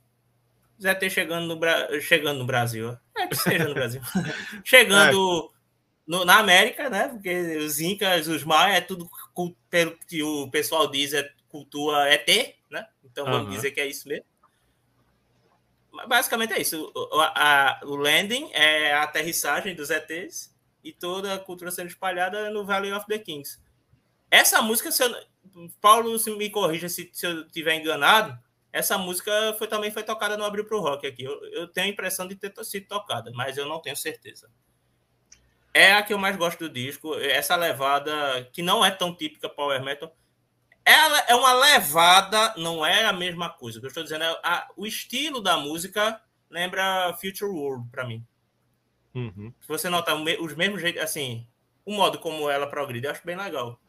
ZT 0.82 1.09
chegando 1.09 1.47
no, 1.47 1.55
Bra... 1.55 1.88
chegando 2.01 2.39
no 2.39 2.45
Brasil. 2.45 2.97
É 3.17 3.28
que 3.28 3.36
seja 3.36 3.67
no 3.67 3.73
Brasil. 3.73 4.01
chegando 4.63 5.51
é. 5.51 5.59
no, 6.05 6.26
na 6.26 6.38
América, 6.38 6.89
né? 6.89 7.07
Porque 7.07 7.57
os 7.57 7.80
Incas, 7.80 8.28
os 8.28 8.43
Maias, 8.43 8.78
é 8.78 8.82
tudo, 8.82 9.09
pelo 9.69 9.97
que 10.07 10.21
o 10.21 10.49
pessoal 10.49 10.89
diz, 10.89 11.13
é 11.13 11.30
cultura 11.47 12.11
ET, 12.13 12.55
né? 12.69 12.86
Então 13.03 13.26
vamos 13.26 13.47
uhum. 13.47 13.55
dizer 13.55 13.71
que 13.71 13.80
é 13.80 13.88
isso 13.88 14.07
mesmo. 14.07 14.26
Basicamente 16.07 16.53
é 16.53 16.61
isso. 16.61 16.91
O, 16.93 17.21
a, 17.21 17.80
o 17.84 17.95
landing 17.95 18.49
é 18.51 18.93
a 18.93 19.03
aterrissagem 19.03 19.73
dos 19.73 19.89
ETs 19.89 20.53
e 20.84 20.91
toda 20.91 21.34
a 21.34 21.39
cultura 21.39 21.71
sendo 21.71 21.88
espalhada 21.88 22.49
no 22.51 22.65
Valley 22.65 22.91
of 22.91 23.05
the 23.07 23.17
Kings. 23.17 23.59
Essa 24.30 24.61
música, 24.61 24.91
se 24.91 25.01
eu, 25.01 25.15
Paulo, 25.80 26.19
se 26.19 26.30
me 26.32 26.49
corrija 26.49 26.89
se, 26.89 27.09
se 27.13 27.26
eu 27.26 27.45
estiver 27.45 27.76
enganado, 27.76 28.38
essa 28.76 28.97
música 28.97 29.32
foi, 29.57 29.67
também 29.67 29.89
foi 29.89 30.03
tocada 30.03 30.36
no 30.36 30.43
Abril 30.43 30.65
pro 30.65 30.82
Rock 30.82 31.07
aqui. 31.07 31.23
Eu, 31.23 31.41
eu, 31.53 31.67
tenho 31.69 31.88
a 31.88 31.89
impressão 31.89 32.28
de 32.28 32.36
ter 32.36 32.53
sido 32.65 32.86
tocada, 32.88 33.32
mas 33.34 33.57
eu 33.57 33.65
não 33.65 33.82
tenho 33.82 33.95
certeza. 33.95 34.49
é 35.73 35.93
a 35.93 36.03
que 36.03 36.13
eu 36.13 36.17
mais 36.17 36.36
gosto 36.36 36.67
do 36.67 36.69
disco. 36.69 37.15
Essa 37.15 37.55
levada, 37.55 38.49
que 38.51 38.61
não 38.61 38.86
é 38.86 38.91
tão 38.91 39.15
típica 39.15 39.47
Power 39.47 39.82
Metal, 39.82 40.13
ela 40.84 41.19
é 41.21 41.34
uma 41.34 41.53
levada, 41.53 42.53
não 42.57 42.86
é 42.86 43.05
a 43.05 43.13
mesma 43.13 43.49
coisa. 43.49 43.78
O 43.78 43.82
que 43.82 43.86
eu 43.86 43.89
estou 43.89 44.03
dizendo 44.03 44.26
é 44.26 44.39
a, 44.43 44.67
o 44.76 44.86
estilo 44.86 45.41
da 45.41 45.55
música 45.55 46.21
lembra 46.49 47.13
Future 47.13 47.49
World 47.49 47.89
para 47.89 48.05
mim. 48.05 48.28
Uhum. 49.13 49.53
Se 49.61 49.67
você 49.69 49.88
notar 49.88 50.17
os 50.17 50.53
mesmos 50.53 50.82
jeitos, 50.82 51.01
assim, 51.01 51.47
o 51.86 51.93
modo 51.93 52.19
como 52.19 52.49
ela 52.49 52.67
progride, 52.67 53.07
eu 53.07 53.11
acho 53.11 53.26
bem 53.26 53.38
legal. 53.38 53.80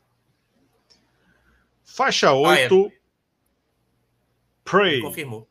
Faixa 1.84 2.32
8. 2.32 2.48
Ah, 2.48 2.94
é. 2.94 3.05
Pray. 4.66 4.94
Ele 4.94 5.02
confirmou. 5.02 5.48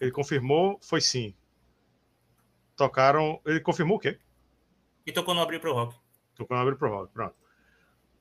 Ele 0.00 0.10
confirmou, 0.12 0.78
foi 0.80 1.00
sim. 1.00 1.34
Tocaram. 2.76 3.40
Ele 3.44 3.60
confirmou 3.60 3.96
o 3.96 4.00
quê? 4.00 4.18
E 5.04 5.12
tocou 5.12 5.34
no 5.34 5.40
Abrir 5.40 5.58
pro 5.58 5.74
Rock. 5.74 5.96
Tocou 6.36 6.56
no 6.56 6.62
Abrir 6.62 6.76
pro 6.76 6.88
Rock, 6.88 7.12
pronto. 7.12 7.34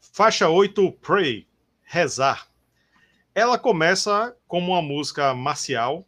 Faixa 0.01 0.49
8, 0.49 0.91
Pray, 0.93 1.47
Rezar. 1.84 2.49
Ela 3.36 3.60
começa 3.60 4.36
como 4.47 4.72
uma 4.72 4.82
música 4.82 5.34
marcial, 5.36 6.07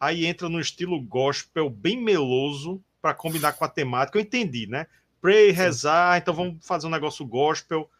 aí 0.00 0.24
entra 0.24 0.48
no 0.48 0.58
estilo 0.58 1.00
gospel 1.00 1.68
bem 1.68 2.02
meloso 2.02 2.82
para 3.02 3.14
combinar 3.14 3.52
com 3.52 3.64
a 3.64 3.68
temática. 3.68 4.18
Eu 4.18 4.22
entendi, 4.22 4.66
né? 4.66 4.86
Pray, 5.20 5.50
rezar, 5.50 6.16
então 6.16 6.32
vamos 6.32 6.66
fazer 6.66 6.86
um 6.86 6.90
negócio 6.90 7.26
gospel. 7.26 7.90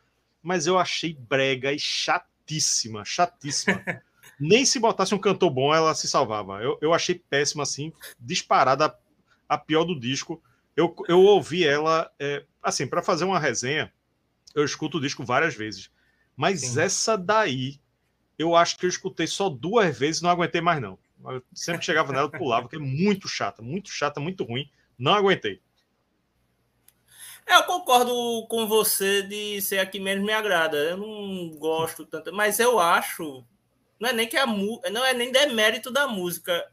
Mas 0.43 0.67
eu 0.67 0.79
achei 0.79 1.13
brega 1.13 1.73
e 1.73 1.79
chatíssima, 1.79 3.05
chatíssima. 3.05 3.85
Nem 4.41 4.65
se 4.65 4.79
botasse 4.79 5.15
um 5.15 5.19
cantor 5.19 5.51
bom, 5.51 5.75
ela 5.75 5.95
se 5.95 6.09
salvava. 6.09 6.63
Eu, 6.63 6.79
eu 6.81 6.95
achei 6.95 7.15
péssima, 7.15 7.63
assim, 7.63 7.93
disparada 8.19 8.97
a 9.49 9.59
pior 9.59 9.85
do 9.85 9.99
disco. 9.99 10.43
Eu, 10.77 10.95
eu 11.09 11.21
ouvi 11.21 11.67
ela, 11.67 12.11
é, 12.19 12.45
assim, 12.63 12.87
para 12.87 13.03
fazer 13.03 13.25
uma 13.25 13.39
resenha, 13.39 13.93
eu 14.55 14.65
escuto 14.65 14.99
o 14.99 15.01
disco 15.01 15.25
várias 15.25 15.55
vezes. 15.55 15.91
Mas 16.37 16.61
Sim. 16.61 16.81
essa 16.81 17.19
daí, 17.19 17.81
eu 18.39 18.55
acho 18.55 18.79
que 18.79 18.87
eu 18.87 18.91
escutei 18.91 19.27
só 19.27 19.49
duas 19.49 19.99
vezes 19.99 20.21
e 20.21 20.23
não 20.23 20.31
aguentei 20.31 20.61
mais, 20.61 20.81
não. 20.81 20.99
Eu 21.25 21.43
sempre 21.53 21.85
chegava 21.85 22.13
nela 22.13 22.31
e 22.33 22.39
pulava, 22.39 22.63
porque 22.63 22.77
é 22.77 22.79
muito 22.79 23.29
chata, 23.29 23.61
muito 23.61 23.91
chata, 23.91 24.21
muito 24.21 24.45
ruim. 24.45 24.71
Não 24.97 25.15
aguentei. 25.15 25.61
É, 27.45 27.57
eu 27.57 27.65
concordo 27.65 28.47
com 28.47 28.69
você 28.69 29.23
de 29.23 29.61
ser 29.63 29.79
aqui 29.79 29.99
menos 29.99 30.25
me 30.25 30.33
agrada. 30.33 30.77
Eu 30.77 30.99
não 30.99 31.57
gosto 31.57 32.05
tanto, 32.05 32.33
mas 32.33 32.61
eu 32.61 32.79
acho. 32.79 33.45
Não 33.99 34.09
é 34.09 34.13
nem 34.13 34.29
que 34.29 34.37
a 34.37 34.47
não 34.47 35.05
é 35.05 35.13
nem 35.13 35.33
demérito 35.33 35.91
da 35.91 36.07
música. 36.07 36.65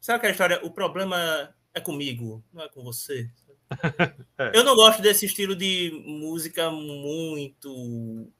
Sabe 0.00 0.18
aquela 0.18 0.32
história? 0.32 0.60
O 0.62 0.70
problema 0.70 1.54
é 1.74 1.80
comigo, 1.80 2.42
não 2.52 2.64
é 2.64 2.68
com 2.68 2.82
você. 2.82 3.28
é. 4.38 4.52
Eu 4.54 4.64
não 4.64 4.74
gosto 4.74 5.02
desse 5.02 5.26
estilo 5.26 5.54
de 5.54 6.02
música 6.06 6.70
muito 6.70 8.30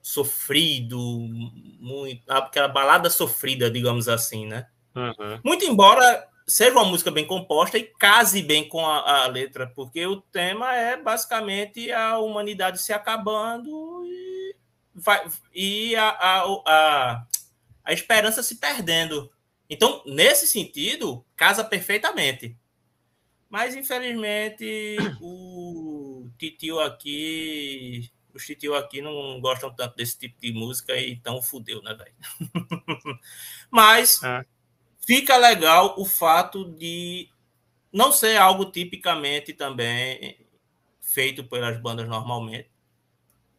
sofrido, 0.00 0.98
muito 1.78 2.28
aquela 2.28 2.68
balada 2.68 3.08
sofrida, 3.08 3.70
digamos 3.70 4.08
assim, 4.08 4.46
né? 4.46 4.66
Uhum. 4.94 5.40
Muito 5.44 5.64
embora 5.64 6.28
seja 6.46 6.72
uma 6.72 6.84
música 6.84 7.10
bem 7.10 7.26
composta 7.26 7.78
e 7.78 7.84
case 7.84 8.42
bem 8.42 8.68
com 8.68 8.84
a, 8.84 9.22
a, 9.22 9.26
letra, 9.26 9.66
porque 9.74 10.04
o 10.06 10.20
tema 10.20 10.74
é 10.74 10.96
basicamente 10.96 11.90
a 11.92 12.18
humanidade 12.18 12.82
se 12.82 12.92
acabando 12.92 14.04
e, 14.04 14.56
vai, 14.94 15.24
e 15.54 15.96
a, 15.96 16.08
a, 16.08 16.42
a, 16.66 17.26
a 17.84 17.92
esperança 17.92 18.42
se 18.42 18.56
perdendo. 18.56 19.30
Então, 19.68 20.02
nesse 20.06 20.46
sentido, 20.46 21.24
casa 21.36 21.64
perfeitamente. 21.64 22.56
Mas, 23.48 23.76
infelizmente, 23.76 24.96
o 25.20 26.28
titio 26.38 26.80
aqui. 26.80 28.10
Os 28.34 28.46
titio 28.46 28.74
aqui 28.74 29.02
não 29.02 29.38
gostam 29.42 29.70
tanto 29.74 29.96
desse 29.96 30.18
tipo 30.18 30.40
de 30.40 30.52
música 30.52 30.96
e 30.96 31.12
então 31.12 31.42
fudeu, 31.42 31.82
né, 31.82 31.94
velho? 31.94 32.14
Mas 33.70 34.22
é. 34.22 34.42
fica 35.06 35.36
legal 35.36 35.94
o 35.98 36.06
fato 36.06 36.64
de 36.64 37.28
não 37.92 38.10
ser 38.10 38.38
algo 38.38 38.64
tipicamente 38.64 39.52
também 39.52 40.46
feito 41.02 41.44
pelas 41.44 41.78
bandas 41.78 42.08
normalmente. 42.08 42.71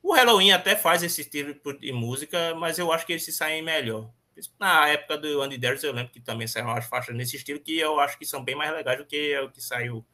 O 0.04 0.14
Halloween 0.14 0.52
até 0.52 0.76
faz 0.76 1.02
esse 1.02 1.24
tipo 1.24 1.74
de 1.74 1.94
música, 1.94 2.54
mas 2.56 2.78
eu 2.78 2.92
acho 2.92 3.06
que 3.06 3.14
eles 3.14 3.24
se 3.24 3.32
saem 3.32 3.64
melhor. 3.64 4.12
Na 4.60 4.90
época 4.90 5.18
do 5.18 5.42
Andy 5.42 5.58
Darius, 5.58 5.84
eu 5.84 5.94
lembro 5.94 6.12
que 6.12 6.20
também 6.20 6.46
saíram 6.46 6.72
umas 6.72 6.86
faixas 6.86 7.16
nesse 7.16 7.38
estilo 7.38 7.60
que 7.60 7.80
eu 7.80 7.98
acho 8.02 8.18
que 8.20 8.26
são 8.26 8.44
bem 8.44 8.54
mais 8.54 8.74
legais 8.74 8.98
do 8.98 9.06
que 9.06 9.40
o 9.40 9.50
que 9.50 9.62
saiu 9.62 10.06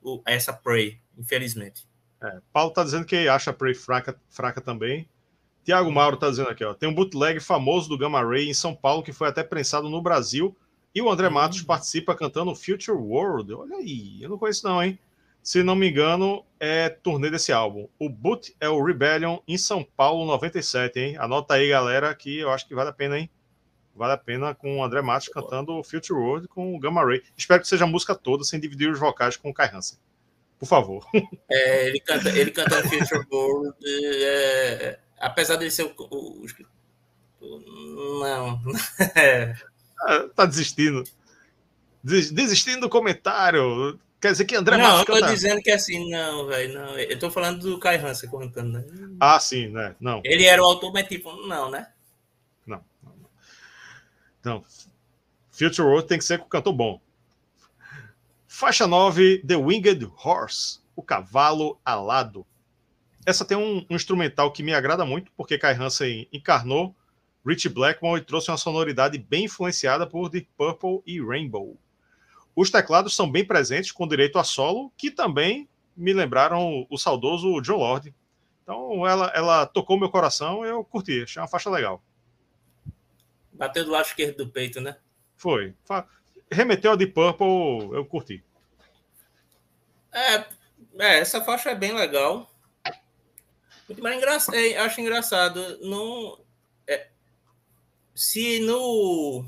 o, 0.00 0.22
essa 0.24 0.52
Prey, 0.52 0.98
infelizmente. 1.18 1.86
É, 2.22 2.40
Paulo 2.52 2.70
tá 2.70 2.82
dizendo 2.82 3.04
que 3.04 3.28
acha 3.28 3.50
a 3.50 3.52
Prey 3.52 3.74
fraca, 3.74 4.18
fraca 4.30 4.62
também. 4.62 5.06
Tiago 5.62 5.90
Mauro 5.90 6.16
tá 6.16 6.30
dizendo 6.30 6.48
aqui, 6.48 6.64
ó, 6.64 6.72
tem 6.72 6.88
um 6.88 6.94
bootleg 6.94 7.40
famoso 7.40 7.88
do 7.88 7.98
Gamma 7.98 8.24
Ray 8.24 8.48
em 8.48 8.54
São 8.54 8.74
Paulo 8.74 9.02
que 9.02 9.12
foi 9.12 9.28
até 9.28 9.42
prensado 9.42 9.90
no 9.90 10.00
Brasil 10.00 10.56
e 10.94 11.02
o 11.02 11.10
André 11.10 11.28
Matos 11.28 11.60
hum. 11.60 11.66
participa 11.66 12.14
cantando 12.14 12.54
Future 12.54 12.96
World. 12.96 13.52
Olha 13.52 13.76
aí, 13.76 14.22
eu 14.22 14.30
não 14.30 14.38
conheço 14.38 14.66
não, 14.66 14.82
hein? 14.82 14.98
Se 15.46 15.62
não 15.62 15.76
me 15.76 15.88
engano, 15.88 16.44
é 16.58 16.88
turnê 16.88 17.30
desse 17.30 17.52
álbum. 17.52 17.88
O 18.00 18.08
boot 18.08 18.52
é 18.58 18.68
o 18.68 18.82
Rebellion 18.82 19.38
em 19.46 19.56
São 19.56 19.84
Paulo 19.84 20.26
97, 20.26 20.98
hein? 20.98 21.16
Anota 21.18 21.54
aí, 21.54 21.68
galera, 21.68 22.12
que 22.16 22.38
eu 22.38 22.50
acho 22.50 22.66
que 22.66 22.74
vale 22.74 22.90
a 22.90 22.92
pena, 22.92 23.16
hein? 23.16 23.30
Vale 23.94 24.14
a 24.14 24.16
pena 24.16 24.56
com 24.56 24.78
o 24.78 24.84
André 24.84 25.00
Matos 25.02 25.28
cantando 25.28 25.80
Future 25.84 26.18
World 26.18 26.48
com 26.48 26.74
o 26.74 26.80
Gamma 26.80 27.04
Ray. 27.04 27.22
Espero 27.36 27.62
que 27.62 27.68
seja 27.68 27.84
a 27.84 27.86
música 27.86 28.12
toda, 28.12 28.42
sem 28.42 28.58
dividir 28.58 28.90
os 28.90 28.98
vocais 28.98 29.36
com 29.36 29.50
o 29.50 29.54
Kai 29.54 29.70
Hansen. 29.72 30.00
Por 30.58 30.66
favor. 30.66 31.06
É, 31.48 31.86
ele 31.86 32.00
canta, 32.00 32.28
ele 32.28 32.50
canta 32.50 32.82
Future 32.82 33.24
World, 33.30 33.76
é, 33.86 34.98
apesar 35.20 35.54
de 35.54 35.70
ser 35.70 35.84
o, 35.84 35.94
o, 35.96 36.44
o 37.40 38.18
não. 38.18 38.60
É. 39.14 39.54
tá 40.34 40.44
desistindo. 40.44 41.04
Desistindo 42.02 42.80
do 42.80 42.88
comentário. 42.88 43.96
Quer 44.20 44.32
dizer 44.32 44.44
que 44.46 44.56
André 44.56 44.76
Não, 44.78 44.98
Matos 44.98 45.14
eu 45.14 45.20
tô 45.20 45.26
dizendo 45.26 45.60
que 45.60 45.70
é 45.70 45.74
assim, 45.74 46.10
não, 46.10 46.46
velho, 46.46 46.74
não. 46.74 46.98
Eu 46.98 47.18
tô 47.18 47.30
falando 47.30 47.60
do 47.60 47.78
Kai 47.78 47.96
Hansen 47.96 48.28
contando, 48.30 48.72
né? 48.72 48.84
Ah, 49.20 49.38
sim, 49.38 49.68
né? 49.68 49.94
Não. 50.00 50.20
Ele 50.24 50.44
era 50.44 50.62
o 50.62 50.64
autor, 50.64 50.92
mas 50.92 51.06
tipo, 51.06 51.30
não, 51.46 51.70
né? 51.70 51.88
Não. 52.66 52.82
Não. 53.02 53.14
não. 54.42 54.64
Future 55.50 55.86
World 55.86 56.08
tem 56.08 56.18
que 56.18 56.24
ser 56.24 56.38
com 56.38 56.48
cantor 56.48 56.72
bom. 56.72 57.00
Faixa 58.46 58.86
9, 58.86 59.44
The 59.46 59.56
Winged 59.56 60.10
Horse, 60.24 60.80
o 60.94 61.02
cavalo 61.02 61.78
alado. 61.84 62.46
Essa 63.26 63.44
tem 63.44 63.56
um, 63.56 63.84
um 63.90 63.96
instrumental 63.96 64.50
que 64.50 64.62
me 64.62 64.72
agrada 64.72 65.04
muito, 65.04 65.30
porque 65.36 65.58
Kai 65.58 65.74
Hansen 65.74 66.26
encarnou 66.32 66.94
Rich 67.46 67.68
Blackmore 67.68 68.20
e 68.20 68.24
trouxe 68.24 68.50
uma 68.50 68.56
sonoridade 68.56 69.18
bem 69.18 69.44
influenciada 69.44 70.06
por 70.06 70.28
Deep 70.28 70.48
Purple 70.56 71.02
e 71.06 71.20
Rainbow. 71.20 71.76
Os 72.56 72.70
teclados 72.70 73.14
são 73.14 73.30
bem 73.30 73.44
presentes, 73.44 73.92
com 73.92 74.08
direito 74.08 74.38
a 74.38 74.44
solo, 74.44 74.90
que 74.96 75.10
também 75.10 75.68
me 75.94 76.14
lembraram 76.14 76.86
o 76.88 76.96
saudoso 76.96 77.60
John 77.60 77.76
Lord. 77.76 78.14
Então 78.62 79.06
ela, 79.06 79.30
ela 79.34 79.66
tocou 79.66 79.98
meu 79.98 80.08
coração 80.08 80.64
eu 80.64 80.82
curti, 80.82 81.22
achei 81.22 81.40
uma 81.40 81.46
faixa 81.46 81.68
legal. 81.68 82.02
Bateu 83.52 83.84
do 83.84 83.90
lado 83.90 84.06
esquerdo 84.06 84.38
do 84.38 84.48
peito, 84.48 84.80
né? 84.80 84.96
Foi. 85.36 85.74
Remeteu 86.50 86.92
a 86.92 86.96
de 86.96 87.06
Purple, 87.06 87.94
eu 87.94 88.04
curti. 88.06 88.42
É, 90.12 90.34
é, 90.98 91.18
essa 91.18 91.44
faixa 91.44 91.70
é 91.70 91.74
bem 91.74 91.92
legal. 91.92 92.50
Muito 93.86 94.02
mais 94.02 94.16
engraçado. 94.16 94.54
É, 94.54 94.78
acho 94.78 95.00
engraçado. 95.00 95.78
Não, 95.82 96.38
é, 96.86 97.08
se 98.14 98.60
no 98.60 99.44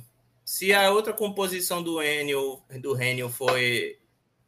se 0.59 0.75
a 0.75 0.91
outra 0.91 1.13
composição 1.13 1.81
do 1.81 2.03
Enio, 2.03 2.61
do 2.81 2.93
Renio 2.93 3.29
foi 3.29 3.97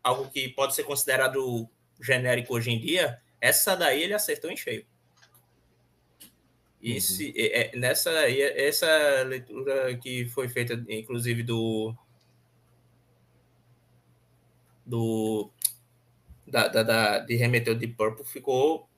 algo 0.02 0.28
que 0.28 0.48
pode 0.48 0.74
ser 0.74 0.82
considerado 0.82 1.70
genérico 2.02 2.52
hoje 2.52 2.72
em 2.72 2.80
dia, 2.80 3.22
essa 3.40 3.76
daí 3.76 4.02
ele 4.02 4.12
acertou 4.12 4.50
em 4.50 4.56
cheio. 4.56 4.84
E 6.82 6.94
uhum. 6.94 7.32
é, 7.36 7.60
é, 7.60 7.76
nessa 7.76 8.10
essa 8.28 9.22
leitura 9.22 9.96
que 9.98 10.26
foi 10.30 10.48
feita, 10.48 10.84
inclusive, 10.88 11.44
do. 11.44 11.94
do 14.84 15.48
da, 16.44 16.66
da, 16.66 16.82
da 16.82 17.18
de 17.20 17.36
Remeteu 17.36 17.76
de 17.76 17.86
Purple, 17.86 18.24
ficou 18.24 18.89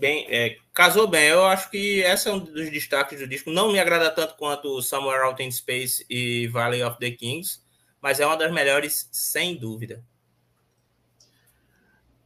bem, 0.00 0.26
é, 0.28 0.56
casou 0.72 1.06
bem. 1.06 1.28
Eu 1.28 1.44
acho 1.44 1.70
que 1.70 2.00
esse 2.00 2.28
é 2.28 2.32
um 2.32 2.38
dos 2.38 2.70
destaques 2.70 3.20
do 3.20 3.28
disco. 3.28 3.50
Não 3.50 3.70
me 3.70 3.78
agrada 3.78 4.10
tanto 4.10 4.34
quanto 4.36 4.80
Somewhere 4.82 5.24
Out 5.24 5.42
in 5.42 5.50
Space 5.50 6.04
e 6.08 6.48
Valley 6.48 6.82
of 6.82 6.98
the 6.98 7.10
Kings, 7.10 7.60
mas 8.00 8.18
é 8.18 8.26
uma 8.26 8.36
das 8.36 8.50
melhores, 8.50 9.08
sem 9.12 9.56
dúvida. 9.56 10.02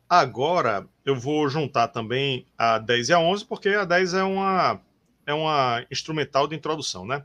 Agora 0.08 0.86
eu 1.04 1.16
vou 1.16 1.48
juntar 1.48 1.88
também 1.88 2.46
a 2.56 2.78
10 2.78 3.08
e 3.08 3.12
a 3.12 3.18
11, 3.18 3.44
porque 3.44 3.70
a 3.70 3.84
10 3.84 4.14
é 4.14 4.22
uma, 4.22 4.80
é 5.26 5.34
uma 5.34 5.84
instrumental 5.90 6.46
de 6.46 6.54
introdução, 6.54 7.04
né? 7.04 7.24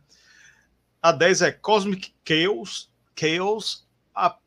A 1.02 1.12
10 1.12 1.44
é 1.44 1.52
Cosmic 1.52 2.12
Chaos, 2.28 2.92
Chaos 3.18 3.88
a 4.16 4.38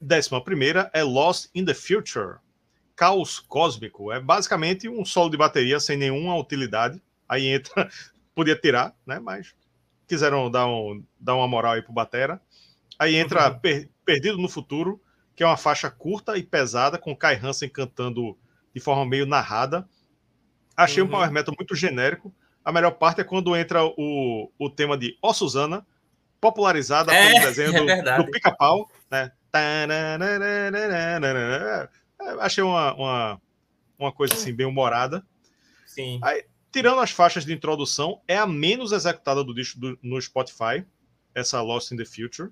décima 0.00 0.42
primeira 0.42 0.90
é 0.92 1.02
Lost 1.02 1.48
in 1.54 1.64
the 1.64 1.74
Future, 1.74 2.38
Caos 2.96 3.40
Cósmico. 3.40 4.12
É 4.12 4.20
basicamente 4.20 4.88
um 4.88 5.04
solo 5.04 5.30
de 5.30 5.36
bateria 5.36 5.80
sem 5.80 5.96
nenhuma 5.96 6.36
utilidade. 6.36 7.02
Aí 7.28 7.46
entra, 7.46 7.88
podia 8.34 8.56
tirar, 8.56 8.94
né? 9.06 9.18
Mas 9.18 9.54
quiseram 10.06 10.50
dar, 10.50 10.66
um, 10.66 11.02
dar 11.18 11.34
uma 11.34 11.48
moral 11.48 11.72
aí 11.72 11.82
pro 11.82 11.92
Batera. 11.92 12.40
Aí 12.98 13.16
entra 13.16 13.50
uhum. 13.50 13.58
per, 13.58 13.88
Perdido 14.04 14.38
no 14.38 14.48
Futuro, 14.48 15.00
que 15.34 15.42
é 15.42 15.46
uma 15.46 15.56
faixa 15.56 15.90
curta 15.90 16.36
e 16.36 16.42
pesada, 16.42 16.98
com 16.98 17.16
Kai 17.16 17.40
Hansen 17.42 17.68
cantando 17.68 18.36
de 18.74 18.80
forma 18.80 19.06
meio 19.06 19.26
narrada. 19.26 19.88
Achei 20.76 21.02
uhum. 21.02 21.08
um 21.08 21.12
power 21.12 21.30
metal 21.32 21.54
muito 21.58 21.74
genérico. 21.74 22.34
A 22.64 22.72
melhor 22.72 22.92
parte 22.92 23.20
é 23.20 23.24
quando 23.24 23.56
entra 23.56 23.84
o, 23.84 24.50
o 24.58 24.70
tema 24.70 24.96
de 24.96 25.16
Ó 25.22 25.32
Susana, 25.32 25.86
popularizada 26.40 27.12
é, 27.12 27.32
pelo 27.32 27.46
desenho 27.46 27.88
é 27.88 28.02
do, 28.02 28.24
do 28.24 28.30
Pica-Pau, 28.30 28.90
né? 29.10 29.32
Achei 32.40 32.62
uma, 32.62 32.94
uma, 32.94 33.42
uma 33.98 34.12
coisa 34.12 34.34
assim 34.34 34.52
bem 34.52 34.66
humorada. 34.66 35.24
Sim. 35.86 36.18
Aí, 36.22 36.44
tirando 36.72 37.00
as 37.00 37.10
faixas 37.10 37.44
de 37.44 37.52
introdução, 37.52 38.20
é 38.26 38.36
a 38.36 38.46
menos 38.46 38.92
executada 38.92 39.44
do 39.44 39.54
disco 39.54 39.78
do, 39.78 39.98
no 40.02 40.20
Spotify, 40.20 40.84
essa 41.34 41.60
Lost 41.60 41.92
in 41.92 41.96
the 41.96 42.04
Future. 42.04 42.50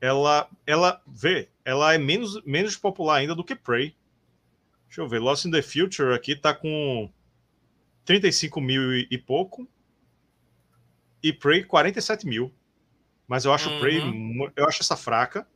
Ela, 0.00 0.48
ela, 0.66 1.02
vê, 1.06 1.48
ela 1.64 1.94
é 1.94 1.98
menos, 1.98 2.42
menos 2.44 2.76
popular 2.76 3.16
ainda 3.16 3.34
do 3.34 3.44
que 3.44 3.54
Prey. 3.54 3.96
Deixa 4.86 5.00
eu 5.00 5.08
ver, 5.08 5.18
Lost 5.18 5.44
in 5.46 5.50
the 5.50 5.62
Future 5.62 6.14
aqui 6.14 6.36
tá 6.36 6.54
com 6.54 7.10
35 8.04 8.60
mil 8.60 8.94
e, 8.94 9.08
e 9.10 9.18
pouco. 9.18 9.66
E 11.22 11.32
Prey 11.32 11.64
47 11.64 12.26
mil. 12.26 12.52
Mas 13.26 13.44
eu 13.44 13.52
acho 13.52 13.70
uhum. 13.70 13.80
Prey, 13.80 14.00
eu 14.54 14.68
acho 14.68 14.82
essa 14.82 14.96
fraca. 14.96 15.46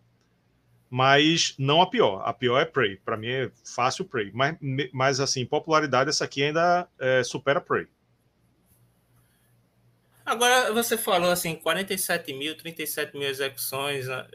Mas 0.91 1.55
não 1.59 1.83
a 1.83 1.87
pior. 1.87 2.23
A 2.25 2.33
pior 2.33 2.59
é 2.59 2.65
Prey. 2.65 2.97
Para 2.97 3.17
mim 3.17 3.29
é 3.29 3.51
fácil 3.65 4.05
Prey. 4.05 4.31
Mas, 4.33 4.57
mas 4.93 5.21
assim, 5.21 5.45
popularidade, 5.45 6.11
essa 6.11 6.25
aqui 6.25 6.43
ainda 6.43 6.89
é, 6.99 7.23
supera 7.23 7.61
Prey. 7.61 7.87
Agora 10.25 10.73
você 10.73 10.99
falou 10.99 11.31
assim, 11.31 11.57
47 11.57 12.35
mil, 12.35 12.57
37 12.57 13.17
mil 13.17 13.29
execuções. 13.29 14.07
Né? 14.07 14.29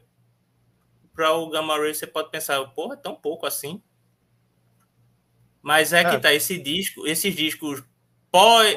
Para 1.15 1.31
o 1.33 1.49
Gamma 1.49 1.77
Ray 1.77 1.93
você 1.93 2.07
pode 2.07 2.31
pensar, 2.31 2.63
porra, 2.69 2.97
tão 2.97 3.15
pouco 3.15 3.45
assim. 3.45 3.81
Mas 5.61 5.93
é, 5.93 6.01
é. 6.01 6.09
que 6.09 6.19
tá, 6.19 6.33
esse 6.33 6.57
disco, 6.57 7.07
esses 7.07 7.35
discos 7.35 7.83
pós 8.31 8.75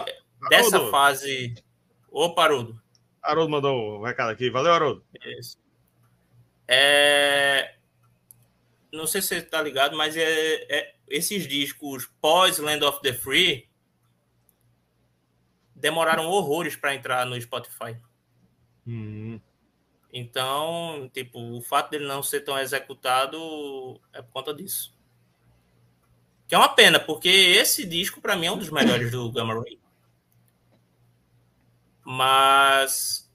dessa 0.50 0.90
fase. 0.90 1.54
Ô, 2.10 2.34
Parudo. 2.34 2.80
Haroldo 3.22 3.50
mandou 3.50 3.98
um 3.98 4.04
recado 4.04 4.30
aqui. 4.30 4.50
Valeu, 4.50 4.72
Haroldo. 4.72 5.04
Isso. 5.38 5.56
É... 6.68 7.76
Não 8.92 9.06
sei 9.06 9.20
se 9.20 9.28
você 9.28 9.36
está 9.36 9.60
ligado, 9.60 9.96
mas 9.96 10.16
é, 10.16 10.66
é, 10.68 10.94
esses 11.08 11.46
discos 11.46 12.06
pós 12.20 12.58
Land 12.58 12.84
of 12.84 13.00
the 13.02 13.12
Free 13.12 13.68
demoraram 15.74 16.26
horrores 16.26 16.74
para 16.74 16.94
entrar 16.94 17.26
no 17.26 17.40
Spotify. 17.40 17.96
Hum. 18.86 19.38
Então, 20.12 21.10
tipo, 21.12 21.38
o 21.38 21.60
fato 21.60 21.90
dele 21.90 22.06
não 22.06 22.22
ser 22.22 22.40
tão 22.40 22.58
executado 22.58 24.00
é 24.12 24.22
por 24.22 24.32
conta 24.32 24.54
disso. 24.54 24.96
Que 26.48 26.54
é 26.54 26.58
uma 26.58 26.68
pena, 26.68 26.98
porque 26.98 27.28
esse 27.28 27.84
disco, 27.84 28.20
para 28.20 28.36
mim, 28.36 28.46
é 28.46 28.52
um 28.52 28.58
dos 28.58 28.70
melhores 28.70 29.10
do 29.10 29.30
Gamma 29.30 29.54
Ray. 29.54 29.78
Mas, 32.04 33.30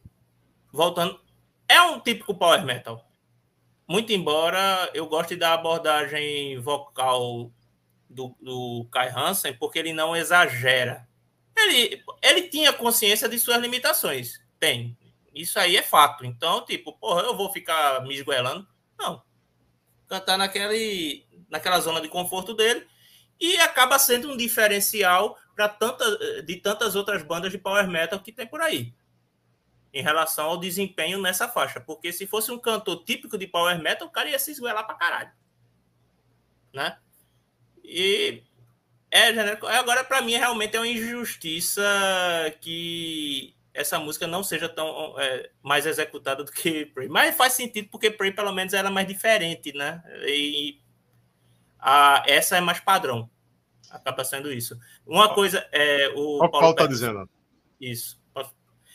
voltando, 0.72 1.20
é 1.68 1.82
um 1.82 2.00
típico 2.00 2.34
power 2.34 2.66
metal. 2.66 3.11
Muito 3.92 4.14
embora 4.14 4.90
eu 4.94 5.06
goste 5.06 5.36
da 5.36 5.54
abordagem 5.54 6.58
vocal 6.62 7.52
do, 8.10 8.34
do 8.40 8.88
Kai 8.90 9.10
Hansen, 9.10 9.54
porque 9.54 9.78
ele 9.80 9.92
não 9.92 10.16
exagera. 10.16 11.06
Ele, 11.54 12.02
ele 12.22 12.44
tinha 12.44 12.72
consciência 12.72 13.28
de 13.28 13.38
suas 13.38 13.60
limitações. 13.60 14.40
Tem. 14.58 14.98
Isso 15.36 15.60
aí 15.60 15.76
é 15.76 15.82
fato. 15.82 16.26
Então, 16.26 16.64
tipo, 16.64 16.94
porra, 16.94 17.24
eu 17.24 17.36
vou 17.36 17.52
ficar 17.52 18.02
me 18.04 18.16
esgoelando? 18.16 18.66
Não. 18.98 19.22
Cantar 20.08 20.38
naquele, 20.38 21.28
naquela 21.50 21.82
zona 21.82 22.00
de 22.00 22.08
conforto 22.08 22.54
dele 22.54 22.88
e 23.38 23.58
acaba 23.58 24.00
sendo 24.00 24.32
um 24.32 24.38
diferencial 24.38 25.38
para 25.54 25.68
de 26.46 26.56
tantas 26.56 26.96
outras 26.96 27.24
bandas 27.24 27.52
de 27.52 27.58
power 27.58 27.90
metal 27.90 28.22
que 28.22 28.32
tem 28.32 28.48
por 28.48 28.62
aí 28.62 28.94
em 29.94 30.02
relação 30.02 30.46
ao 30.46 30.58
desempenho 30.58 31.22
nessa 31.22 31.48
faixa, 31.48 31.80
porque 31.80 32.14
se 32.14 32.26
fosse 32.26 32.52
um 32.52 32.60
cantor 32.60 33.04
típico 33.04 33.38
de 33.38 33.48
power 33.48 33.82
metal, 33.82 34.08
o 34.08 34.12
cara 34.12 34.30
ia 34.30 34.40
se 34.40 34.52
esgoelar 34.52 34.86
para 34.86 34.96
caralho, 34.96 35.32
né? 36.74 36.98
E 37.84 38.44
é 39.10 39.34
genérico. 39.34 39.68
Agora 39.68 40.04
para 40.04 40.22
mim 40.22 40.34
realmente 40.34 40.76
é 40.78 40.80
uma 40.80 40.88
injustiça 40.88 41.84
que 42.62 43.54
essa 43.74 44.00
música 44.00 44.28
não 44.28 44.44
seja 44.44 44.70
tão 44.70 45.20
é, 45.20 45.50
mais 45.62 45.86
executada 45.86 46.44
do 46.44 46.52
que 46.52 46.86
Prey, 46.86 47.10
mas 47.10 47.36
faz 47.36 47.54
sentido 47.54 47.90
porque 47.90 48.12
Prey 48.12 48.32
pelo 48.32 48.52
menos 48.54 48.74
era 48.74 48.90
mais 48.90 49.08
diferente, 49.08 49.74
né? 49.74 50.02
E 50.26 50.80
a, 51.80 52.24
essa 52.28 52.58
é 52.58 52.62
mais 52.62 52.80
padrão. 52.80 53.30
Acaba 53.90 54.24
sendo 54.24 54.54
isso. 54.54 54.80
Uma 55.06 55.34
coisa 55.34 55.68
é 55.72 56.10
o. 56.16 56.44
O 56.44 56.50
Paulo 56.50 56.72
está 56.72 56.88
dizendo. 56.88 57.30
Isso. 57.80 58.21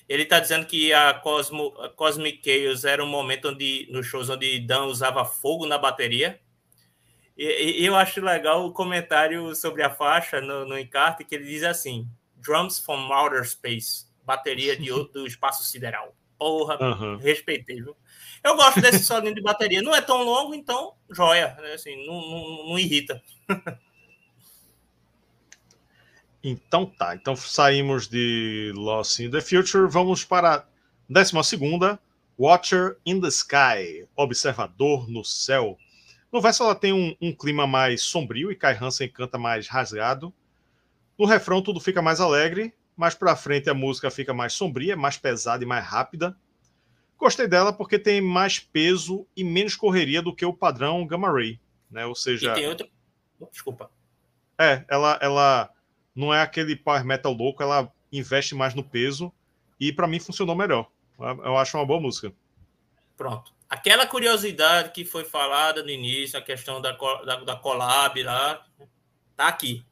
Ele 0.09 0.23
está 0.23 0.39
dizendo 0.39 0.67
que 0.67 0.93
a, 0.93 1.15
Cosmo, 1.15 1.75
a 1.81 1.89
Cosmic 1.89 2.41
Chaos 2.45 2.85
era 2.85 3.03
um 3.03 3.09
momento 3.09 3.49
onde, 3.49 3.89
nos 3.91 4.07
shows 4.07 4.31
onde 4.31 4.61
Dan 4.61 4.85
usava 4.85 5.25
fogo 5.25 5.67
na 5.67 5.79
bateria. 5.79 6.41
E, 7.37 7.83
e, 7.83 7.87
eu 7.87 7.95
acho 7.97 8.21
legal 8.21 8.65
o 8.65 8.73
comentário 8.73 9.55
sobre 9.55 9.83
a 9.83 9.91
faixa 9.91 10.41
no, 10.41 10.65
no 10.65 10.79
encarte, 10.79 11.25
que 11.25 11.35
ele 11.35 11.45
diz 11.45 11.63
assim: 11.65 12.09
Drums 12.37 12.79
from 12.79 13.13
Outer 13.13 13.45
Space, 13.45 14.07
bateria 14.25 14.77
de, 14.77 14.89
do 15.13 15.27
espaço 15.27 15.65
sideral. 15.65 16.15
Porra, 16.39 16.79
uhum. 16.81 17.17
respeitei, 17.17 17.77
viu? 17.77 17.97
Eu 18.45 18.57
gosto 18.57 18.81
desse 18.81 19.05
solinho 19.05 19.35
de 19.35 19.43
bateria. 19.43 19.83
Não 19.83 19.95
é 19.95 20.01
tão 20.01 20.23
longo, 20.23 20.55
então 20.55 20.95
joia. 21.11 21.57
Assim, 21.75 22.07
não, 22.07 22.15
não, 22.21 22.69
não 22.69 22.79
irrita. 22.79 23.21
então 26.49 26.87
tá. 26.87 27.15
Então 27.15 27.35
saímos 27.35 28.07
de 28.07 28.73
Lost 28.77 29.19
in 29.19 29.31
the 29.31 29.41
Future. 29.41 29.89
Vamos 29.89 30.25
para 30.25 30.55
a 30.55 30.65
12 31.09 31.99
Watcher 32.39 32.99
in 33.05 33.21
the 33.21 33.29
Sky 33.29 34.07
Observador 34.15 35.11
no 35.11 35.25
Céu. 35.25 35.77
No 36.31 36.41
verso 36.41 36.63
ela 36.63 36.75
tem 36.75 36.93
um, 36.93 37.17
um, 37.21 37.35
clima 37.35 37.67
mais 37.67 38.03
sombrio 38.03 38.53
e 38.53 38.57
Kai 38.57 38.77
Hansen 38.81 39.09
canta 39.09 39.39
mais 39.39 39.67
rasgado. 39.67 40.33
No 41.19 41.25
refrão 41.25 41.63
tudo 41.63 41.81
fica 41.81 42.03
mais 42.03 42.21
alegre, 42.21 42.75
mais 42.97 43.15
para 43.15 43.35
frente 43.35 43.71
a 43.71 43.75
música 43.75 44.11
fica 44.11 44.35
mais 44.35 44.53
sombria, 44.53 44.97
mais 44.97 45.17
pesada 45.17 45.65
e 45.65 45.67
mais 45.67 45.85
rápida. 45.85 46.37
Gostei 47.19 47.49
dela 47.49 47.73
porque 47.73 47.99
tem 47.99 48.21
mais 48.21 48.59
peso 48.59 49.27
e 49.35 49.43
menos 49.43 49.75
correria 49.75 50.21
do 50.21 50.35
que 50.35 50.45
o 50.45 50.53
padrão 50.53 51.07
Gamma 51.07 51.33
Ray, 51.33 51.59
né? 51.91 52.05
Ou 52.05 52.15
seja, 52.15 52.53
e 52.53 52.55
tem 52.55 52.69
outra. 52.69 52.87
Desculpa. 53.51 53.91
É, 54.59 54.85
ela, 54.89 55.19
ela 55.23 55.71
não 56.17 56.33
é 56.35 56.41
aquele 56.41 56.75
power 56.75 57.05
metal 57.05 57.33
louco, 57.33 57.63
ela 57.63 57.93
investe 58.11 58.55
mais 58.55 58.75
no 58.75 58.83
peso 58.83 59.33
e 59.79 59.93
para 59.93 60.09
mim 60.09 60.19
funcionou 60.19 60.57
melhor. 60.57 60.91
Eu 61.19 61.57
acho 61.57 61.77
uma 61.77 61.87
boa 61.87 62.01
música. 62.01 62.33
Pronto. 63.17 63.55
Aquela 63.69 64.07
curiosidade 64.07 64.91
que 64.91 65.05
foi 65.05 65.25
falada 65.25 65.83
no 65.83 65.91
início, 65.91 66.39
a 66.39 66.43
questão 66.43 66.81
da, 66.81 66.93
da, 66.93 67.37
da 67.45 67.57
collab 67.57 68.23
lá, 68.23 68.65
tá 69.37 69.49
aqui. 69.49 69.85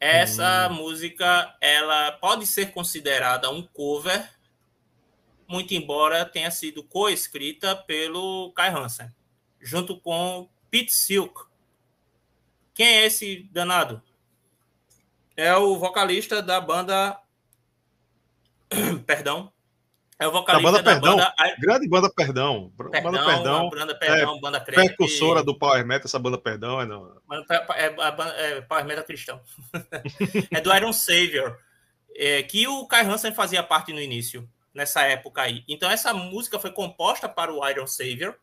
Essa 0.00 0.68
hum. 0.68 0.74
música, 0.74 1.56
ela 1.60 2.12
pode 2.12 2.46
ser 2.46 2.72
considerada 2.72 3.50
um 3.50 3.62
cover 3.62 4.36
muito 5.48 5.74
embora 5.74 6.24
tenha 6.24 6.50
sido 6.50 6.82
coescrita 6.82 7.76
pelo 7.76 8.52
Kai 8.52 8.70
Hansen, 8.70 9.10
junto 9.60 9.98
com 10.00 10.48
Pete 10.70 10.92
Silk. 10.92 11.44
Quem 12.74 12.86
é 12.86 13.06
esse 13.06 13.48
danado? 13.52 14.02
É 15.36 15.54
o 15.56 15.76
vocalista 15.76 16.40
da 16.42 16.60
banda. 16.60 17.18
Perdão. 19.06 19.52
É 20.18 20.26
o 20.26 20.32
vocalista 20.32 20.70
da 20.70 20.78
banda, 20.78 20.82
da 20.82 20.92
Perdão. 20.92 21.16
banda. 21.16 21.56
Grande 21.58 21.88
banda 21.88 22.10
Perdão. 22.10 22.72
Perdão 22.76 23.02
banda 23.02 23.24
Perdão. 23.24 23.70
Banda 23.70 23.94
Perdão, 23.94 24.36
é, 24.36 24.40
banda 24.40 24.60
Precursora 24.60 25.42
do 25.42 25.58
Power 25.58 25.84
Metal, 25.86 26.06
essa 26.06 26.18
banda 26.18 26.38
Perdão. 26.38 26.80
É, 26.80 26.86
não. 26.86 27.20
é, 27.50 27.84
é, 27.84 28.56
é 28.56 28.60
Power 28.62 28.84
Metal 28.86 29.04
cristão. 29.04 29.40
é 30.50 30.60
do 30.60 30.74
Iron 30.74 30.92
Savior. 30.92 31.58
É, 32.14 32.42
que 32.42 32.66
o 32.66 32.86
Kai 32.86 33.04
Hansen 33.04 33.34
fazia 33.34 33.62
parte 33.62 33.92
no 33.92 34.00
início 34.00 34.48
nessa 34.76 35.02
época 35.02 35.42
aí. 35.42 35.64
Então 35.66 35.90
essa 35.90 36.12
música 36.12 36.58
foi 36.58 36.70
composta 36.70 37.28
para 37.28 37.52
o 37.52 37.66
Iron 37.68 37.86
Savior, 37.86 38.38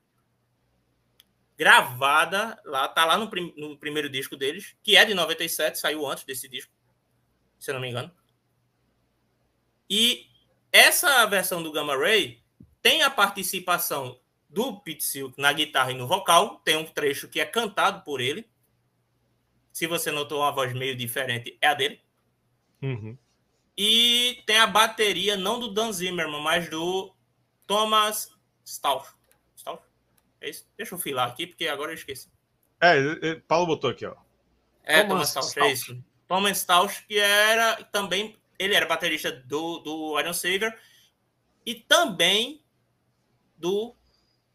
gravada 1.56 2.60
lá, 2.66 2.88
tá 2.88 3.06
lá 3.06 3.18
no, 3.18 3.30
prim, 3.30 3.54
no 3.56 3.78
primeiro 3.78 4.10
disco 4.10 4.36
deles, 4.36 4.76
que 4.82 4.98
é 4.98 5.06
de 5.06 5.14
97, 5.14 5.80
saiu 5.80 6.06
antes 6.08 6.24
desse 6.24 6.50
disco, 6.50 6.72
se 7.64 7.72
eu 7.72 7.76
não 7.76 7.82
me 7.82 7.90
engano. 7.90 8.12
E 9.90 10.28
essa 10.70 11.26
versão 11.28 11.64
do 11.64 11.72
Gamma 11.72 11.96
Ray 11.96 12.44
tem 12.82 13.04
a 13.04 13.10
participação 13.10 14.20
do 14.50 14.82
Pete 14.82 15.04
Silk 15.04 15.40
na 15.40 15.54
guitarra 15.54 15.92
e 15.92 15.96
no 15.96 16.06
vocal, 16.06 16.60
tem 16.60 16.76
um 16.76 16.86
trecho 16.86 17.30
que 17.30 17.40
é 17.40 17.46
cantado 17.46 18.04
por 18.04 18.20
ele, 18.20 18.46
Se 19.72 19.88
você 19.88 20.12
notou 20.12 20.42
uma 20.42 20.52
voz 20.52 20.74
meio 20.74 20.96
diferente, 20.96 21.58
é 21.60 21.68
a 21.68 21.74
dele. 21.74 22.00
Uhum. 22.82 23.18
E 23.76 24.44
tem 24.46 24.58
a 24.58 24.68
bateria, 24.68 25.36
não 25.36 25.60
do 25.60 25.74
Dan 25.74 25.92
Zimmerman, 25.92 26.44
mas 26.44 26.70
do 26.70 27.12
Thomas 27.66 28.30
Stauff. 28.64 29.16
Stauff? 29.56 29.84
É 30.42 30.50
isso? 30.50 30.68
Deixa 30.78 30.94
eu 30.94 31.00
filar 31.00 31.28
aqui, 31.30 31.48
porque 31.48 31.68
agora 31.68 31.92
eu 31.92 31.96
esqueci. 31.96 32.30
É, 32.80 33.36
Paulo 33.48 33.66
botou 33.66 33.90
aqui, 33.90 34.06
ó. 34.06 34.16
É, 34.84 35.02
Thomas, 35.04 35.34
Thomas 35.34 35.50
Stauff, 35.50 35.60
é 35.60 35.74
isso. 35.74 36.04
Thomas 36.34 36.58
Stauff, 36.58 37.06
que 37.06 37.20
era 37.20 37.76
também, 37.92 38.36
ele 38.58 38.74
era 38.74 38.88
baterista 38.88 39.32
do, 39.32 39.78
do 39.78 40.20
Iron 40.20 40.34
Savior 40.34 40.74
e 41.64 41.76
também 41.76 42.66
do 43.56 43.96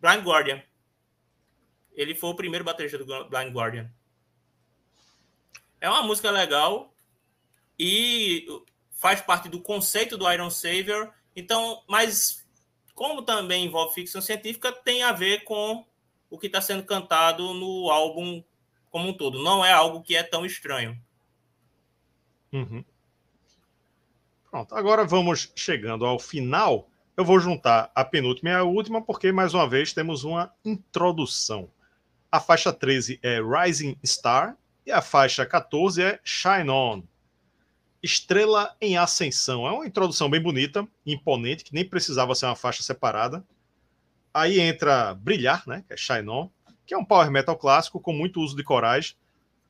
Blind 0.00 0.24
Guardian. 0.24 0.60
Ele 1.92 2.16
foi 2.16 2.30
o 2.30 2.34
primeiro 2.34 2.64
baterista 2.64 2.98
do 2.98 3.28
Blind 3.28 3.54
Guardian. 3.54 3.88
É 5.80 5.88
uma 5.88 6.02
música 6.02 6.32
legal 6.32 6.92
e 7.78 8.44
faz 8.90 9.20
parte 9.20 9.48
do 9.48 9.60
conceito 9.60 10.18
do 10.18 10.28
Iron 10.32 10.50
Savior. 10.50 11.14
Então, 11.36 11.84
mas 11.88 12.44
como 12.92 13.22
também 13.22 13.66
envolve 13.66 13.94
ficção 13.94 14.20
científica, 14.20 14.72
tem 14.72 15.04
a 15.04 15.12
ver 15.12 15.44
com 15.44 15.86
o 16.28 16.36
que 16.36 16.48
está 16.48 16.60
sendo 16.60 16.82
cantado 16.82 17.54
no 17.54 17.88
álbum 17.88 18.42
como 18.90 19.10
um 19.10 19.16
todo. 19.16 19.40
Não 19.40 19.64
é 19.64 19.70
algo 19.70 20.02
que 20.02 20.16
é 20.16 20.24
tão 20.24 20.44
estranho. 20.44 21.00
Uhum. 22.53 22.84
Pronto, 24.51 24.74
agora 24.74 25.05
vamos 25.05 25.53
chegando 25.55 26.07
ao 26.07 26.18
final. 26.18 26.88
Eu 27.16 27.24
vou 27.24 27.38
juntar 27.38 27.90
a 27.94 28.05
penúltima 28.05 28.51
e 28.51 28.55
a 28.55 28.62
última, 28.62 29.03
porque 29.03 29.30
mais 29.32 29.53
uma 29.53 29.68
vez 29.68 29.92
temos 29.92 30.24
uma 30.24 30.53
introdução. 30.64 31.70
A 32.30 32.40
faixa 32.40 32.72
13 32.72 33.18
é 33.22 33.40
Rising 33.40 33.96
Star 34.05 34.57
e 34.86 34.92
a 34.92 35.03
faixa 35.03 35.44
14 35.44 36.03
é 36.03 36.20
Shine 36.24 36.70
On. 36.70 37.03
Estrela 38.03 38.74
em 38.80 38.96
Ascensão. 38.96 39.66
É 39.66 39.72
uma 39.72 39.86
introdução 39.86 40.30
bem 40.30 40.40
bonita, 40.40 40.86
imponente, 41.05 41.64
que 41.64 41.74
nem 41.74 41.84
precisava 41.84 42.34
ser 42.34 42.46
uma 42.46 42.57
faixa 42.57 42.82
separada. 42.82 43.44
Aí 44.32 44.61
entra 44.61 45.14
Brilhar, 45.14 45.64
né, 45.66 45.84
que 45.86 45.92
é 45.92 45.96
Shine 45.96 46.28
On, 46.28 46.49
que 46.86 46.94
é 46.94 46.99
um 46.99 47.05
power 47.05 47.30
metal 47.30 47.57
clássico 47.57 48.01
com 48.01 48.12
muito 48.12 48.40
uso 48.40 48.57
de 48.57 48.62
corais. 48.62 49.16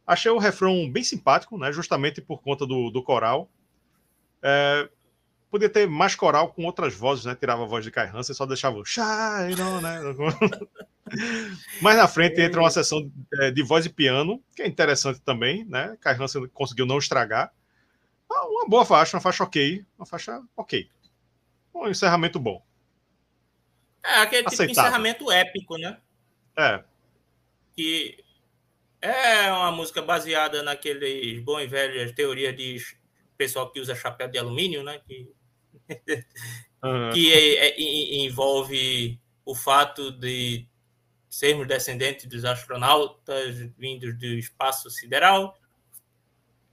Achei 0.09 0.31
o 0.31 0.39
refrão 0.39 0.91
bem 0.91 1.05
simpático, 1.05 1.59
né, 1.59 1.71
justamente 1.71 2.23
por 2.23 2.41
conta 2.41 2.67
do, 2.67 2.91
do 2.91 3.03
coral. 3.03 3.47
É, 4.43 4.89
podia 5.51 5.69
ter 5.69 5.87
mais 5.87 6.15
coral 6.15 6.51
com 6.51 6.65
outras 6.65 6.95
vozes, 6.95 7.27
né? 7.27 7.35
Tirava 7.35 7.65
a 7.65 7.67
voz 7.67 7.85
de 7.85 7.91
Kai 7.91 8.09
Hansen, 8.09 8.35
só 8.35 8.47
deixava 8.47 8.79
o 8.79 8.81
On, 8.81 9.81
né? 9.83 10.01
Mais 11.83 11.99
na 11.99 12.09
frente 12.09 12.41
entra 12.41 12.61
uma 12.61 12.71
sessão 12.71 13.13
é, 13.35 13.51
de 13.51 13.63
voz 13.63 13.85
e 13.85 13.91
piano, 13.91 14.43
que 14.57 14.63
é 14.63 14.67
interessante 14.67 15.21
também, 15.21 15.63
né? 15.67 15.95
Kai 16.01 16.15
Hansen 16.15 16.49
conseguiu 16.55 16.87
não 16.87 16.97
estragar. 16.97 17.53
Ah, 18.31 18.47
uma 18.47 18.67
boa 18.67 18.87
faixa, 18.87 19.15
uma 19.15 19.21
faixa 19.21 19.45
ok, 19.45 19.85
uma 19.99 20.07
faixa 20.07 20.41
ok. 20.57 20.89
Um 21.75 21.87
encerramento 21.87 22.41
bom. 22.41 22.63
É, 24.03 24.21
aquele 24.21 24.49
tipo 24.49 24.65
de 24.65 24.71
encerramento 24.73 25.31
épico, 25.31 25.77
né? 25.77 25.99
É. 26.57 26.83
Que 27.77 28.25
é 29.01 29.53
uma 29.53 29.73
música 29.73 30.03
baseada 30.03 30.63
naqueles 30.63 31.41
bom 31.43 31.61
e 31.61 31.67
velhas 31.67 32.13
teorias 32.13 32.57
de 32.57 32.79
pessoal 33.37 33.71
que 33.71 33.81
usa 33.81 33.95
chapéu 33.95 34.29
de 34.29 34.39
alumínio, 34.39 34.83
né? 34.83 35.01
Que, 35.07 35.31
uhum. 36.83 37.11
que 37.15 37.33
é, 37.33 37.69
é, 37.69 37.81
envolve 38.25 39.21
o 39.45 39.55
fato 39.55 40.11
de 40.11 40.67
sermos 41.29 41.67
descendentes 41.67 42.27
dos 42.27 42.45
astronautas 42.45 43.57
vindos 43.79 44.19
do 44.19 44.27
espaço 44.27 44.91
sideral. 44.91 45.57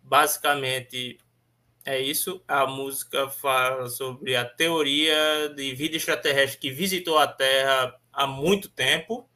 Basicamente, 0.01 1.19
é 1.86 1.99
isso. 1.99 2.41
A 2.47 2.65
música 2.65 3.30
fala 3.30 3.88
sobre 3.89 4.36
a 4.36 4.43
teoria 4.43 5.49
de 5.55 5.73
vida 5.76 5.97
extraterrestre 5.97 6.59
que 6.59 6.71
visitou 6.71 7.19
a 7.19 7.28
Terra 7.28 7.99
há 8.11 8.26
muito 8.26 8.69
tempo 8.69 9.30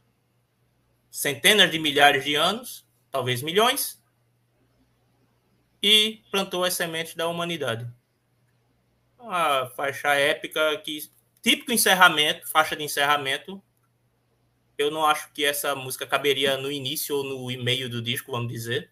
centenas 1.10 1.72
de 1.72 1.80
milhares 1.80 2.24
de 2.24 2.36
anos, 2.36 2.88
talvez 3.12 3.42
milhões 3.42 4.00
e 5.82 6.22
plantou 6.30 6.64
as 6.64 6.74
sementes 6.74 7.16
da 7.16 7.28
humanidade. 7.28 7.90
Uma 9.18 9.68
faixa 9.76 10.14
épica 10.14 10.78
que 10.78 11.10
típico 11.42 11.72
encerramento, 11.72 12.48
faixa 12.48 12.76
de 12.76 12.84
encerramento. 12.84 13.62
Eu 14.78 14.92
não 14.92 15.06
acho 15.06 15.32
que 15.34 15.44
essa 15.44 15.76
música 15.76 16.08
caberia 16.08 16.58
no 16.58 16.72
início 16.72 17.16
ou 17.16 17.24
no 17.24 17.64
meio 17.64 17.90
do 17.90 18.02
disco, 18.02 18.32
vamos 18.32 18.52
dizer. 18.52 18.92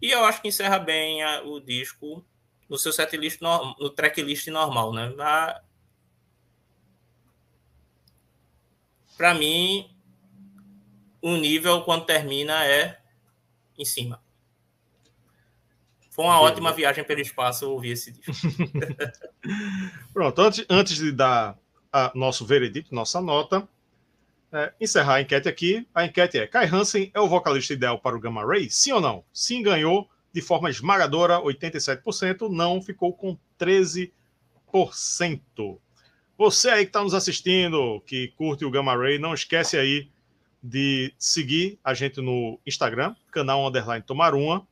E 0.00 0.10
eu 0.10 0.24
acho 0.24 0.40
que 0.40 0.48
encerra 0.48 0.78
bem 0.78 1.22
a, 1.22 1.42
o 1.42 1.60
disco 1.60 2.24
no 2.68 2.78
seu 2.78 2.92
setlist, 2.92 3.40
no, 3.40 3.76
no 3.78 3.90
tracklist 3.90 4.46
normal, 4.48 4.92
né? 4.92 5.12
Para 9.16 9.34
mim, 9.34 9.93
o 11.24 11.36
nível 11.38 11.80
quando 11.80 12.04
termina 12.04 12.66
é 12.66 12.98
em 13.78 13.84
cima. 13.84 14.22
Foi 16.10 16.26
uma 16.26 16.34
Beleza. 16.34 16.52
ótima 16.52 16.72
viagem 16.74 17.02
pelo 17.02 17.22
espaço 17.22 17.70
ouvir 17.70 17.92
esse 17.92 18.12
disco. 18.12 18.46
Pronto, 20.12 20.38
antes, 20.42 20.66
antes 20.68 20.96
de 20.96 21.10
dar 21.10 21.58
a, 21.90 22.12
nosso 22.14 22.44
veredito, 22.44 22.94
nossa 22.94 23.22
nota, 23.22 23.66
é, 24.52 24.74
encerrar 24.78 25.14
a 25.14 25.22
enquete 25.22 25.48
aqui. 25.48 25.88
A 25.94 26.04
enquete 26.04 26.38
é: 26.38 26.46
Kai 26.46 26.66
Hansen 26.66 27.10
é 27.14 27.20
o 27.20 27.26
vocalista 27.26 27.72
ideal 27.72 27.98
para 27.98 28.14
o 28.14 28.20
Gamma 28.20 28.44
Ray? 28.44 28.68
Sim 28.68 28.92
ou 28.92 29.00
não? 29.00 29.24
Sim, 29.32 29.62
ganhou 29.62 30.06
de 30.30 30.42
forma 30.42 30.68
esmagadora, 30.68 31.40
87%. 31.40 32.50
Não, 32.50 32.82
ficou 32.82 33.14
com 33.14 33.38
13%. 33.58 34.12
Você 36.36 36.68
aí 36.68 36.84
que 36.84 36.90
está 36.90 37.02
nos 37.02 37.14
assistindo, 37.14 38.02
que 38.06 38.28
curte 38.36 38.66
o 38.66 38.70
Gamma 38.70 38.94
Ray, 38.94 39.18
não 39.18 39.32
esquece 39.32 39.78
aí 39.78 40.12
de 40.66 41.12
seguir 41.18 41.78
a 41.84 41.92
gente 41.92 42.22
no 42.22 42.58
Instagram, 42.66 43.14
canal 43.30 43.66
Underline 43.68 44.02
Tomar 44.02 44.34
Uma. 44.34 44.66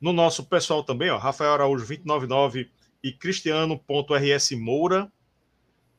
No 0.00 0.10
nosso 0.10 0.42
pessoal 0.46 0.82
também, 0.82 1.10
ó, 1.10 1.18
Rafael 1.18 1.52
Araújo 1.52 1.84
299 1.84 2.70
e 3.04 3.12
Cristiano.rs 3.12 4.52
Moura. 4.52 5.12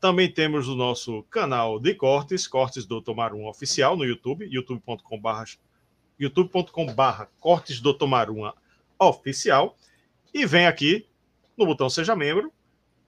Também 0.01 0.31
temos 0.31 0.67
o 0.67 0.75
nosso 0.75 1.21
canal 1.29 1.79
de 1.79 1.93
cortes, 1.93 2.47
Cortes 2.47 2.87
do 2.87 2.99
Tomar 2.99 3.33
Uma 3.33 3.51
Oficial 3.51 3.95
no 3.95 4.03
YouTube, 4.03 4.47
youtube.com.br 4.49 5.51
youtube.com.br 6.17 7.23
Cortes 7.39 7.79
do 7.79 7.93
Tomar 7.93 8.31
Uma 8.31 8.55
Oficial. 8.97 9.77
E 10.33 10.43
vem 10.43 10.65
aqui 10.65 11.05
no 11.55 11.67
botão 11.67 11.87
Seja 11.87 12.15
Membro 12.15 12.51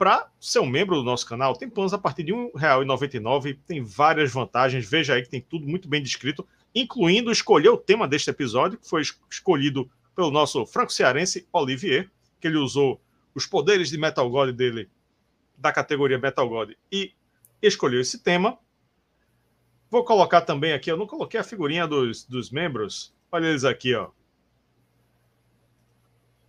para 0.02 0.32
ser 0.40 0.58
um 0.58 0.66
membro 0.66 0.96
do 0.96 1.04
nosso 1.04 1.28
canal. 1.28 1.56
Tem 1.56 1.70
planos 1.70 1.94
a 1.94 1.98
partir 2.00 2.24
de 2.24 2.34
R$ 2.34 2.50
1,99, 2.56 3.60
tem 3.68 3.84
várias 3.84 4.34
vantagens. 4.34 4.90
Veja 4.90 5.14
aí 5.14 5.22
que 5.22 5.30
tem 5.30 5.40
tudo 5.40 5.68
muito 5.68 5.88
bem 5.88 6.02
descrito, 6.02 6.44
incluindo 6.74 7.32
escolher 7.32 7.70
o 7.70 7.78
tema 7.78 8.08
deste 8.08 8.28
episódio, 8.28 8.80
que 8.80 8.90
foi 8.90 9.04
escolhido 9.30 9.88
pelo 10.16 10.32
nosso 10.32 10.66
franco-cearense 10.66 11.48
Olivier, 11.54 12.10
que 12.40 12.48
ele 12.48 12.58
usou 12.58 13.00
os 13.36 13.46
poderes 13.46 13.92
de 13.92 13.98
Metal 14.00 14.28
God 14.28 14.50
dele 14.56 14.90
da 15.56 15.72
categoria 15.72 16.18
Metal 16.18 16.50
God 16.50 16.72
e 16.92 17.14
escolheu 17.62 18.02
esse 18.02 18.24
tema. 18.24 18.58
Vou 19.88 20.04
colocar 20.04 20.42
também 20.42 20.74
aqui, 20.74 20.92
eu 20.92 20.98
não 20.98 21.06
coloquei 21.06 21.40
a 21.40 21.44
figurinha 21.44 21.86
dos, 21.86 22.24
dos 22.24 22.50
membros. 22.50 23.14
Olha 23.32 23.46
eles 23.46 23.64
aqui, 23.64 23.94
ó. 23.94 24.10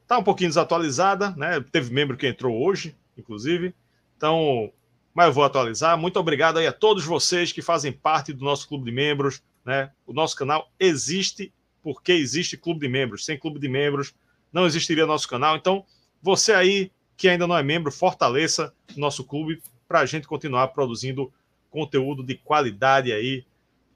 Tá 0.07 0.17
um 0.17 0.25
pouquinho 0.25 0.49
desatualizada, 0.49 1.33
né? 1.37 1.61
Teve 1.61 1.93
membro 1.93 2.17
que 2.17 2.27
entrou 2.27 2.59
hoje, 2.59 2.97
inclusive. 3.17 3.75
Então, 4.17 4.73
mas 5.15 5.27
eu 5.27 5.33
vou 5.33 5.45
atualizar. 5.45 5.97
Muito 5.99 6.19
obrigado 6.19 6.59
aí 6.59 6.67
a 6.67 6.73
todos 6.73 7.05
vocês 7.05 7.53
que 7.53 7.61
fazem 7.61 7.93
parte 7.93 8.33
do 8.33 8.45
nosso 8.45 8.69
clube 8.69 8.85
de 8.85 8.93
membros, 8.93 9.43
né? 9.65 9.91
O 10.07 10.13
nosso 10.13 10.37
canal 10.37 10.71
existe 10.79 11.53
porque 11.83 12.13
existe 12.13 12.57
clube 12.57 12.81
de 12.81 12.89
membros. 12.89 13.25
Sem 13.25 13.39
clube 13.39 13.59
de 13.59 13.69
membros 13.69 14.15
não 14.53 14.67
existiria 14.67 15.07
nosso 15.07 15.29
canal. 15.29 15.57
Então, 15.57 15.85
você 16.23 16.53
aí 16.53 16.91
que 17.17 17.29
ainda 17.29 17.47
não 17.47 17.57
é 17.57 17.63
membro, 17.63 17.93
fortaleça 17.93 18.75
o 18.97 19.01
nosso 19.01 19.25
clube 19.25 19.63
para 19.87 20.01
a 20.01 20.07
gente 20.07 20.27
continuar 20.27 20.69
produzindo 20.69 21.33
conteúdo 21.71 22.23
de 22.23 22.35
qualidade 22.35 23.13
aí 23.13 23.45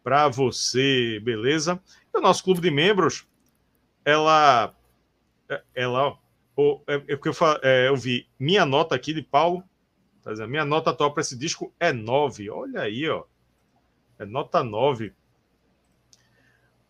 para 0.02 0.28
você, 0.28 1.20
beleza? 1.20 1.80
E 2.14 2.18
o 2.18 2.20
nosso 2.20 2.44
clube 2.44 2.60
de 2.60 2.70
membros, 2.70 3.26
ela, 4.04 4.72
ela, 5.74 6.16
é, 6.86 6.94
é 6.94 7.16
porque 7.16 7.28
eu, 7.28 7.34
é, 7.62 7.88
eu 7.88 7.96
vi 7.96 8.26
minha 8.38 8.64
nota 8.64 8.94
aqui 8.94 9.12
de 9.12 9.22
Paulo, 9.22 9.62
tá 10.22 10.32
dizendo, 10.32 10.48
minha 10.48 10.64
nota 10.64 10.90
atual 10.90 11.12
para 11.12 11.20
esse 11.20 11.36
disco 11.36 11.72
é 11.78 11.92
9. 11.92 12.50
Olha 12.50 12.82
aí, 12.82 13.08
ó, 13.08 13.24
é 14.18 14.24
nota 14.24 14.64
9. 14.64 15.12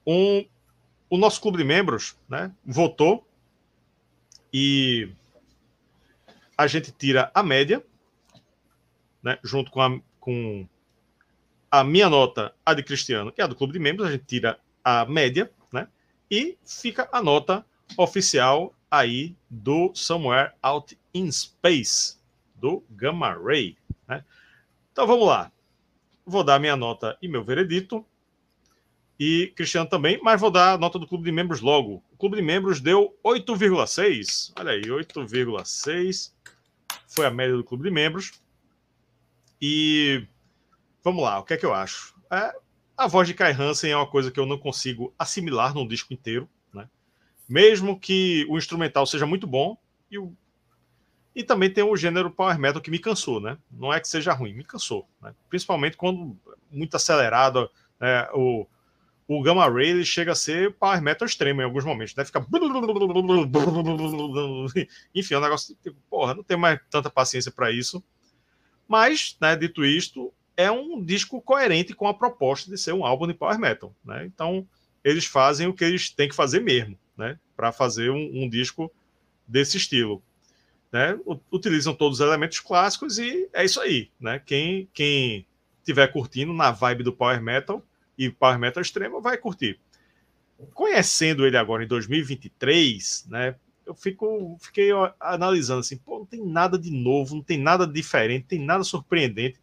Um, 0.07 0.47
o 1.11 1.19
nosso 1.19 1.41
clube 1.41 1.59
de 1.59 1.64
membros, 1.64 2.17
né, 2.29 2.53
votou 2.64 3.27
e 4.53 5.11
a 6.57 6.67
gente 6.67 6.93
tira 6.93 7.31
a 7.35 7.43
média, 7.43 7.85
né, 9.23 9.39
junto 9.43 9.71
com 9.71 9.81
a, 9.83 10.01
com 10.21 10.67
a 11.71 11.83
minha 11.83 12.09
nota, 12.09 12.55
a 12.64 12.73
de 12.73 12.83
Cristiano 12.83 13.33
e 13.37 13.43
a 13.43 13.47
do 13.47 13.57
clube 13.57 13.73
de 13.73 13.81
membros, 13.81 14.09
a 14.09 14.12
gente 14.12 14.25
tira 14.25 14.61
a 14.85 15.05
média, 15.05 15.51
né, 15.73 15.89
E 16.31 16.57
fica 16.64 17.09
a 17.12 17.21
nota 17.21 17.67
oficial 17.97 18.73
aí 18.91 19.37
do 19.49 19.93
Somewhere 19.95 20.53
Out 20.62 20.99
in 21.12 21.30
Space, 21.30 22.18
do 22.55 22.84
Gamma 22.91 23.32
Ray. 23.32 23.76
Né? 24.09 24.24
Então 24.93 25.07
vamos 25.07 25.26
lá. 25.26 25.53
Vou 26.24 26.43
dar 26.43 26.59
minha 26.59 26.76
nota 26.76 27.16
e 27.20 27.28
meu 27.28 27.45
veredito. 27.45 28.05
E 29.18 29.53
Cristiano 29.57 29.89
também, 29.89 30.20
mas 30.22 30.41
vou 30.41 30.51
dar 30.51 30.74
a 30.74 30.78
nota 30.78 30.99
do 30.99 31.07
clube 31.07 31.24
de 31.24 31.32
membros 31.32 31.61
logo. 31.61 32.03
O 32.12 32.16
clube 32.16 32.37
de 32.37 32.43
membros 32.43 32.80
deu 32.80 33.16
8,6. 33.24 34.53
Olha 34.59 34.72
aí, 34.72 34.82
8,6 34.82 36.32
foi 37.07 37.24
a 37.24 37.30
média 37.30 37.57
do 37.57 37.64
clube 37.64 37.84
de 37.84 37.91
membros. 37.91 38.32
E 39.61 40.26
vamos 41.03 41.22
lá, 41.22 41.39
o 41.39 41.45
que 41.45 41.55
é 41.55 41.57
que 41.57 41.64
eu 41.64 41.72
acho? 41.72 42.14
É, 42.30 42.53
a 42.97 43.07
voz 43.07 43.26
de 43.26 43.34
Kai 43.34 43.53
Hansen 43.53 43.91
é 43.91 43.97
uma 43.97 44.07
coisa 44.07 44.30
que 44.30 44.39
eu 44.39 44.45
não 44.45 44.59
consigo 44.59 45.14
assimilar 45.18 45.74
num 45.74 45.87
disco 45.87 46.12
inteiro? 46.12 46.49
Mesmo 47.49 47.99
que 47.99 48.47
o 48.49 48.59
instrumental 48.59 49.07
seja 49.07 49.27
muito 49.27 49.47
bom 49.47 49.77
e 50.11 50.19
o 50.19 50.33
e 51.35 51.45
também 51.45 51.71
tem 51.71 51.85
o 51.85 51.95
gênero 51.95 52.31
power 52.31 52.59
metal 52.59 52.81
que 52.81 52.91
me 52.91 52.99
cansou, 52.99 53.41
né? 53.41 53.59
Não 53.71 53.93
é 53.93 54.01
que 54.01 54.09
seja 54.09 54.33
ruim, 54.33 54.55
me 54.55 54.65
cansou, 54.65 55.07
né? 55.21 55.35
Principalmente 55.51 55.95
quando 55.95 56.35
muito 56.71 56.97
acelerado, 56.97 57.71
né? 58.01 58.27
o 58.33 58.67
o 59.29 59.43
Gamma 59.43 59.69
Ray 59.69 59.89
ele 59.89 60.05
chega 60.05 60.33
a 60.33 60.37
ser 60.37 60.75
power 60.75 61.03
metal 61.03 61.27
extremo 61.27 61.61
em 61.61 61.65
alguns 61.65 61.85
momentos, 61.85 62.15
né? 62.15 62.25
Fica. 62.25 62.47
Enfim, 65.15 65.35
é 65.35 65.39
um 65.39 65.41
negócio. 65.41 65.77
Tipo, 65.83 65.97
porra, 66.09 66.35
não 66.35 66.45
tem 66.45 66.57
mais 66.57 66.79
tanta 66.89 67.11
paciência 67.11 67.51
para 67.51 67.71
isso. 67.73 68.03
Mas, 68.87 69.37
né, 69.41 69.57
dito 69.57 69.85
isto, 69.85 70.33
é 70.57 70.71
um 70.71 71.03
disco 71.03 71.43
coerente 71.43 71.93
com 71.93 72.07
a 72.07 72.15
proposta 72.15 72.71
de 72.71 72.79
ser 72.79 72.93
um 72.93 73.05
álbum 73.05 73.27
de 73.27 73.35
power 73.35 73.59
metal, 73.59 73.93
né? 74.05 74.25
Então, 74.25 74.67
eles 75.03 75.27
fazem 75.27 75.67
o 75.67 75.75
que 75.75 75.85
eles 75.85 76.09
têm 76.09 76.29
que 76.29 76.35
fazer 76.35 76.61
mesmo, 76.61 76.97
né? 77.17 77.39
Para 77.57 77.73
fazer 77.73 78.11
um, 78.11 78.45
um, 78.45 78.49
disco 78.49 78.93
desse 79.47 79.77
estilo. 79.77 80.23
Né? 80.93 81.19
Utilizam 81.51 81.95
todos 81.95 82.21
os 82.21 82.27
elementos 82.27 82.61
clássicos 82.61 83.19
e 83.19 83.49
é 83.53 83.64
isso 83.64 83.81
aí, 83.81 84.11
né? 84.21 84.41
Quem, 84.45 84.89
quem 84.93 85.47
tiver 85.85 86.07
curtindo 86.09 86.53
na 86.53 86.71
vibe 86.71 87.03
do 87.03 87.12
power 87.12 87.41
metal 87.41 87.83
e 88.19 88.31
Power 88.31 88.59
Metal 88.59 88.81
Extremo 88.81 89.21
vai 89.21 89.37
curtir. 89.37 89.79
Conhecendo 90.73 91.47
ele 91.47 91.57
agora 91.57 91.85
em 91.85 91.87
2023, 91.87 93.27
né? 93.29 93.57
Eu 93.85 93.95
fico, 93.95 94.57
fiquei 94.61 94.91
analisando 95.21 95.81
assim, 95.81 95.97
pô, 95.97 96.19
não 96.19 96.27
tem 96.27 96.45
nada 96.45 96.77
de 96.77 96.91
novo, 96.91 97.37
não 97.37 97.43
tem 97.43 97.59
nada 97.59 97.87
diferente, 97.87 98.43
não 98.43 98.49
tem 98.49 98.59
nada 98.61 98.83
surpreendente, 98.83 99.61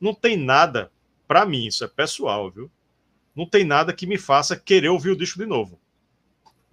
não 0.00 0.14
tem 0.14 0.36
nada, 0.36 0.92
para 1.26 1.44
mim, 1.44 1.66
isso 1.66 1.82
é 1.82 1.88
pessoal, 1.88 2.50
viu? 2.50 2.70
Não 3.34 3.48
tem 3.48 3.64
nada 3.64 3.92
que 3.92 4.06
me 4.06 4.16
faça 4.16 4.54
querer 4.54 4.90
ouvir 4.90 5.10
o 5.10 5.16
disco 5.16 5.40
de 5.40 5.46
novo. 5.46 5.80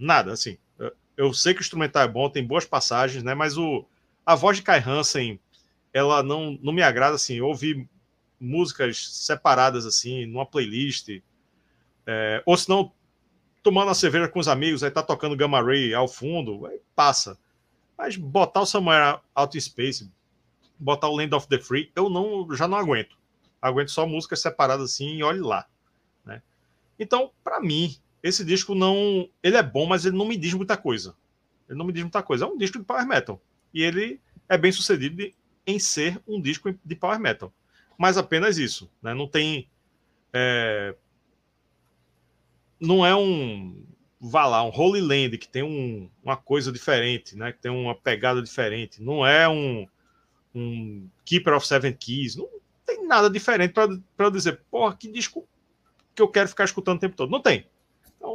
Nada, 0.01 0.33
assim. 0.33 0.57
Eu 1.15 1.31
sei 1.31 1.53
que 1.53 1.59
o 1.59 1.61
instrumental 1.61 2.01
é 2.01 2.07
bom, 2.07 2.27
tem 2.27 2.43
boas 2.43 2.65
passagens, 2.65 3.21
né? 3.21 3.35
Mas 3.35 3.55
o, 3.55 3.85
a 4.25 4.33
voz 4.33 4.57
de 4.57 4.63
Kai 4.63 4.79
Hansen, 4.79 5.39
ela 5.93 6.23
não, 6.23 6.57
não 6.59 6.73
me 6.73 6.81
agrada, 6.81 7.15
assim. 7.15 7.35
Eu 7.35 7.45
ouvi 7.45 7.87
músicas 8.39 9.07
separadas 9.07 9.85
assim, 9.85 10.25
numa 10.25 10.45
playlist. 10.45 11.21
É, 12.07 12.41
ou 12.47 12.57
se 12.57 12.67
não, 12.67 12.91
tomando 13.61 13.91
a 13.91 13.93
cerveja 13.93 14.27
com 14.27 14.39
os 14.39 14.47
amigos, 14.47 14.83
aí 14.83 14.89
tá 14.89 15.03
tocando 15.03 15.37
Gamma 15.37 15.61
Ray 15.61 15.93
ao 15.93 16.07
fundo, 16.07 16.65
aí 16.65 16.81
passa. 16.95 17.37
Mas 17.95 18.17
botar 18.17 18.61
o 18.61 18.65
Somewhere 18.65 19.19
Out 19.35 19.61
Space, 19.61 20.11
botar 20.79 21.09
o 21.09 21.15
Land 21.15 21.35
of 21.35 21.47
the 21.47 21.59
Free, 21.59 21.91
eu 21.95 22.09
não, 22.09 22.51
já 22.55 22.67
não 22.67 22.79
aguento. 22.79 23.15
Aguento 23.61 23.89
só 23.89 24.07
músicas 24.07 24.41
separadas 24.41 24.93
assim 24.93 25.17
e 25.17 25.23
olhe 25.23 25.41
lá. 25.41 25.67
Né? 26.25 26.41
Então, 26.97 27.31
para 27.43 27.61
mim, 27.61 27.95
esse 28.24 28.43
disco 28.45 28.76
não. 28.76 29.30
Ele 29.41 29.57
é 29.57 29.63
bom, 29.63 29.86
mas 29.86 30.05
ele 30.05 30.17
não 30.17 30.28
me 30.28 30.38
diz 30.38 30.53
muita 30.53 30.78
coisa. 30.78 31.15
Ele 31.67 31.78
não 31.78 31.86
me 31.86 31.93
diz 31.93 32.03
muita 32.03 32.22
coisa. 32.24 32.45
É 32.45 32.47
um 32.47 32.57
disco 32.57 32.78
de 32.80 32.86
power 32.86 33.05
metal. 33.07 33.41
E 33.74 33.82
ele 33.82 34.19
é 34.47 34.57
bem 34.57 34.72
sucedido 34.72 35.32
em 35.65 35.80
ser 35.80 36.22
um 36.28 36.41
disco 36.41 36.74
de 36.84 36.95
power 36.95 37.19
metal 37.19 37.53
mas 38.01 38.17
apenas 38.17 38.57
isso. 38.57 38.89
Né? 38.99 39.13
Não 39.13 39.28
tem. 39.28 39.69
É... 40.34 40.95
Não 42.80 43.05
é 43.05 43.15
um. 43.15 43.86
Vá 44.19 44.47
lá, 44.47 44.63
um 44.63 44.69
Holy 44.69 45.01
Land 45.01 45.38
que 45.38 45.47
tem 45.47 45.61
um, 45.61 46.09
uma 46.24 46.36
coisa 46.36 46.72
diferente, 46.72 47.38
né? 47.38 47.51
que 47.51 47.59
tem 47.59 47.72
uma 47.72 47.93
pegada 47.93 48.41
diferente. 48.41 49.03
Não 49.03 49.24
é 49.24 49.47
um, 49.47 49.88
um 50.53 51.07
Keeper 51.24 51.53
of 51.53 51.67
Seven 51.67 51.93
Keys. 51.93 52.36
Não 52.36 52.49
tem 52.88 53.05
nada 53.05 53.30
diferente 53.30 53.72
para 53.72 53.88
eu 54.17 54.32
dizer, 54.32 54.61
porra, 54.72 54.95
que 54.95 55.07
disco 55.07 55.47
que 56.15 56.24
eu 56.24 56.28
quero 56.28 56.49
ficar 56.49 56.65
escutando 56.65 56.97
o 56.97 57.01
tempo 57.01 57.15
todo. 57.15 57.30
Não 57.30 57.41
tem. 57.41 57.67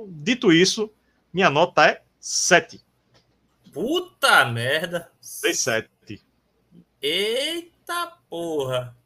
Dito 0.09 0.53
isso, 0.53 0.93
minha 1.33 1.51
nota 1.51 1.87
é 1.87 2.03
7. 2.19 2.81
Puta 3.73 4.45
merda! 4.47 5.11
7. 5.21 5.89
Eita 7.01 8.13
porra! 8.29 8.97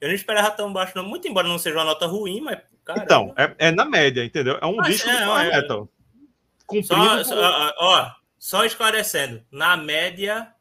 Eu 0.00 0.08
não 0.08 0.14
esperava 0.14 0.50
tão 0.50 0.72
baixo, 0.72 0.92
não. 0.94 1.04
Muito 1.04 1.26
embora 1.26 1.48
não 1.48 1.58
seja 1.58 1.76
uma 1.76 1.84
nota 1.84 2.06
ruim, 2.06 2.40
mas. 2.40 2.58
Caramba. 2.84 3.04
Então, 3.04 3.34
é, 3.36 3.54
é 3.68 3.70
na 3.70 3.86
média, 3.86 4.22
entendeu? 4.22 4.58
É 4.60 4.66
um 4.66 4.76
mas 4.76 4.88
disco 4.88 5.08
é, 5.08 5.24
power 5.24 5.46
é, 5.46 5.50
metal. 5.50 5.88
Cumprindo. 6.66 7.24
Só, 7.24 7.24
só, 7.24 7.74
ó, 7.78 8.10
só 8.38 8.64
esclarecendo. 8.64 9.42
Na 9.50 9.76
média, 9.76 10.52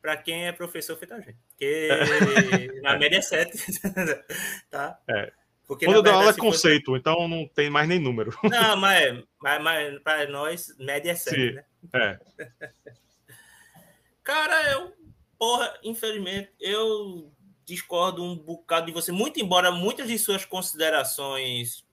para 0.00 0.16
quem 0.16 0.46
é 0.46 0.52
professor, 0.52 0.96
feita 0.96 1.16
a 1.16 1.20
gente. 1.20 1.36
Porque 1.50 1.88
é. 1.90 2.80
na 2.80 2.96
média 2.96 3.18
é 3.18 3.20
7. 3.20 3.80
tá? 4.70 4.98
É. 5.06 5.32
Porque, 5.68 5.84
Quando 5.84 5.96
eu 5.96 6.02
dou 6.02 6.14
aula 6.14 6.30
é 6.30 6.34
conceito, 6.34 6.86
fosse... 6.86 6.98
então 6.98 7.28
não 7.28 7.46
tem 7.46 7.68
mais 7.68 7.86
nem 7.86 7.98
número. 7.98 8.34
Não, 8.42 8.74
mas, 8.78 9.22
mas, 9.38 9.62
mas 9.62 9.98
para 9.98 10.26
nós, 10.26 10.74
média 10.78 11.10
é 11.10 11.14
7, 11.14 11.52
né? 11.52 11.64
É. 11.92 12.18
Cara, 14.24 14.72
eu, 14.72 14.94
porra, 15.38 15.78
infelizmente, 15.84 16.50
eu 16.58 17.30
discordo 17.66 18.24
um 18.24 18.34
bocado 18.34 18.86
de 18.86 18.92
você, 18.92 19.12
muito 19.12 19.38
embora 19.40 19.70
muitas 19.70 20.08
de 20.08 20.18
suas 20.18 20.46
considerações 20.46 21.86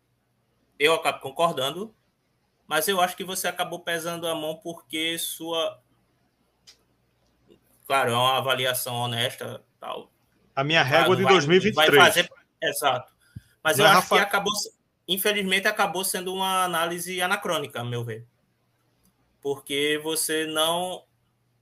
eu 0.79 0.93
acabo 0.93 1.19
concordando, 1.19 1.93
mas 2.65 2.87
eu 2.87 3.01
acho 3.01 3.15
que 3.15 3.25
você 3.25 3.47
acabou 3.47 3.79
pesando 3.79 4.25
a 4.25 4.33
mão 4.33 4.55
porque 4.55 5.17
sua 5.19 5.81
claro, 7.85 8.11
é 8.11 8.15
uma 8.15 8.37
avaliação 8.37 8.95
honesta, 8.95 9.61
tal. 9.79 10.09
A 10.55 10.63
minha 10.63 10.81
régua 10.81 11.15
de 11.15 11.23
vai, 11.23 11.33
2023. 11.33 11.89
Vai 11.89 12.07
fazer... 12.07 12.29
exato. 12.61 13.14
Mas 13.65 13.79
eu 13.79 13.85
é 13.85 13.89
acho 13.89 13.95
Rafa... 13.95 14.15
que 14.15 14.21
acabou 14.21 14.53
infelizmente 15.07 15.67
acabou 15.67 16.03
sendo 16.05 16.33
uma 16.33 16.63
análise 16.63 17.21
anacrônica, 17.21 17.81
a 17.81 17.83
meu 17.83 18.03
ver. 18.03 18.25
Porque 19.41 19.99
você 20.01 20.47
não 20.47 21.03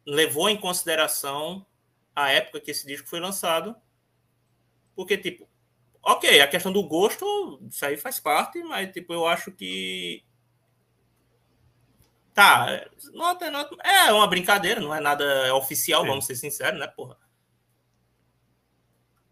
levou 0.06 0.49
em 0.49 0.57
consideração 0.57 1.65
a 2.15 2.30
época 2.30 2.61
que 2.61 2.72
esse 2.72 2.86
disco 2.86 3.07
foi 3.07 3.19
lançado 3.19 3.76
porque, 4.95 5.18
tipo, 5.18 5.49
ok, 6.02 6.41
a 6.41 6.48
questão 6.48 6.72
do 6.72 6.84
gosto, 6.84 7.60
isso 7.69 7.86
aí 7.86 7.98
faz 7.98 8.19
parte, 8.19 8.61
mas, 8.64 8.91
tipo, 8.91 9.14
eu 9.14 9.27
acho 9.27 9.52
que. 9.52 10.23
Tá, 12.34 12.88
nota, 13.14 13.52
nota, 13.52 13.76
é 13.84 14.11
uma 14.11 14.27
brincadeira, 14.27 14.82
não 14.82 14.94
é 14.94 14.99
nada 14.99 15.56
oficial, 15.56 16.02
Sim. 16.02 16.07
vamos 16.07 16.26
ser 16.26 16.36
sinceros, 16.36 16.80
né, 16.80 16.88
porra? 16.88 17.18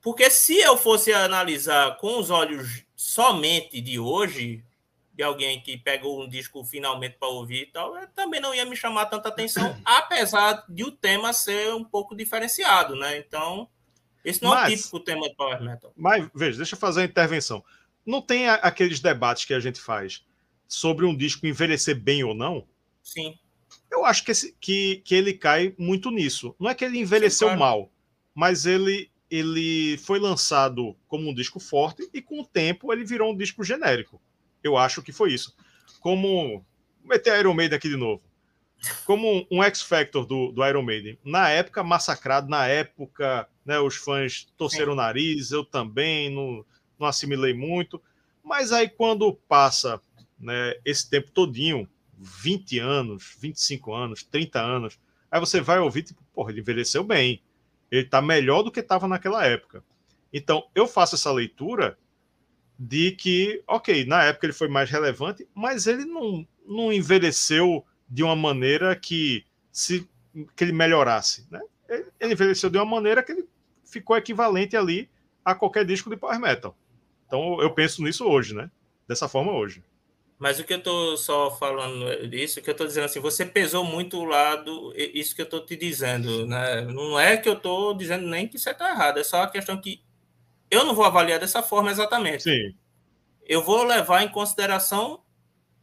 Porque 0.02 0.30
se 0.30 0.58
eu 0.58 0.78
fosse 0.78 1.14
analisar 1.14 1.98
com 1.98 2.20
os 2.20 2.30
olhos 2.30 2.84
somente 2.96 3.80
de 3.80 4.00
hoje, 4.00 4.64
de 5.14 5.22
alguém 5.22 5.62
que 5.62 5.78
pegou 5.78 6.24
um 6.24 6.28
disco 6.28 6.64
finalmente 6.64 7.18
para 7.20 7.28
ouvir 7.28 7.64
e 7.64 7.66
tal, 7.68 7.94
também 8.16 8.40
não 8.40 8.56
ia 8.56 8.66
me 8.66 8.76
chamar 8.76 9.06
tanta 9.06 9.30
atenção, 9.30 9.80
apesar 9.86 10.66
de 10.68 10.84
o 10.84 10.92
tema 10.92 11.32
ser 11.34 11.74
um 11.74 11.84
pouco 11.84 12.16
diferenciado, 12.16 12.96
né? 12.96 13.18
Então, 13.20 13.70
esse 14.26 14.42
não 14.42 14.50
mas, 14.50 14.72
é 14.72 14.74
o 14.74 14.78
típico 14.78 15.00
tema 15.00 15.30
de 15.30 15.36
Power 15.36 15.62
Metal. 15.62 15.94
Mas, 15.96 16.28
veja, 16.34 16.58
deixa 16.58 16.76
eu 16.76 16.80
fazer 16.80 17.02
uma 17.02 17.06
intervenção. 17.06 17.64
Não 18.04 18.22
tem 18.22 18.50
aqueles 18.50 19.00
debates 19.00 19.46
que 19.46 19.54
a 19.54 19.60
gente 19.60 19.80
faz 19.80 20.26
sobre 20.68 21.06
um 21.06 21.16
disco 21.16 21.46
envelhecer 21.46 22.00
bem 22.00 22.24
ou 22.24 22.34
não? 22.34 22.66
Sim. 23.04 23.38
Eu 23.92 24.06
acho 24.06 24.24
que, 24.24 24.32
esse, 24.32 24.56
que, 24.60 25.02
que 25.04 25.14
ele 25.14 25.34
cai 25.34 25.76
muito 25.78 26.10
nisso. 26.10 26.56
Não 26.60 26.70
é 26.70 26.74
que 26.74 26.86
ele 26.86 26.98
envelheceu 26.98 27.50
Sim, 27.50 27.58
claro. 27.58 27.60
mal, 27.60 27.92
mas 28.34 28.66
ele, 28.66 29.11
ele 29.32 29.98
foi 29.98 30.20
lançado 30.20 30.96
como 31.08 31.30
um 31.30 31.34
disco 31.34 31.60
forte 31.60 32.08
e 32.14 32.22
com 32.22 32.42
o 32.42 32.46
tempo 32.46 32.92
ele 32.92 33.06
virou 33.06 33.32
um 33.32 33.38
disco 33.38 33.64
genérico. 33.64 34.22
Eu 34.62 34.78
acho 34.78 35.02
que 35.02 35.12
foi 35.12 35.34
isso. 35.34 35.56
Como. 36.00 36.64
Meter 37.04 37.40
Iron 37.40 37.56
Maiden 37.56 37.78
aqui 37.78 37.90
de 37.90 37.98
novo 37.98 38.22
como 39.06 39.46
um 39.52 39.62
X-Factor 39.64 40.26
do, 40.26 40.52
do 40.52 40.66
Iron 40.66 40.82
Maiden. 40.82 41.18
Na 41.24 41.50
época, 41.50 41.84
massacrado, 41.84 42.50
na 42.50 42.68
época, 42.68 43.48
né, 43.66 43.80
os 43.80 43.96
fãs 43.96 44.48
torceram 44.58 44.94
o 44.94 44.96
nariz, 44.96 45.52
eu 45.52 45.64
também 45.64 46.30
não, 46.30 46.66
não 47.00 47.08
assimilei 47.08 47.54
muito. 47.54 48.02
Mas 48.44 48.72
aí, 48.72 48.90
quando 48.90 49.34
passa 49.48 50.02
né, 50.40 50.74
esse 50.84 51.10
tempo 51.10 51.32
todinho, 51.32 51.88
20 52.18 52.80
anos, 52.80 53.36
25 53.40 53.94
anos, 53.94 54.24
30 54.24 54.60
anos, 54.60 55.00
aí 55.30 55.40
você 55.40 55.62
vai 55.62 55.80
ouvir, 55.80 56.04
tipo, 56.04 56.24
porra, 56.34 56.52
ele 56.52 56.62
envelheceu 56.62 57.04
bem. 57.04 57.42
Ele 57.92 58.06
tá 58.06 58.22
melhor 58.22 58.64
do 58.64 58.72
que 58.72 58.80
estava 58.80 59.08
naquela 59.08 59.46
época. 59.46 59.84
Então, 60.32 60.64
eu 60.74 60.88
faço 60.88 61.16
essa 61.16 61.32
leitura 61.32 61.98
de 62.80 63.12
que, 63.12 63.62
ok, 63.68 64.06
na 64.06 64.24
época 64.24 64.48
ele 64.48 64.54
foi 64.54 64.68
mais 64.68 64.90
relevante, 64.90 65.48
mas 65.54 65.86
ele 65.86 66.06
não, 66.06 66.48
não 66.66 66.92
envelheceu 66.92 67.86
de 68.10 68.24
uma 68.24 68.36
maneira 68.36 68.96
que 68.96 69.46
se 69.72 70.10
que 70.56 70.64
ele 70.64 70.72
melhorasse, 70.72 71.46
né? 71.52 71.60
Ele 72.20 72.34
envelheceu 72.34 72.70
de 72.70 72.78
uma 72.78 72.86
maneira 72.86 73.22
que 73.22 73.34
ele 73.34 73.46
ficou 73.86 74.16
equivalente 74.16 74.78
ali 74.78 75.10
a 75.44 75.54
qualquer 75.54 75.86
disco 75.86 76.10
de 76.10 76.16
power 76.16 76.40
metal. 76.40 76.76
Então 77.28 77.62
eu 77.62 77.70
penso 77.72 78.02
nisso 78.02 78.26
hoje, 78.26 78.56
né? 78.56 78.72
Dessa 79.08 79.28
forma 79.28 79.52
hoje. 79.52 79.84
Mas 80.42 80.58
o 80.58 80.64
que 80.64 80.74
eu 80.74 80.80
estou 80.80 81.16
só 81.18 81.52
falando 81.52 82.12
isso, 82.34 82.64
que 82.64 82.68
eu 82.68 82.72
estou 82.72 82.88
dizendo 82.88 83.04
assim, 83.04 83.20
você 83.20 83.46
pesou 83.46 83.84
muito 83.84 84.18
o 84.18 84.26
lado, 84.26 84.92
isso 84.96 85.36
que 85.36 85.42
eu 85.42 85.46
estou 85.46 85.64
te 85.64 85.76
dizendo, 85.76 86.48
né? 86.48 86.82
Não 86.82 87.20
é 87.20 87.38
que 87.38 87.48
eu 87.48 87.54
estou 87.54 87.94
dizendo 87.94 88.26
nem 88.26 88.48
que 88.48 88.58
você 88.58 88.72
está 88.72 88.90
errado, 88.90 89.20
é 89.20 89.24
só 89.24 89.44
a 89.44 89.48
questão 89.48 89.80
que 89.80 90.04
eu 90.72 90.84
não 90.84 90.96
vou 90.96 91.06
avaliar 91.06 91.40
dessa 91.40 91.62
forma 91.62 91.92
exatamente. 91.92 92.42
Sim. 92.42 92.76
Eu 93.48 93.62
vou 93.62 93.84
levar 93.84 94.24
em 94.24 94.30
consideração 94.30 95.22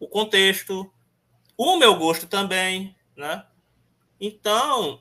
o 0.00 0.08
contexto, 0.08 0.92
o 1.56 1.76
meu 1.76 1.94
gosto 1.94 2.26
também, 2.26 2.96
né? 3.16 3.46
Então, 4.20 5.00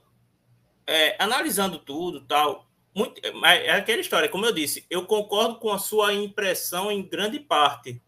é, 0.86 1.16
analisando 1.18 1.80
tudo, 1.80 2.22
tal, 2.22 2.70
muito, 2.96 3.20
é 3.44 3.72
aquela 3.72 4.02
história, 4.02 4.30
como 4.30 4.46
eu 4.46 4.54
disse, 4.54 4.86
eu 4.88 5.04
concordo 5.08 5.56
com 5.56 5.72
a 5.72 5.80
sua 5.80 6.14
impressão 6.14 6.92
em 6.92 7.02
grande 7.02 7.40
parte, 7.40 8.00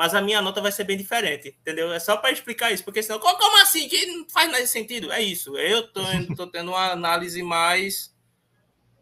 mas 0.00 0.14
a 0.14 0.22
minha 0.22 0.40
nota 0.40 0.62
vai 0.62 0.72
ser 0.72 0.84
bem 0.84 0.96
diferente, 0.96 1.54
entendeu? 1.60 1.92
É 1.92 2.00
só 2.00 2.16
para 2.16 2.30
explicar 2.30 2.72
isso, 2.72 2.82
porque 2.82 3.02
senão, 3.02 3.18
como 3.18 3.60
assim? 3.60 3.86
Que 3.86 4.06
não 4.06 4.26
faz 4.30 4.50
mais 4.50 4.70
sentido. 4.70 5.12
É 5.12 5.20
isso. 5.20 5.58
Eu 5.58 5.92
tô, 5.92 6.00
tô 6.34 6.46
tendo 6.46 6.70
uma 6.70 6.90
análise 6.90 7.42
mais 7.42 8.16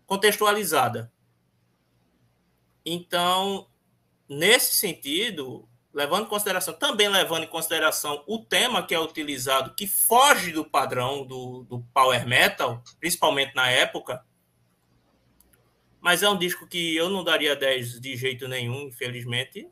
contextualizada. 0.06 1.12
Então, 2.84 3.68
nesse 4.28 4.74
sentido, 4.74 5.68
levando 5.94 6.24
em 6.24 6.28
consideração, 6.28 6.74
também 6.74 7.06
levando 7.08 7.44
em 7.44 7.48
consideração 7.48 8.24
o 8.26 8.44
tema 8.44 8.84
que 8.84 8.92
é 8.92 8.98
utilizado, 8.98 9.76
que 9.76 9.86
foge 9.86 10.50
do 10.50 10.64
padrão 10.64 11.24
do, 11.24 11.62
do 11.62 11.80
power 11.94 12.26
metal, 12.26 12.82
principalmente 12.98 13.54
na 13.54 13.70
época, 13.70 14.26
mas 16.00 16.24
é 16.24 16.28
um 16.28 16.36
disco 16.36 16.66
que 16.66 16.96
eu 16.96 17.08
não 17.08 17.22
daria 17.22 17.54
10 17.54 18.00
de 18.00 18.16
jeito 18.16 18.48
nenhum, 18.48 18.88
infelizmente. 18.88 19.70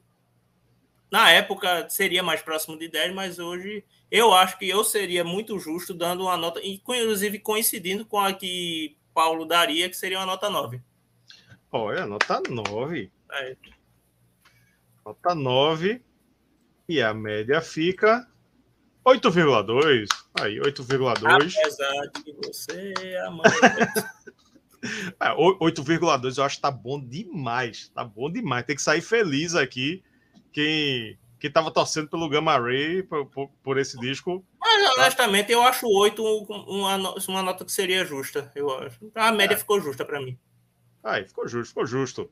Na 1.11 1.31
época 1.31 1.89
seria 1.89 2.23
mais 2.23 2.43
próximo 2.43 2.79
de 2.79 2.89
10, 2.89 3.15
mas 3.15 3.39
hoje 3.39 3.85
eu 4.11 4.35
acho 4.35 4.59
que 4.59 4.69
eu 4.69 4.83
seria 4.85 5.25
muito 5.25 5.59
justo 5.59 5.95
dando 5.95 6.25
uma 6.25 6.37
nota, 6.37 6.61
inclusive 6.65 7.39
coincidindo 7.39 8.05
com 8.05 8.19
a 8.19 8.33
que 8.33 8.97
Paulo 9.15 9.45
daria, 9.45 9.89
que 9.89 9.97
seria 9.97 10.19
uma 10.19 10.27
nota 10.27 10.51
9. 10.51 10.81
Olha, 11.71 12.07
nota 12.07 12.43
9. 12.49 13.11
É. 13.33 13.57
Nota 15.05 15.35
9. 15.35 16.03
E 16.89 17.03
a 17.03 17.13
média 17.13 17.61
fica 17.61 18.29
8,2. 19.05 20.07
Aí, 20.41 20.59
8,2. 20.61 21.55
Apesar 21.57 22.07
de 22.25 22.33
você, 22.45 22.95
amor. 23.27 23.45
é, 25.21 25.29
8,2 25.31 26.39
eu 26.39 26.45
acho 26.45 26.57
que 26.57 26.63
tá 26.63 26.71
bom 26.71 27.01
demais. 27.01 27.89
Tá 27.95 28.05
bom 28.05 28.31
demais. 28.31 28.65
Tem 28.65 28.77
que 28.77 28.83
sair 28.83 29.01
feliz 29.01 29.55
aqui 29.55 30.03
quem 30.57 31.19
que 31.39 31.49
estava 31.49 31.71
torcendo 31.71 32.09
pelo 32.09 32.31
Gamma 32.31 32.59
Ray 32.59 33.03
por, 33.03 33.27
por, 33.27 33.51
por 33.63 33.79
esse 33.79 33.99
disco. 34.01 34.43
Mas, 34.59 34.97
honestamente, 34.97 35.49
tá? 35.49 35.53
eu 35.53 35.63
acho 35.63 35.87
8 35.87 36.23
uma, 36.67 37.15
uma 37.29 37.43
nota 37.43 37.63
que 37.63 37.71
seria 37.71 38.07
justa, 38.07 38.51
eu 38.55 38.71
acho. 38.79 38.99
A 39.15 39.31
média 39.33 39.55
é. 39.55 39.59
ficou 39.59 39.79
justa 39.83 40.03
para 40.03 40.19
mim. 40.19 40.39
Aí, 41.05 41.29
ficou 41.29 41.47
justo, 41.47 41.69
ficou 41.69 41.87
justo. 41.87 42.31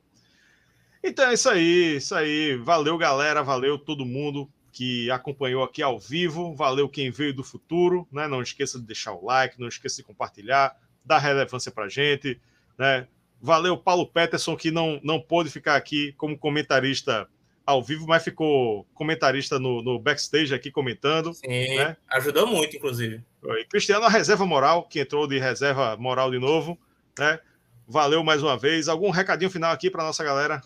Então 1.03 1.29
é 1.29 1.35
isso 1.35 1.51
aí, 1.51 1.97
isso 1.97 2.15
aí. 2.15 2.57
Valeu, 2.57 2.97
galera, 2.97 3.43
valeu 3.43 3.79
todo 3.79 4.07
mundo 4.07 4.51
que 4.73 5.11
acompanhou 5.11 5.63
aqui 5.63 5.83
ao 5.83 5.99
vivo, 5.99 6.55
valeu 6.55 6.89
quem 6.89 7.11
veio 7.11 7.35
do 7.35 7.45
futuro, 7.45 8.09
né? 8.11 8.27
Não 8.27 8.41
esqueça 8.41 8.81
de 8.81 8.87
deixar 8.87 9.13
o 9.13 9.27
like, 9.27 9.61
não 9.61 9.69
esqueça 9.69 9.97
de 9.97 10.03
compartilhar, 10.03 10.75
dar 11.05 11.19
relevância 11.19 11.71
pra 11.71 11.91
gente, 11.91 12.41
né? 12.79 13.07
Valeu 13.39 13.77
Paulo 13.77 14.07
Peterson 14.07 14.57
que 14.57 14.71
não 14.71 14.99
não 15.05 15.21
pôde 15.21 15.51
ficar 15.51 15.77
aqui 15.77 16.15
como 16.15 16.39
comentarista 16.39 17.29
ao 17.67 17.83
vivo, 17.83 18.07
mas 18.07 18.23
ficou 18.23 18.85
comentarista 18.95 19.59
no, 19.59 19.83
no 19.83 19.99
backstage 19.99 20.55
aqui 20.55 20.71
comentando. 20.71 21.33
Sim, 21.33 21.77
né? 21.77 21.97
ajudou 22.09 22.47
muito, 22.47 22.77
inclusive. 22.77 23.23
E 23.43 23.65
Cristiano, 23.65 24.05
a 24.05 24.09
reserva 24.09 24.45
moral, 24.45 24.85
que 24.85 25.01
entrou 25.01 25.27
de 25.27 25.39
reserva 25.39 25.97
moral 25.97 26.31
de 26.31 26.39
novo, 26.39 26.79
né? 27.19 27.39
Valeu 27.87 28.23
mais 28.23 28.43
uma 28.43 28.57
vez. 28.57 28.89
Algum 28.89 29.11
recadinho 29.11 29.51
final 29.51 29.73
aqui 29.73 29.91
para 29.91 30.05
nossa 30.05 30.25
galera? 30.25 30.61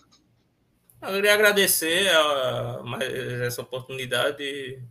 Eu 1.03 1.15
queria 1.15 1.35
agradecer 1.35 2.09
a, 2.09 2.83
essa 3.45 3.63
oportunidade. 3.63 4.83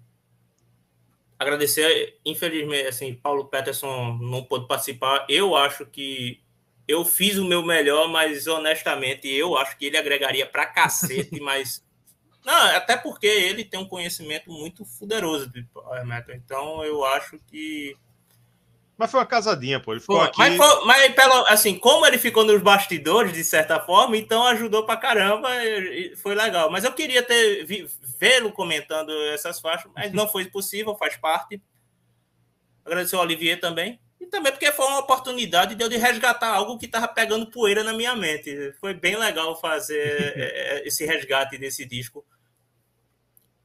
Agradecer, 1.38 2.18
infelizmente, 2.26 2.88
assim, 2.88 3.14
Paulo 3.14 3.46
Peterson 3.46 4.18
não 4.22 4.44
pôde 4.44 4.68
participar. 4.68 5.26
Eu 5.30 5.56
acho 5.56 5.86
que 5.86 6.42
eu 6.88 7.04
fiz 7.04 7.38
o 7.38 7.46
meu 7.46 7.64
melhor, 7.64 8.08
mas 8.08 8.48
honestamente 8.48 9.28
eu 9.28 9.58
acho 9.58 9.78
que 9.78 9.86
ele 9.86 9.98
agregaria 9.98 10.46
para 10.46 10.66
cacete, 10.66 11.40
mas 11.42 11.86
não, 12.48 12.78
até 12.78 12.96
porque 12.96 13.28
ele 13.28 13.66
tem 13.66 13.78
um 13.78 13.86
conhecimento 13.86 14.50
muito 14.50 14.86
fuderoso 14.86 15.52
de 15.52 15.64
Power 15.64 16.06
Metal. 16.06 16.34
Então 16.34 16.82
eu 16.82 17.04
acho 17.04 17.38
que. 17.40 17.94
Mas 18.98 19.12
foi 19.12 19.20
uma 19.20 19.26
casadinha, 19.26 19.82
pô. 19.82 19.92
Ele 19.92 20.00
ficou 20.00 20.16
pô, 20.16 20.24
aqui. 20.24 20.38
Mas, 20.38 20.56
foi, 20.56 20.86
mas 20.86 21.14
pelo, 21.14 21.46
assim, 21.48 21.78
como 21.78 22.06
ele 22.06 22.18
ficou 22.18 22.46
nos 22.46 22.62
bastidores, 22.62 23.34
de 23.34 23.44
certa 23.44 23.82
forma, 23.82 24.16
então 24.16 24.48
ajudou 24.48 24.86
pra 24.86 24.96
caramba. 24.96 25.50
Foi 26.24 26.34
legal. 26.34 26.72
Mas 26.72 26.86
eu 26.86 26.94
queria 26.94 27.22
ter 27.22 27.66
vê-lo 28.18 28.54
comentando 28.54 29.12
essas 29.34 29.60
faixas, 29.60 29.92
mas 29.94 30.14
não 30.14 30.26
foi 30.26 30.46
possível, 30.46 30.96
faz 30.96 31.18
parte. 31.18 31.62
Agradecer 32.86 33.18
ao 33.18 33.24
Olivier 33.24 33.60
também. 33.60 34.00
E 34.22 34.26
também 34.28 34.54
porque 34.54 34.72
foi 34.72 34.86
uma 34.86 35.00
oportunidade 35.00 35.76
de 35.76 35.84
eu 35.84 35.90
de 35.90 35.98
resgatar 35.98 36.54
algo 36.54 36.78
que 36.78 36.86
estava 36.86 37.10
pegando 37.10 37.52
poeira 37.52 37.84
na 37.84 37.92
minha 37.92 38.16
mente. 38.16 38.74
Foi 38.80 38.94
bem 38.94 39.18
legal 39.18 39.54
fazer 39.60 40.00
é, 40.40 40.78
é, 40.78 40.88
esse 40.88 41.06
resgate 41.06 41.58
desse 41.58 41.86
disco 41.86 42.26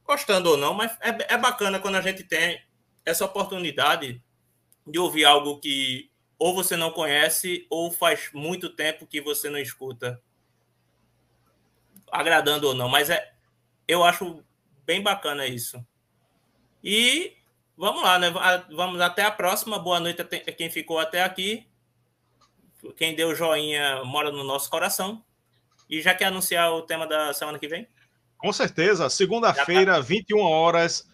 gostando 0.05 0.51
ou 0.51 0.57
não, 0.57 0.73
mas 0.73 0.91
é, 1.01 1.33
é 1.33 1.37
bacana 1.37 1.79
quando 1.79 1.95
a 1.95 2.01
gente 2.01 2.23
tem 2.23 2.61
essa 3.05 3.25
oportunidade 3.25 4.21
de 4.85 4.99
ouvir 4.99 5.25
algo 5.25 5.59
que 5.59 6.11
ou 6.37 6.53
você 6.53 6.75
não 6.75 6.91
conhece 6.91 7.65
ou 7.69 7.91
faz 7.91 8.29
muito 8.33 8.69
tempo 8.69 9.07
que 9.07 9.21
você 9.21 9.49
não 9.49 9.59
escuta, 9.59 10.21
agradando 12.11 12.67
ou 12.67 12.73
não. 12.73 12.89
Mas 12.89 13.09
é, 13.09 13.33
eu 13.87 14.03
acho 14.03 14.43
bem 14.85 15.01
bacana 15.01 15.47
isso. 15.47 15.85
E 16.83 17.37
vamos 17.77 18.03
lá, 18.03 18.19
né? 18.19 18.29
Vamos 18.71 18.99
até 18.99 19.23
a 19.23 19.31
próxima. 19.31 19.79
Boa 19.79 19.99
noite 19.99 20.21
a 20.21 20.25
quem 20.25 20.69
ficou 20.69 20.99
até 20.99 21.23
aqui. 21.23 21.65
Quem 22.97 23.15
deu 23.15 23.33
joinha 23.33 24.03
mora 24.03 24.29
no 24.29 24.43
nosso 24.43 24.69
coração. 24.69 25.23
E 25.89 26.01
já 26.01 26.13
quer 26.13 26.25
anunciar 26.25 26.73
o 26.73 26.81
tema 26.81 27.07
da 27.07 27.33
semana 27.33 27.57
que 27.57 27.67
vem? 27.67 27.87
Com 28.43 28.51
certeza. 28.51 29.09
Segunda-feira, 29.09 30.01
21 30.01 30.37
tá. 30.37 30.43
horas, 30.43 31.09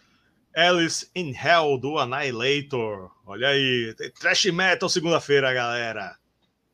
Alice 0.52 1.08
in 1.14 1.32
Hell 1.32 1.78
do 1.78 1.96
Annihilator. 1.96 3.08
Olha 3.24 3.50
aí, 3.50 3.94
tem 3.96 4.10
trash 4.10 4.46
metal 4.46 4.88
segunda-feira, 4.88 5.52
galera. 5.52 6.16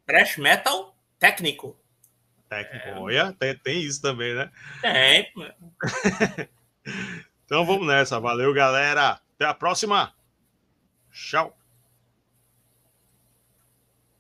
Trash 0.07 0.39
metal 0.39 0.97
técnico. 1.19 1.79
Técnico, 2.49 2.89
é. 2.89 2.99
olha, 2.99 3.37
tem, 3.39 3.55
tem 3.59 3.83
isso 3.83 4.01
também, 4.01 4.35
né? 4.35 4.51
Tem. 4.81 5.31
então 7.45 7.67
vamos 7.67 7.87
nessa. 7.87 8.19
Valeu, 8.19 8.55
galera. 8.55 9.21
Até 9.35 9.45
a 9.45 9.53
próxima. 9.53 10.15
Tchau. 11.13 11.55